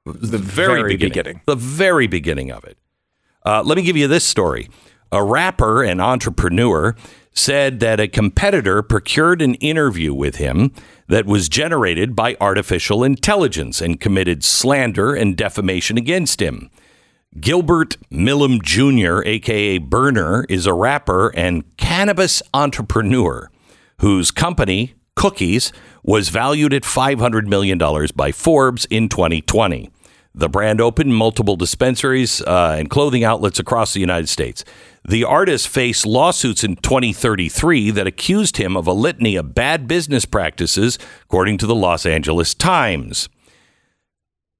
[0.06, 2.77] the very, beginning, The very beginning of it.
[3.45, 4.69] Uh, let me give you this story.
[5.11, 6.95] A rapper and entrepreneur
[7.34, 10.72] said that a competitor procured an interview with him
[11.10, 16.72] that was generated by artificial intelligence and committed slander and defamation against him.
[17.38, 23.52] Gilbert Milam Jr., aka Berner, is a rapper and cannabis entrepreneur
[23.99, 25.73] whose company, cookies
[26.03, 27.80] was valued at $500 million
[28.15, 29.90] by Forbes in 2020.
[30.34, 34.64] The brand opened multiple dispensaries uh, and clothing outlets across the United States.
[35.07, 40.26] The artist faced lawsuits in 2033 that accused him of a litany of bad business
[40.26, 43.28] practices, according to the Los Angeles Times.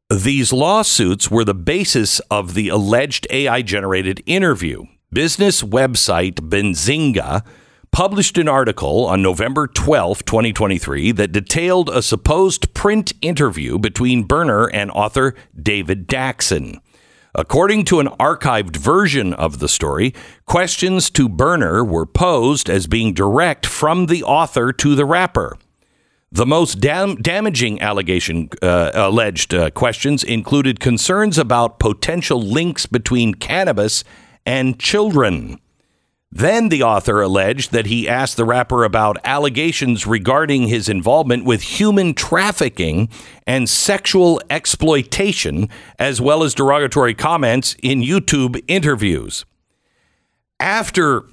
[0.10, 4.84] These lawsuits were the basis of the alleged AI generated interview.
[5.14, 7.46] Business website Benzinga
[7.92, 14.68] published an article on November 12, 2023, that detailed a supposed print interview between Berner
[14.68, 16.80] and author David Daxon.
[17.34, 20.14] According to an archived version of the story,
[20.46, 25.58] questions to Berner were posed as being direct from the author to the rapper.
[26.34, 33.34] The most dam- damaging allegation uh, alleged uh, questions included concerns about potential links between
[33.34, 34.04] cannabis
[34.46, 35.60] and children.
[36.32, 41.62] Then the author alleged that he asked the rapper about allegations regarding his involvement with
[41.62, 43.10] human trafficking
[43.46, 45.68] and sexual exploitation,
[46.00, 49.44] as well as derogatory comments in YouTube interviews.
[50.60, 51.24] After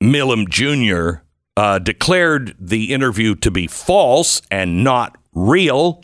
[0.00, 1.22] Milam Jr.
[1.56, 6.02] Uh, declared the interview to be false and not real,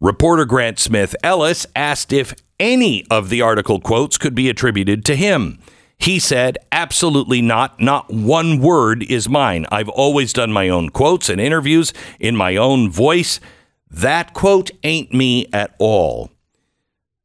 [0.00, 5.14] reporter Grant Smith Ellis asked if any of the article quotes could be attributed to
[5.14, 5.60] him.
[6.00, 7.78] He said, absolutely not.
[7.78, 9.66] Not one word is mine.
[9.70, 13.38] I've always done my own quotes and interviews in my own voice.
[13.90, 16.30] That quote ain't me at all.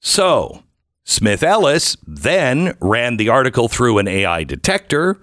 [0.01, 0.61] So,
[1.05, 5.21] Smith Ellis then ran the article through an AI detector,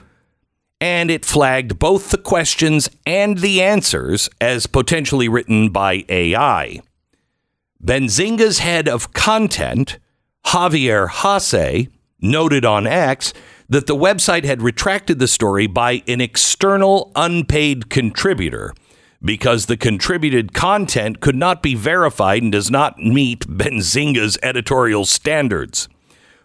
[0.81, 6.81] and it flagged both the questions and the answers as potentially written by AI.
[7.85, 9.99] Benzinga's head of content,
[10.47, 11.89] Javier Hasse,
[12.23, 13.35] noted on X
[13.69, 18.73] that the website had retracted the story by an external unpaid contributor
[19.25, 25.89] because the contributed content could not be verified and does not meet Benzinga's editorial standards.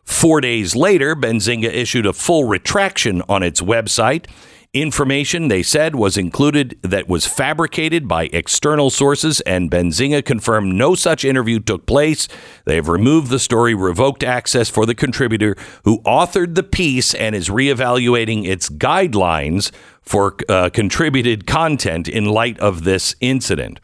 [0.04, 4.26] Four days later, Benzinga issued a full retraction on its website
[4.73, 10.94] Information they said was included that was fabricated by external sources, and Benzinga confirmed no
[10.94, 12.27] such interview took place.
[12.65, 17.34] They have removed the story, revoked access for the contributor who authored the piece, and
[17.34, 19.72] is reevaluating its guidelines
[20.02, 23.80] for uh, contributed content in light of this incident.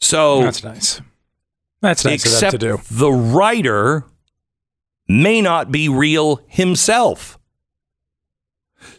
[0.00, 1.00] So that's nice.
[1.80, 2.80] That's nice except to do.
[2.90, 4.04] The writer
[5.08, 7.38] may not be real himself.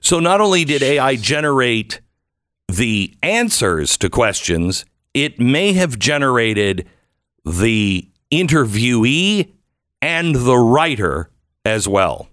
[0.02, 2.02] So not only did AI generate
[2.68, 6.88] the answers to questions, it may have generated
[7.46, 9.52] the interviewee
[10.02, 11.30] and the writer
[11.66, 12.28] as well.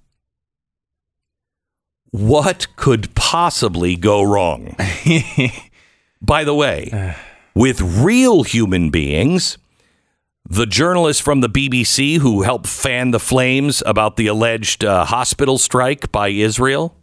[2.10, 4.74] What could possibly go wrong?
[6.22, 7.14] By the way,
[7.54, 9.58] with real human beings,
[10.48, 15.58] the journalist from the BBC who helped fan the flames about the alleged uh, hospital
[15.58, 16.96] strike by Israel,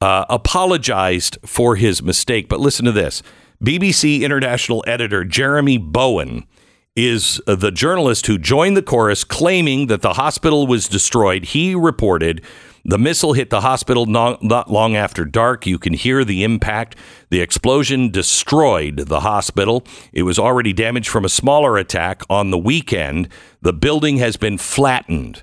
[0.00, 2.48] uh, apologized for his mistake.
[2.48, 3.22] But listen to this
[3.62, 6.46] BBC international editor Jeremy Bowen
[6.94, 11.44] is uh, the journalist who joined the chorus claiming that the hospital was destroyed.
[11.44, 12.42] He reported
[12.84, 15.66] the missile hit the hospital not, not long after dark.
[15.66, 16.96] You can hear the impact.
[17.28, 19.84] The explosion destroyed the hospital.
[20.12, 23.28] It was already damaged from a smaller attack on the weekend.
[23.60, 25.42] The building has been flattened.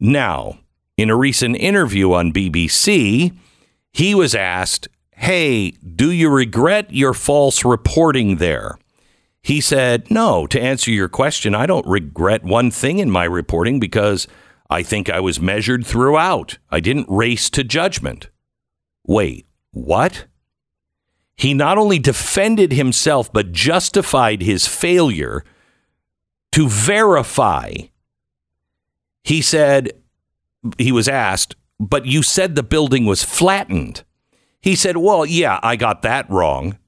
[0.00, 0.58] Now,
[0.96, 3.36] in a recent interview on BBC,
[3.92, 8.78] he was asked, Hey, do you regret your false reporting there?
[9.42, 13.78] He said, No, to answer your question, I don't regret one thing in my reporting
[13.80, 14.26] because
[14.70, 16.58] I think I was measured throughout.
[16.70, 18.30] I didn't race to judgment.
[19.06, 20.26] Wait, what?
[21.36, 25.44] He not only defended himself, but justified his failure
[26.52, 27.72] to verify.
[29.24, 29.92] He said,
[30.78, 31.56] he was asked,
[31.88, 34.04] but you said the building was flattened.
[34.60, 36.78] He said, Well, yeah, I got that wrong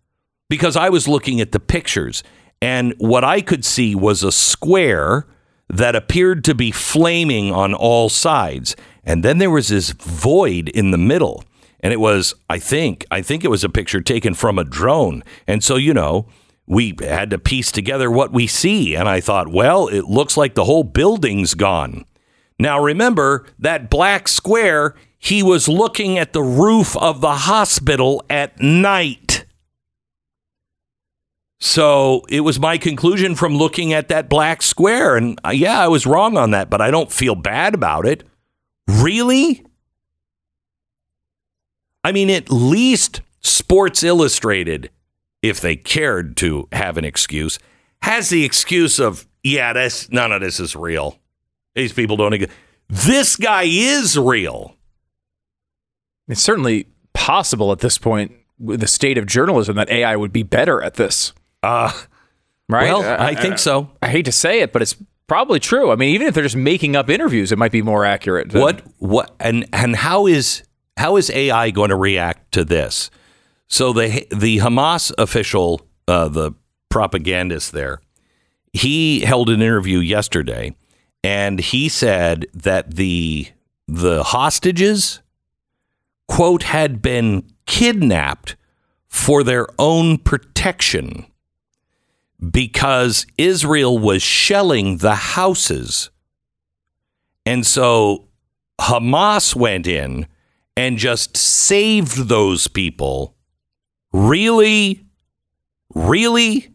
[0.48, 2.22] because I was looking at the pictures
[2.64, 5.26] and what I could see was a square
[5.68, 8.74] that appeared to be flaming on all sides.
[9.04, 11.44] And then there was this void in the middle.
[11.80, 15.22] And it was, I think, I think it was a picture taken from a drone.
[15.46, 16.26] And so, you know,
[16.66, 18.94] we had to piece together what we see.
[18.94, 22.06] And I thought, well, it looks like the whole building's gone.
[22.58, 28.60] Now, remember that black square, he was looking at the roof of the hospital at
[28.60, 29.44] night.
[31.60, 35.16] So it was my conclusion from looking at that black square.
[35.16, 38.22] And uh, yeah, I was wrong on that, but I don't feel bad about it.
[38.86, 39.64] Really?
[42.04, 44.90] I mean, at least Sports Illustrated
[45.44, 47.58] if they cared to have an excuse,
[48.00, 51.18] has the excuse of, yeah, this none of this is real.
[51.74, 52.32] These people don't.
[52.32, 52.52] Exist.
[52.88, 54.76] This guy is real.
[56.28, 60.42] It's certainly possible at this point with the state of journalism that AI would be
[60.42, 61.32] better at this.
[61.62, 61.92] Uh,
[62.68, 62.84] right?
[62.84, 63.90] Well, I think so.
[64.02, 64.96] I hate to say it, but it's
[65.26, 65.90] probably true.
[65.90, 68.50] I mean, even if they're just making up interviews, it might be more accurate.
[68.50, 70.62] than- What what and and how is
[70.96, 73.10] how is AI going to react to this?
[73.66, 76.52] So the the Hamas official, uh, the
[76.90, 78.00] propagandist there,
[78.72, 80.76] he held an interview yesterday,
[81.24, 83.48] and he said that the
[83.88, 85.20] the hostages,
[86.28, 88.56] quote, had been kidnapped
[89.08, 91.26] for their own protection
[92.50, 96.10] because Israel was shelling the houses.
[97.46, 98.28] And so
[98.80, 100.26] Hamas went in
[100.76, 103.34] and just saved those people.
[104.12, 105.06] Really?
[105.94, 106.74] Really?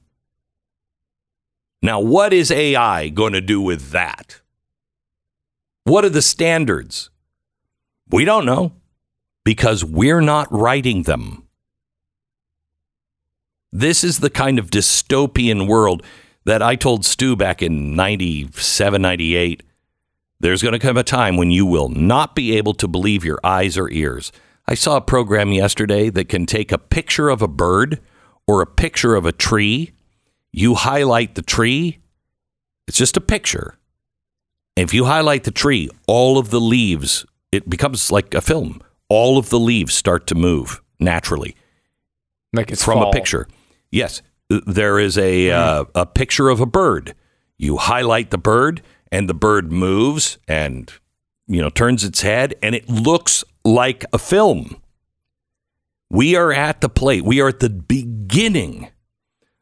[1.81, 4.38] Now, what is AI going to do with that?
[5.89, 7.09] What are the standards?
[8.11, 8.73] We don't know
[9.43, 11.47] because we're not writing them.
[13.71, 16.03] This is the kind of dystopian world
[16.45, 19.63] that I told Stu back in 97, 98.
[20.39, 23.39] There's going to come a time when you will not be able to believe your
[23.43, 24.31] eyes or ears.
[24.67, 27.99] I saw a program yesterday that can take a picture of a bird
[28.45, 29.93] or a picture of a tree.
[30.51, 31.97] You highlight the tree,
[32.87, 33.79] it's just a picture.
[34.79, 38.81] If you highlight the tree, all of the leaves, it becomes like a film.
[39.09, 41.55] All of the leaves start to move naturally
[42.53, 43.09] like it's from fall.
[43.09, 43.47] a picture.
[43.91, 47.15] Yes, there is a uh, a picture of a bird.
[47.57, 48.81] You highlight the bird,
[49.11, 50.91] and the bird moves and
[51.47, 54.81] you know turns its head, and it looks like a film.
[56.09, 57.23] We are at the plate.
[57.23, 58.89] We are at the beginning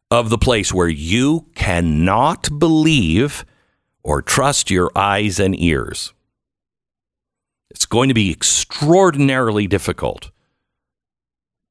[0.10, 3.46] of the place where you cannot believe
[4.08, 6.14] or trust your eyes and ears.
[7.70, 10.32] It's going to be extraordinarily difficult.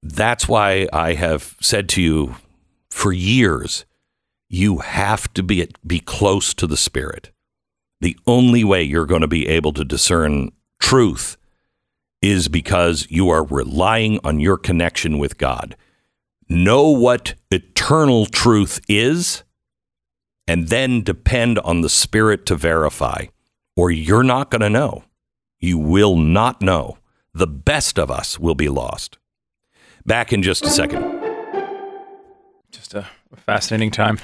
[0.03, 2.37] That's why I have said to you
[2.91, 3.87] for years,
[4.51, 7.33] you have to be be close to the spirit.
[8.03, 11.39] The only way you're going to be able to discern truth
[12.21, 15.75] is because you are relying on your connection with God.
[16.51, 19.43] Know what eternal truth is
[20.47, 23.27] and then depend on the spirit to verify
[23.77, 25.05] or you're not going to know.
[25.61, 26.99] You will not know.
[27.35, 29.19] The best of us will be lost.
[30.07, 31.03] Back in just a second.
[32.71, 33.07] Just a
[33.37, 34.19] fascinating time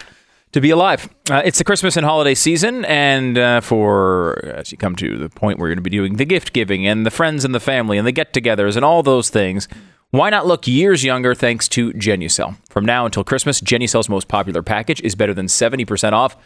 [0.52, 1.08] to be alive.
[1.30, 5.28] Uh, it's the Christmas and holiday season, and uh, for as you come to the
[5.28, 7.60] point where you're going to be doing the gift giving and the friends and the
[7.60, 9.66] family and the get togethers and all those things,
[10.12, 12.56] why not look years younger thanks to Genucel?
[12.68, 16.36] From now until Christmas, Genucel's most popular package is better than 70% off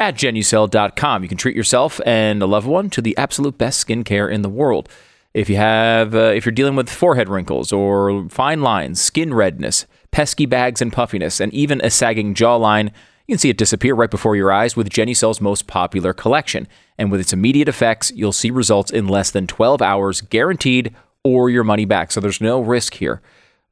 [0.00, 1.22] at genucel.com.
[1.22, 4.48] You can treat yourself and a loved one to the absolute best skincare in the
[4.48, 4.88] world.
[5.32, 9.86] If you have, uh, if you're dealing with forehead wrinkles or fine lines, skin redness,
[10.10, 12.86] pesky bags and puffiness, and even a sagging jawline,
[13.26, 16.66] you can see it disappear right before your eyes with Genucel's most popular collection.
[16.98, 20.94] And with its immediate effects, you'll see results in less than 12 hours, guaranteed,
[21.24, 22.12] or your money back.
[22.12, 23.20] So there's no risk here.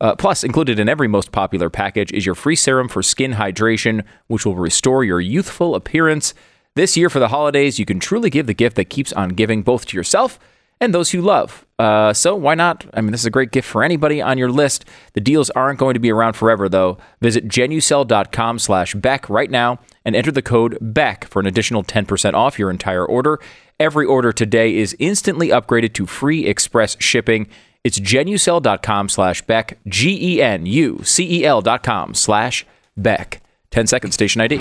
[0.01, 4.05] Uh, plus, included in every most popular package is your free serum for skin hydration,
[4.27, 6.35] which will restore your youthful appearance.
[6.75, 9.63] This year for the holidays, you can truly give the gift that keeps on giving
[9.63, 10.41] both to yourself
[10.83, 11.65] and those you love.
[11.79, 12.85] Uh, so why not?
[12.93, 14.85] I mean, this is a great gift for anybody on your list.
[15.13, 16.99] The deals aren't going to be around forever, though.
[17.21, 22.35] Visit genucel.com slash Beck right now and enter the code BECK for an additional 10%
[22.35, 23.39] off your entire order.
[23.83, 27.49] Every order today is instantly upgraded to free express shipping.
[27.83, 32.65] It's genucel.com slash Beck, G E N U C E L dot com slash
[32.97, 33.43] Beck.
[33.73, 34.61] 10 seconds, station ID.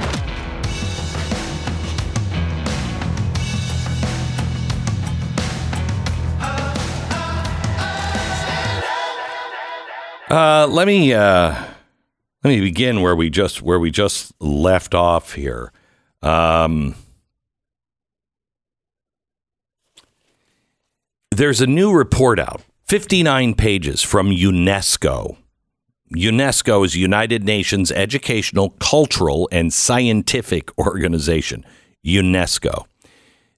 [10.32, 11.64] Uh, let me uh,
[12.44, 15.72] let me begin where we just where we just left off here.
[16.24, 16.96] Um,
[21.32, 25.38] there's a new report out, 59 pages from UNESCO.
[26.16, 31.66] UNESCO is United Nations Educational, Cultural, and Scientific Organization.
[32.06, 32.86] UNESCO.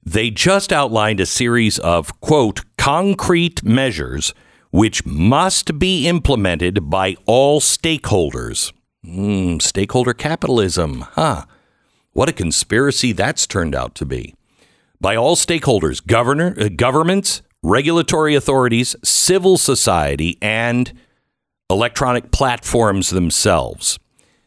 [0.05, 4.33] They just outlined a series of quote concrete measures
[4.69, 8.71] which must be implemented by all stakeholders.
[9.05, 11.45] Mm, stakeholder capitalism, huh?
[12.11, 14.35] What a conspiracy that's turned out to be.
[15.01, 20.93] By all stakeholders, governor, uh, governments, regulatory authorities, civil society, and
[21.69, 23.97] electronic platforms themselves.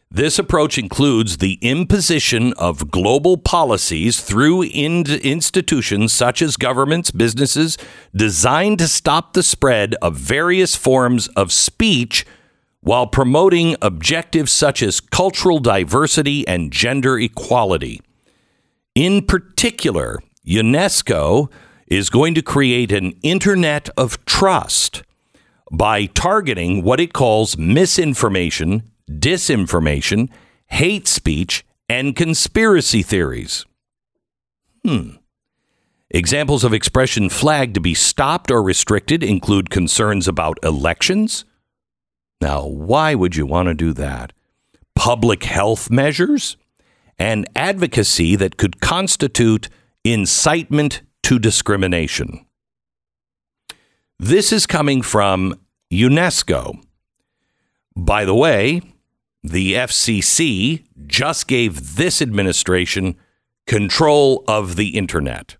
[0.09, 7.77] This approach includes the imposition of global policies through in- institutions such as governments, businesses,
[8.15, 12.25] designed to stop the spread of various forms of speech
[12.79, 17.99] while promoting objectives such as cultural diversity and gender equality.
[18.95, 21.49] In particular, UNESCO
[21.87, 25.03] is going to create an internet of trust
[25.71, 30.29] by targeting what it calls misinformation, disinformation,
[30.67, 33.65] hate speech, and conspiracy theories.
[34.85, 35.11] Hmm.
[36.09, 41.43] Examples of expression flagged to be stopped or restricted include concerns about elections.
[42.39, 44.31] Now, why would you want to do that?
[44.95, 46.55] Public health measures
[47.19, 49.69] and advocacy that could constitute
[50.03, 52.45] incitement to discrimination.
[54.19, 55.59] This is coming from
[55.91, 56.81] UNESCO.
[57.95, 58.81] By the way,
[59.43, 63.15] the FCC just gave this administration
[63.65, 65.57] control of the internet.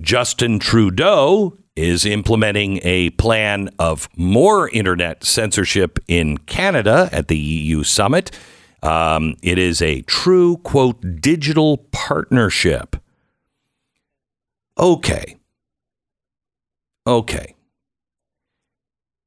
[0.00, 7.82] Justin Trudeau is implementing a plan of more internet censorship in Canada at the EU
[7.82, 8.30] summit.
[8.82, 12.96] Um, it is a true, quote, digital partnership.
[14.78, 15.36] Okay.
[17.06, 17.54] Okay.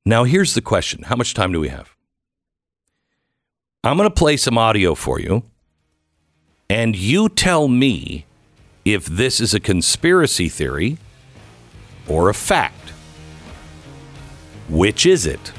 [0.05, 1.95] Now, here's the question How much time do we have?
[3.83, 5.43] I'm going to play some audio for you,
[6.69, 8.25] and you tell me
[8.83, 10.97] if this is a conspiracy theory
[12.07, 12.89] or a fact.
[14.67, 15.51] Which is it?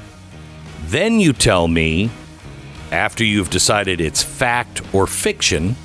[0.85, 2.11] Then you tell me,
[2.93, 5.77] after you've decided it's fact or fiction,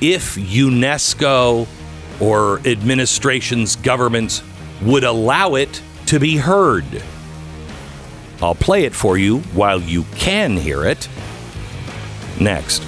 [0.00, 1.66] if UNESCO
[2.20, 4.42] or administrations, governments
[4.82, 6.84] would allow it to be heard.
[8.40, 11.08] I'll play it for you while you can hear it
[12.40, 12.82] next.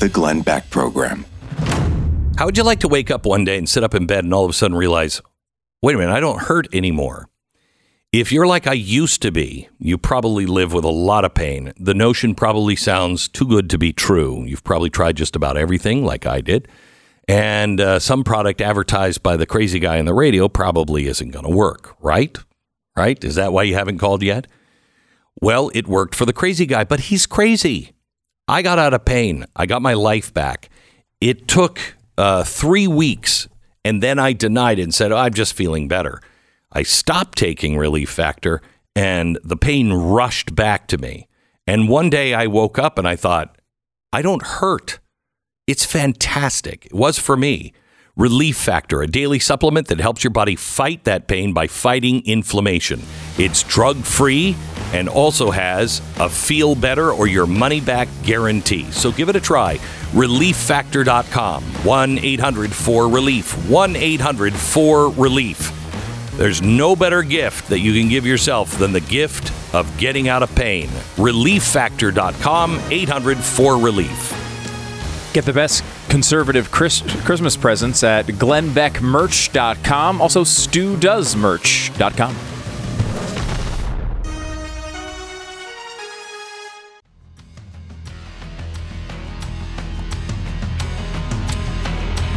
[0.00, 1.24] The Glenn Beck Program.
[2.36, 4.34] How would you like to wake up one day and sit up in bed and
[4.34, 5.22] all of a sudden realize,
[5.80, 7.30] wait a minute, I don't hurt anymore?
[8.16, 11.72] If you're like I used to be, you probably live with a lot of pain.
[11.76, 14.44] The notion probably sounds too good to be true.
[14.44, 16.68] You've probably tried just about everything, like I did.
[17.26, 21.44] And uh, some product advertised by the crazy guy on the radio probably isn't going
[21.44, 22.38] to work, right?
[22.96, 23.24] Right?
[23.24, 24.46] Is that why you haven't called yet?
[25.40, 27.94] Well, it worked for the crazy guy, but he's crazy.
[28.46, 29.44] I got out of pain.
[29.56, 30.68] I got my life back.
[31.20, 31.80] It took
[32.16, 33.48] uh, three weeks,
[33.84, 36.20] and then I denied it and said, oh, I'm just feeling better.
[36.74, 38.60] I stopped taking Relief Factor,
[38.96, 41.28] and the pain rushed back to me.
[41.66, 43.56] And one day I woke up and I thought,
[44.12, 44.98] I don't hurt.
[45.66, 46.86] It's fantastic.
[46.86, 47.72] It was for me.
[48.16, 53.02] Relief Factor, a daily supplement that helps your body fight that pain by fighting inflammation.
[53.38, 54.56] It's drug free
[54.92, 58.88] and also has a feel better or your money back guarantee.
[58.92, 59.78] So give it a try.
[60.12, 61.64] ReliefFactor.com.
[61.64, 63.68] 1 800 4 Relief.
[63.68, 65.83] 1 800 4 Relief.
[66.36, 70.42] There's no better gift that you can give yourself than the gift of getting out
[70.42, 70.88] of pain.
[71.16, 72.80] ReliefFactor.com.
[72.90, 75.30] 800 4 Relief.
[75.32, 80.20] Get the best conservative Chris- Christmas presents at glennbeckmerch.com.
[80.20, 82.36] Also, stewdoesmerch.com.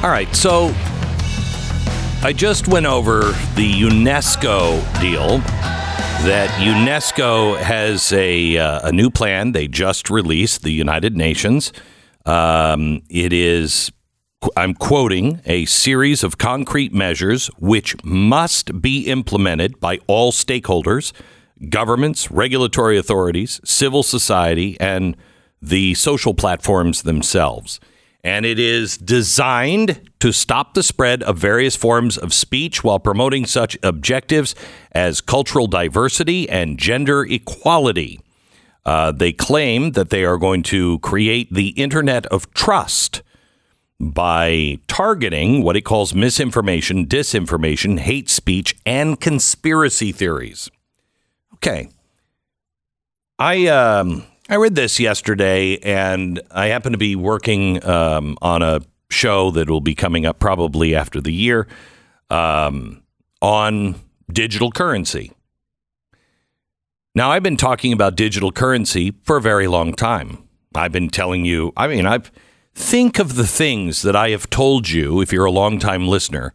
[0.03, 0.73] All right, so
[2.23, 3.19] I just went over
[3.55, 5.37] the UNESCO deal.
[6.25, 10.63] That UNESCO has a uh, a new plan they just released.
[10.63, 11.71] The United Nations.
[12.25, 13.91] Um, it is,
[14.57, 21.13] I'm quoting, a series of concrete measures which must be implemented by all stakeholders,
[21.69, 25.15] governments, regulatory authorities, civil society, and
[25.61, 27.79] the social platforms themselves
[28.27, 33.45] and it is designed to stop the spread of various forms of speech while promoting
[33.45, 34.53] such objectives
[34.91, 38.19] as cultural diversity and gender equality.
[38.85, 43.21] Uh, they claim that they are going to create the Internet of Trust
[43.97, 50.69] by targeting what he calls misinformation, disinformation, hate speech, and conspiracy theories.
[51.53, 51.87] Okay.
[53.39, 58.81] I um, I read this yesterday, and I happen to be working um, on a
[59.09, 61.67] show that will be coming up probably after the year
[62.29, 63.03] um,
[63.41, 63.95] on
[64.31, 65.33] digital currency.
[67.13, 70.47] Now, I've been talking about digital currency for a very long time.
[70.73, 72.31] I've been telling you, I mean, I've
[72.73, 76.53] think of the things that I have told you, if you're a longtime listener,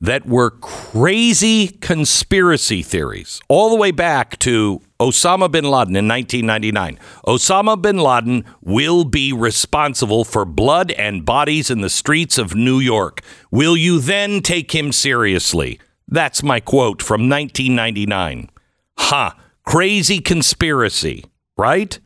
[0.00, 6.98] that were crazy conspiracy theories, all the way back to Osama bin Laden in 1999.
[7.26, 12.78] Osama bin Laden will be responsible for blood and bodies in the streets of New
[12.78, 13.22] York.
[13.50, 15.80] Will you then take him seriously?
[16.08, 18.50] That's my quote from 1999.
[18.98, 21.24] Ha, crazy conspiracy,
[21.56, 21.98] right?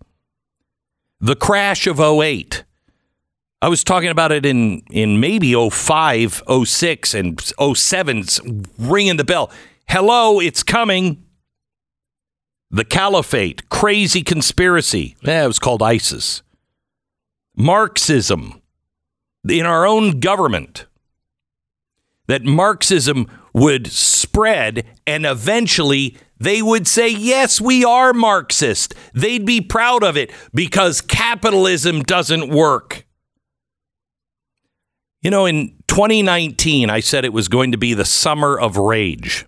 [1.21, 2.65] The crash of 08
[3.63, 8.41] I was talking about it in, in maybe 05, 06, and 07's
[8.79, 9.51] ringing the bell.
[9.87, 11.25] Hello, it's coming.
[12.71, 15.17] The Caliphate, crazy conspiracy.
[15.23, 16.43] It was called ISIS.
[17.55, 18.63] Marxism
[19.47, 20.87] in our own government.
[22.29, 28.95] That Marxism would spread and eventually they would say, Yes, we are Marxist.
[29.13, 33.05] They'd be proud of it because capitalism doesn't work.
[35.23, 39.45] You know, in 2019, I said it was going to be the summer of rage.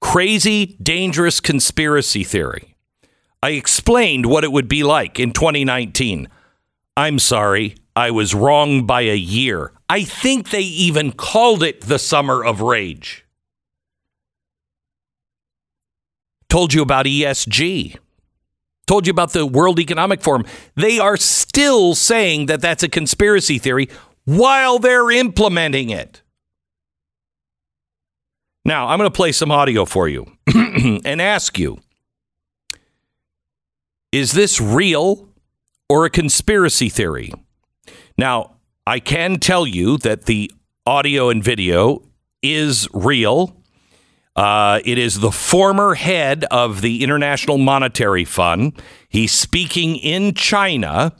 [0.00, 2.74] Crazy, dangerous conspiracy theory.
[3.42, 6.28] I explained what it would be like in 2019.
[6.96, 9.72] I'm sorry, I was wrong by a year.
[9.90, 13.26] I think they even called it the summer of rage.
[16.48, 17.98] Told you about ESG.
[18.86, 20.44] Told you about the World Economic Forum.
[20.76, 23.88] They are still saying that that's a conspiracy theory
[24.24, 26.22] while they're implementing it.
[28.64, 31.78] Now, I'm going to play some audio for you and ask you
[34.10, 35.28] is this real
[35.88, 37.32] or a conspiracy theory?
[38.16, 38.56] Now,
[38.86, 40.52] I can tell you that the
[40.86, 42.02] audio and video
[42.42, 43.60] is real.
[44.36, 48.80] Uh, it is the former head of the International Monetary Fund.
[49.08, 51.12] He's speaking in China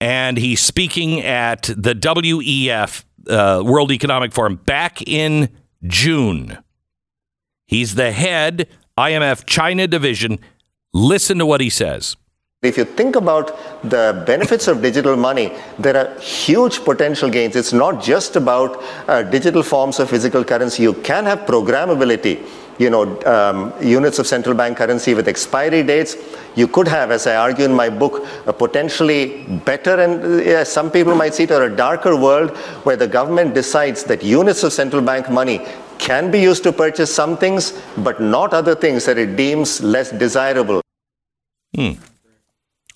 [0.00, 5.48] and he's speaking at the WEF, uh, World Economic Forum, back in
[5.84, 6.58] June.
[7.66, 10.38] He's the head IMF China division.
[10.92, 12.16] Listen to what he says.
[12.60, 13.56] If you think about
[13.88, 17.54] the benefits of digital money, there are huge potential gains.
[17.54, 20.82] It's not just about uh, digital forms of physical currency.
[20.82, 22.44] You can have programmability
[22.78, 26.16] you know, um, units of central bank currency with expiry dates.
[26.54, 30.90] You could have, as I argue in my book, a potentially better and uh, some
[30.90, 34.72] people might see it or a darker world where the government decides that units of
[34.72, 35.66] central bank money
[35.98, 40.10] can be used to purchase some things, but not other things that it deems less
[40.12, 40.80] desirable.
[41.74, 41.92] Hmm.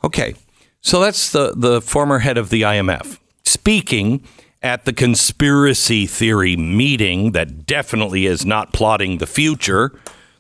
[0.05, 0.35] Okay.
[0.81, 4.25] So that's the, the former head of the IMF speaking
[4.63, 9.91] at the conspiracy theory meeting that definitely is not plotting the future,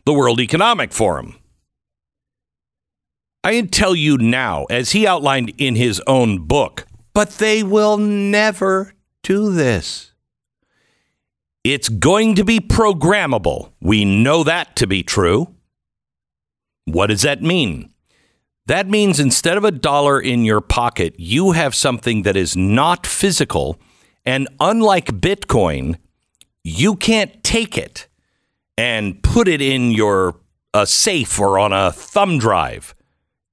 [0.04, 1.36] the World Economic Forum.
[3.44, 7.98] I can tell you now, as he outlined in his own book, but they will
[7.98, 10.12] never do this.
[11.64, 13.72] It's going to be programmable.
[13.80, 15.54] We know that to be true.
[16.84, 17.92] What does that mean?
[18.66, 23.06] That means instead of a dollar in your pocket, you have something that is not
[23.06, 23.78] physical
[24.24, 25.96] and unlike Bitcoin,
[26.62, 28.06] you can't take it
[28.78, 30.36] and put it in your
[30.74, 32.94] a safe or on a thumb drive.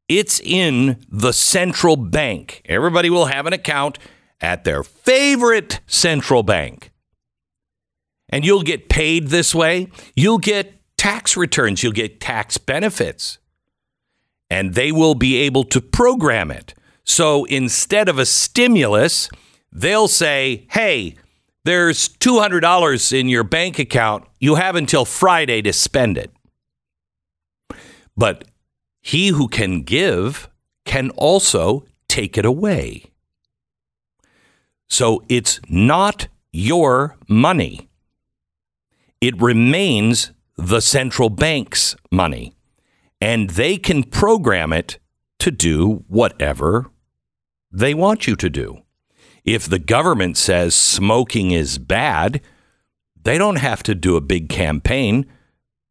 [0.07, 2.61] It's in the central bank.
[2.65, 3.99] Everybody will have an account
[4.41, 6.91] at their favorite central bank.
[8.29, 9.89] And you'll get paid this way.
[10.15, 11.83] You'll get tax returns.
[11.83, 13.37] You'll get tax benefits.
[14.49, 16.73] And they will be able to program it.
[17.03, 19.29] So instead of a stimulus,
[19.71, 21.15] they'll say, hey,
[21.65, 24.25] there's $200 in your bank account.
[24.39, 26.31] You have until Friday to spend it.
[28.15, 28.45] But
[29.01, 30.49] he who can give
[30.85, 33.05] can also take it away.
[34.89, 37.89] So it's not your money.
[39.21, 42.53] It remains the central bank's money.
[43.21, 44.97] And they can program it
[45.39, 46.89] to do whatever
[47.71, 48.81] they want you to do.
[49.43, 52.41] If the government says smoking is bad,
[53.21, 55.25] they don't have to do a big campaign.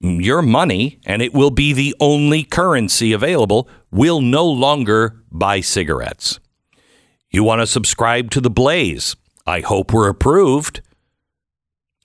[0.00, 6.38] Your money, and it will be the only currency available, will no longer buy cigarettes.
[7.30, 9.16] You want to subscribe to the Blaze?
[9.46, 10.82] I hope we're approved.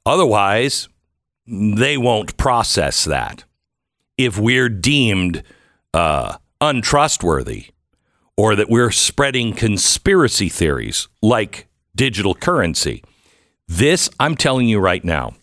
[0.05, 0.89] Otherwise,
[1.47, 3.43] they won't process that.
[4.17, 5.43] If we're deemed
[5.93, 7.67] uh, untrustworthy,
[8.35, 13.03] or that we're spreading conspiracy theories like digital currency.
[13.67, 15.33] This, I'm telling you right now,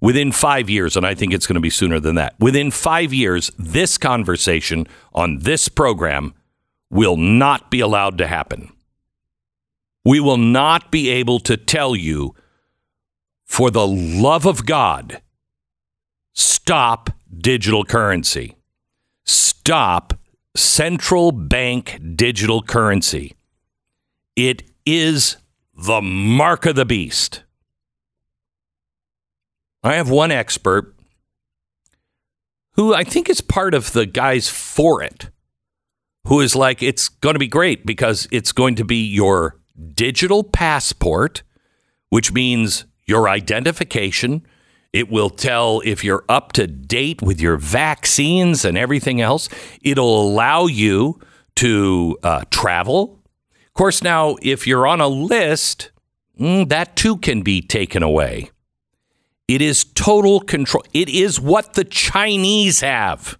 [0.00, 3.12] within five years, and I think it's going to be sooner than that, within five
[3.12, 6.34] years, this conversation on this program
[6.90, 8.72] will not be allowed to happen.
[10.04, 12.34] We will not be able to tell you,
[13.44, 15.20] for the love of God,
[16.32, 18.56] stop digital currency.
[19.24, 20.14] Stop
[20.56, 23.34] central bank digital currency.
[24.34, 25.36] It is
[25.74, 27.42] the mark of the beast.
[29.82, 30.94] I have one expert
[32.72, 35.30] who I think is part of the guys for it,
[36.26, 39.58] who is like, it's going to be great because it's going to be your
[39.94, 41.42] digital passport,
[42.10, 44.46] which means your identification.
[44.92, 49.48] It will tell if you're up to date with your vaccines and everything else.
[49.82, 51.20] It'll allow you
[51.56, 53.20] to uh, travel.
[53.66, 55.90] Of course, now, if you're on a list,
[56.38, 58.50] mm, that too can be taken away.
[59.48, 60.84] It is total control.
[60.92, 63.38] It is what the Chinese have.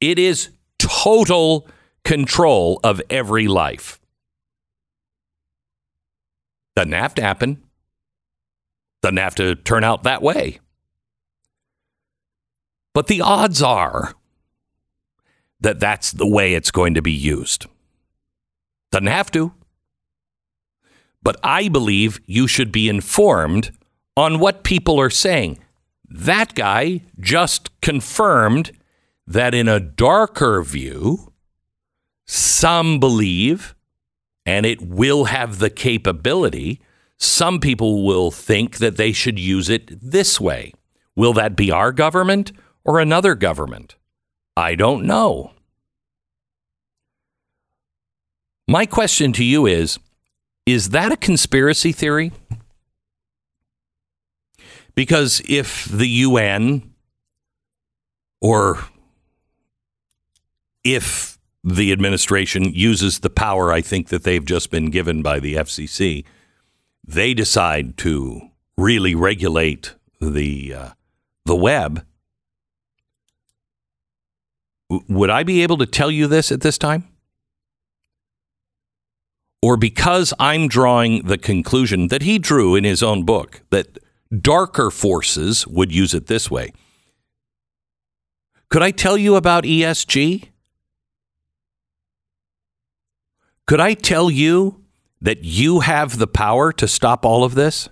[0.00, 1.66] It is total
[2.04, 4.00] control of every life.
[6.76, 7.62] Doesn't have to happen.
[9.02, 10.58] Doesn't have to turn out that way.
[12.92, 14.14] But the odds are
[15.60, 17.66] that that's the way it's going to be used.
[18.90, 19.52] Doesn't have to.
[21.22, 23.72] But I believe you should be informed
[24.16, 25.58] on what people are saying.
[26.08, 28.72] That guy just confirmed
[29.26, 31.32] that in a darker view,
[32.26, 33.74] some believe,
[34.46, 36.80] and it will have the capability,
[37.18, 40.72] some people will think that they should use it this way.
[41.16, 42.52] Will that be our government
[42.84, 43.96] or another government?
[44.56, 45.52] I don't know.
[48.68, 49.98] My question to you is
[50.64, 52.32] Is that a conspiracy theory?
[54.94, 56.92] Because if the UN
[58.40, 58.78] or
[60.84, 65.54] if the administration uses the power I think that they've just been given by the
[65.54, 66.24] FCC,
[67.08, 70.90] they decide to really regulate the uh,
[71.46, 72.04] the web.
[74.90, 77.08] Would I be able to tell you this at this time?
[79.60, 83.98] Or because I'm drawing the conclusion that he drew in his own book that
[84.30, 86.72] darker forces would use it this way.
[88.68, 90.48] Could I tell you about ESG?
[93.66, 94.84] Could I tell you
[95.20, 97.88] that you have the power to stop all of this?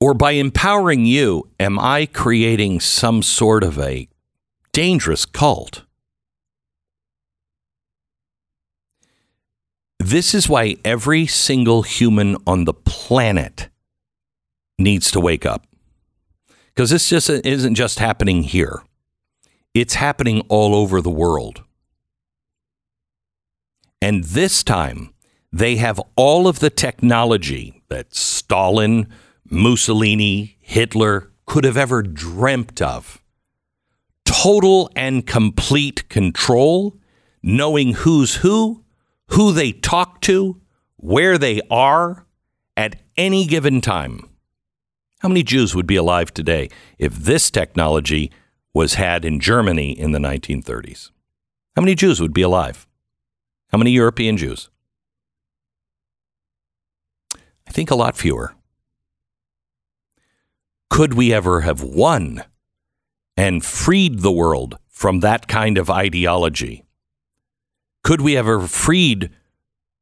[0.00, 4.08] Or by empowering you, am I creating some sort of a
[4.72, 5.84] dangerous cult?
[9.98, 13.68] This is why every single human on the planet
[14.78, 15.66] needs to wake up.
[16.68, 18.82] Because this just isn't just happening here.
[19.78, 21.62] It's happening all over the world.
[24.02, 25.14] And this time,
[25.52, 29.06] they have all of the technology that Stalin,
[29.48, 33.22] Mussolini, Hitler could have ever dreamt of.
[34.24, 36.98] Total and complete control,
[37.40, 38.82] knowing who's who,
[39.28, 40.60] who they talk to,
[40.96, 42.26] where they are
[42.76, 44.28] at any given time.
[45.20, 46.68] How many Jews would be alive today
[46.98, 48.32] if this technology
[48.74, 51.10] was had in Germany in the 1930s?
[51.76, 52.86] How many Jews would be alive?
[53.70, 54.70] How many European Jews?
[57.34, 58.54] I think a lot fewer.
[60.90, 62.44] Could we ever have won
[63.36, 66.84] and freed the world from that kind of ideology?
[68.02, 69.30] Could we ever freed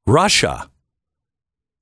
[0.07, 0.71] Russia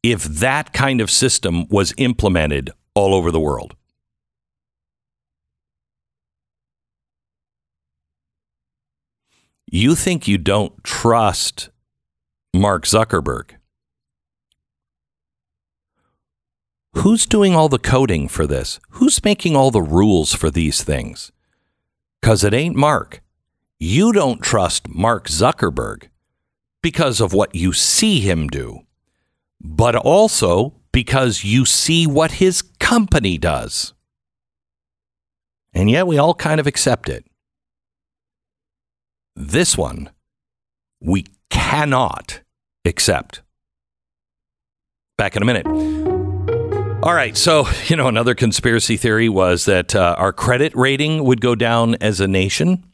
[0.03, 3.77] if that kind of system was implemented all over the world?
[9.77, 11.71] You think you don't trust
[12.55, 13.57] Mark Zuckerberg?
[16.99, 18.79] Who's doing all the coding for this?
[18.91, 21.33] Who's making all the rules for these things?
[22.21, 23.21] Because it ain't Mark.
[23.81, 26.07] You don't trust Mark Zuckerberg
[26.81, 28.83] because of what you see him do,
[29.61, 33.93] but also because you see what his company does.
[35.73, 37.27] And yet we all kind of accept it.
[39.37, 40.11] This one,
[41.01, 42.41] we cannot
[42.85, 43.43] accept.
[45.19, 45.67] Back in a minute.
[47.05, 47.37] All right.
[47.37, 51.97] So, you know, another conspiracy theory was that uh, our credit rating would go down
[51.97, 52.85] as a nation.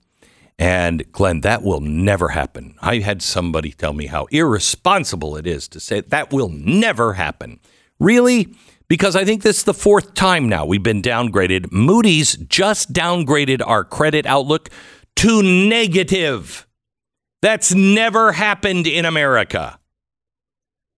[0.59, 2.75] And Glenn, that will never happen.
[2.83, 7.61] I had somebody tell me how irresponsible it is to say that will never happen.
[7.99, 8.55] Really?
[8.89, 11.71] Because I think this is the fourth time now we've been downgraded.
[11.71, 14.69] Moody's just downgraded our credit outlook
[15.17, 16.67] to negative.
[17.43, 19.79] That's never happened in America.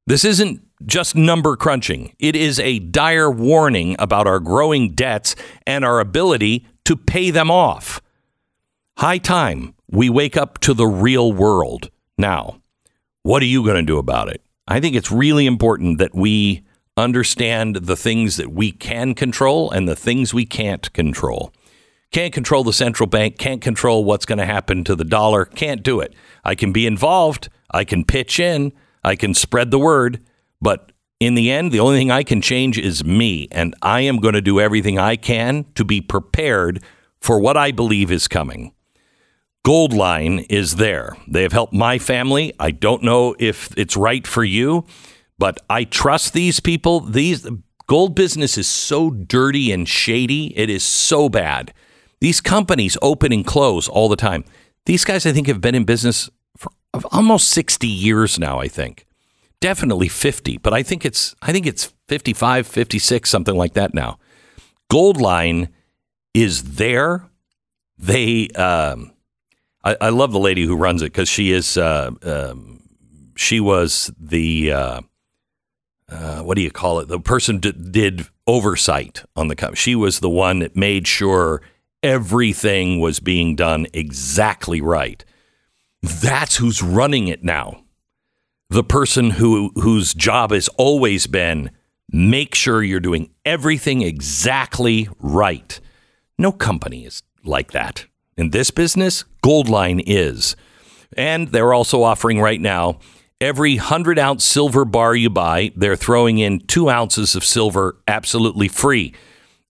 [0.06, 2.14] This isn't just number crunching.
[2.18, 5.36] It is a dire warning about our growing debts
[5.66, 8.00] and our ability to pay them off.
[8.98, 11.90] High time we wake up to the real world.
[12.18, 12.60] Now,
[13.22, 14.42] what are you going to do about it?
[14.66, 16.64] I think it's really important that we
[16.96, 21.52] understand the things that we can control and the things we can't control.
[22.12, 25.82] Can't control the central bank, can't control what's going to happen to the dollar, can't
[25.82, 26.14] do it.
[26.44, 28.72] I can be involved, I can pitch in,
[29.02, 30.20] I can spread the word,
[30.60, 34.18] but in the end, the only thing I can change is me, and I am
[34.18, 36.82] going to do everything I can to be prepared
[37.20, 38.74] for what I believe is coming.
[39.64, 41.16] Goldline is there.
[41.28, 42.52] They have helped my family.
[42.58, 44.84] I don't know if it's right for you,
[45.38, 47.00] but I trust these people.
[47.00, 47.48] These
[47.86, 50.52] gold business is so dirty and shady.
[50.58, 51.72] It is so bad.
[52.22, 54.44] These companies open and close all the time.
[54.86, 56.70] These guys, I think, have been in business for
[57.10, 59.06] almost 60 years now, I think.
[59.60, 64.20] Definitely 50, but I think it's I think it's 55, 56, something like that now.
[64.88, 65.70] Goldline
[66.32, 67.28] is there.
[67.98, 69.10] They um,
[69.82, 72.84] I, I, love the lady who runs it because she is uh, um,
[73.34, 75.00] she was the uh,
[76.08, 77.08] uh, what do you call it?
[77.08, 79.76] The person d- did oversight on the company.
[79.76, 81.62] She was the one that made sure
[82.02, 85.24] everything was being done exactly right.
[86.02, 87.84] That's who's running it now.
[88.70, 91.70] The person who whose job has always been
[92.10, 95.80] make sure you're doing everything exactly right.
[96.38, 98.06] No company is like that.
[98.36, 100.56] In this business, Goldline is.
[101.16, 102.98] And they're also offering right now
[103.40, 108.68] every 100 ounce silver bar you buy, they're throwing in two ounces of silver absolutely
[108.68, 109.12] free.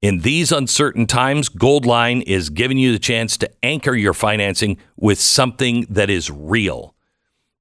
[0.02, 5.20] In these uncertain times, Goldline is giving you the chance to anchor your financing with
[5.20, 6.96] something that is real.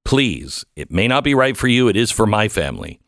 [0.04, 2.98] Please, it may not be right for you, it is for my family.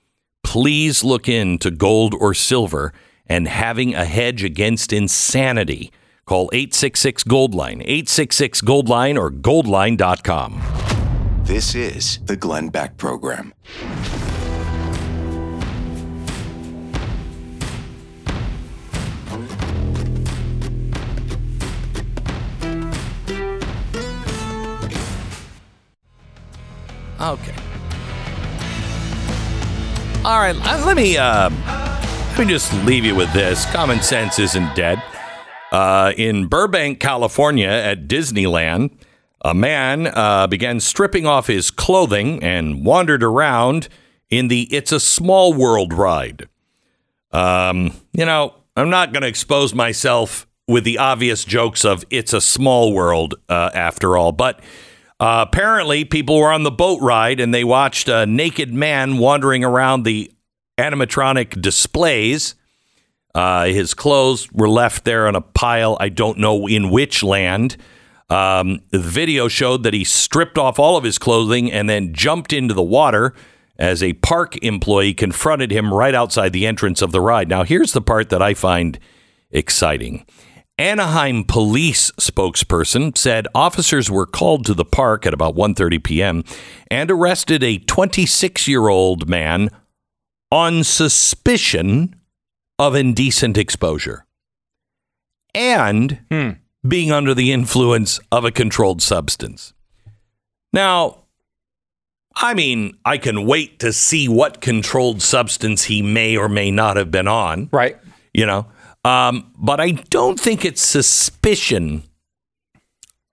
[0.45, 2.93] Please look into gold or silver
[3.27, 5.91] and having a hedge against insanity.
[6.27, 10.63] Call 866 Goldline, 866 Goldline, or goldline.com.
[11.43, 13.53] This is the Glenn Beck Program.
[27.25, 27.55] Okay.
[30.27, 33.65] All right, let me uh, let me just leave you with this.
[33.73, 35.03] Common sense isn't dead.
[35.73, 38.91] Uh, in Burbank, California, at Disneyland,
[39.43, 43.89] a man uh, began stripping off his clothing and wandered around
[44.29, 46.47] in the "It's a Small World" ride.
[47.33, 52.35] Um, you know, I'm not going to expose myself with the obvious jokes of "It's
[52.35, 54.61] a Small World" uh, after all, but
[55.25, 59.65] uh, apparently, people were on the boat ride and they watched a naked man wandering
[59.65, 60.31] around the
[60.77, 62.55] animatronic displays.
[63.35, 65.97] Uh, his clothes were left there on a pile.
[65.99, 67.79] I don't know in which land.
[68.29, 72.53] Um, the video showed that he stripped off all of his clothing and then jumped
[72.53, 73.33] into the water
[73.79, 77.49] as a park employee confronted him right outside the entrance of the ride.
[77.49, 78.99] Now, here's the part that I find
[79.51, 80.27] exciting.
[80.79, 86.45] Anaheim police spokesperson said officers were called to the park at about 1:30 p.m.
[86.91, 89.71] and arrested a 26-year-old man
[90.51, 92.17] on suspicion
[92.79, 94.27] of indecent exposure
[95.55, 96.51] and hmm.
[96.87, 99.73] being under the influence of a controlled substance.
[100.73, 101.25] Now,
[102.35, 106.97] I mean, I can wait to see what controlled substance he may or may not
[106.97, 107.69] have been on.
[107.71, 107.97] Right.
[108.33, 108.67] You know,
[109.05, 112.05] um, but I don't think it's suspicion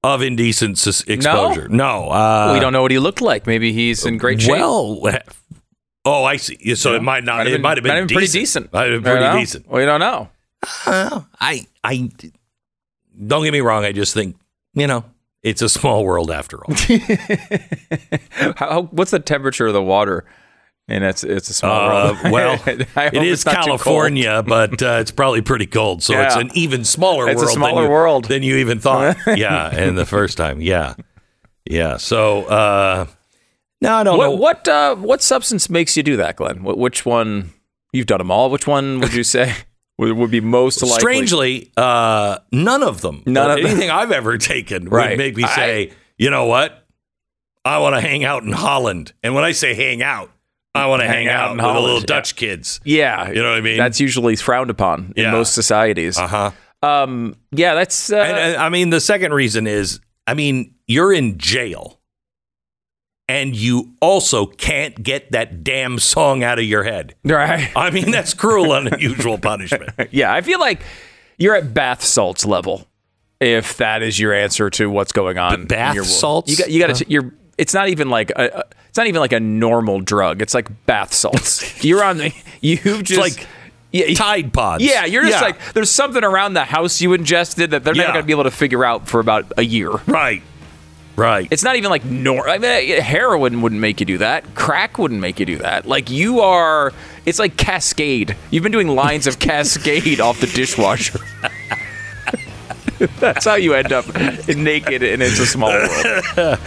[0.03, 1.67] of indecent sus- exposure.
[1.69, 3.47] No, no uh, we don't know what he looked like.
[3.47, 4.51] Maybe he's in great shape.
[4.51, 5.01] Well,
[6.05, 6.75] oh, I see.
[6.75, 6.97] So yeah.
[6.97, 7.37] it might not.
[7.37, 8.73] Might it been, might have been, been pretty decent.
[8.73, 9.69] Might have been pretty decent.
[9.69, 10.29] We don't know.
[10.85, 12.11] Uh, I, I,
[13.25, 13.83] don't get me wrong.
[13.83, 14.35] I just think
[14.73, 15.05] you know
[15.43, 16.73] it's a small world after all.
[18.55, 20.25] How, what's the temperature of the water?
[20.91, 22.31] And it's it's a small uh, world.
[22.31, 26.25] well, it is California, but uh, it's probably pretty cold, so yeah.
[26.25, 27.49] it's an even smaller it's world.
[27.49, 29.17] a smaller than you, world than you even thought.
[29.37, 30.95] yeah, and the first time, yeah,
[31.65, 31.97] yeah.
[31.97, 33.05] So uh,
[33.79, 36.63] no, I don't what, know what uh, what substance makes you do that, Glenn.
[36.63, 37.51] Which one?
[37.93, 38.49] You've done them all.
[38.49, 39.53] Which one would you say?
[39.97, 40.99] would, would be most likely?
[40.99, 43.23] Strangely, uh, none of them.
[43.25, 43.97] None of anything them.
[43.97, 45.11] I've ever taken right.
[45.11, 46.85] would make me say, I, you know what?
[47.63, 49.13] I want to hang out in Holland.
[49.21, 50.31] And when I say hang out,
[50.73, 52.79] I want to hang, hang, out, out with the little Dutch kids.
[52.83, 53.77] Yeah, you know what I mean.
[53.77, 55.31] That's usually frowned upon in yeah.
[55.31, 56.17] most societies.
[56.17, 56.51] Uh huh.
[56.81, 58.11] Um, yeah, that's.
[58.11, 61.99] Uh, and, and, I mean, the second reason is I mean, you're in jail
[63.27, 67.15] and you also can't get that damn song out of your head.
[67.23, 67.71] Right.
[67.75, 69.91] I mean, that's cruel and unusual punishment.
[70.11, 70.81] yeah, I feel like
[71.37, 72.87] you're at bath salts level
[73.39, 75.65] if that is your answer to what's going on.
[75.65, 76.51] bath in your salts?
[76.51, 76.71] You got.
[76.71, 77.05] You got to.
[77.09, 77.33] You're.
[77.61, 78.65] It's not even like a.
[78.89, 80.41] It's not even like a normal drug.
[80.41, 81.83] It's like bath salts.
[81.85, 82.33] you're on the.
[82.59, 83.47] You've just like
[83.91, 84.83] yeah, Tide Pods.
[84.83, 85.41] Yeah, you're just Yeah.
[85.47, 88.01] like there's something around the house you ingested that they're Yeah.
[88.03, 89.91] never going to be able to figure out for about a year.
[90.07, 90.41] Right.
[91.15, 91.47] Right.
[91.51, 92.49] It's not even like nor.
[92.49, 94.55] I mean, eh, heroin wouldn't make you do that.
[94.55, 95.85] Crack wouldn't make you do that.
[95.85, 96.91] Like you are.
[97.25, 98.35] It's like Cascade.
[98.49, 101.19] You've been doing lines of Cascade off the dishwasher.
[103.19, 104.05] That's how you end up
[104.47, 105.95] naked and it's a small world.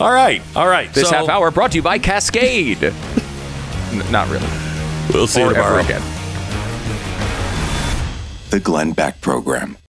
[0.00, 0.42] All right.
[0.54, 0.92] All right.
[0.92, 2.82] This so half hour brought to you by Cascade.
[2.84, 4.46] N- not really.
[5.12, 5.78] We'll see you tomorrow.
[5.78, 6.02] ever again.
[8.50, 9.78] The Glenn Beck Program.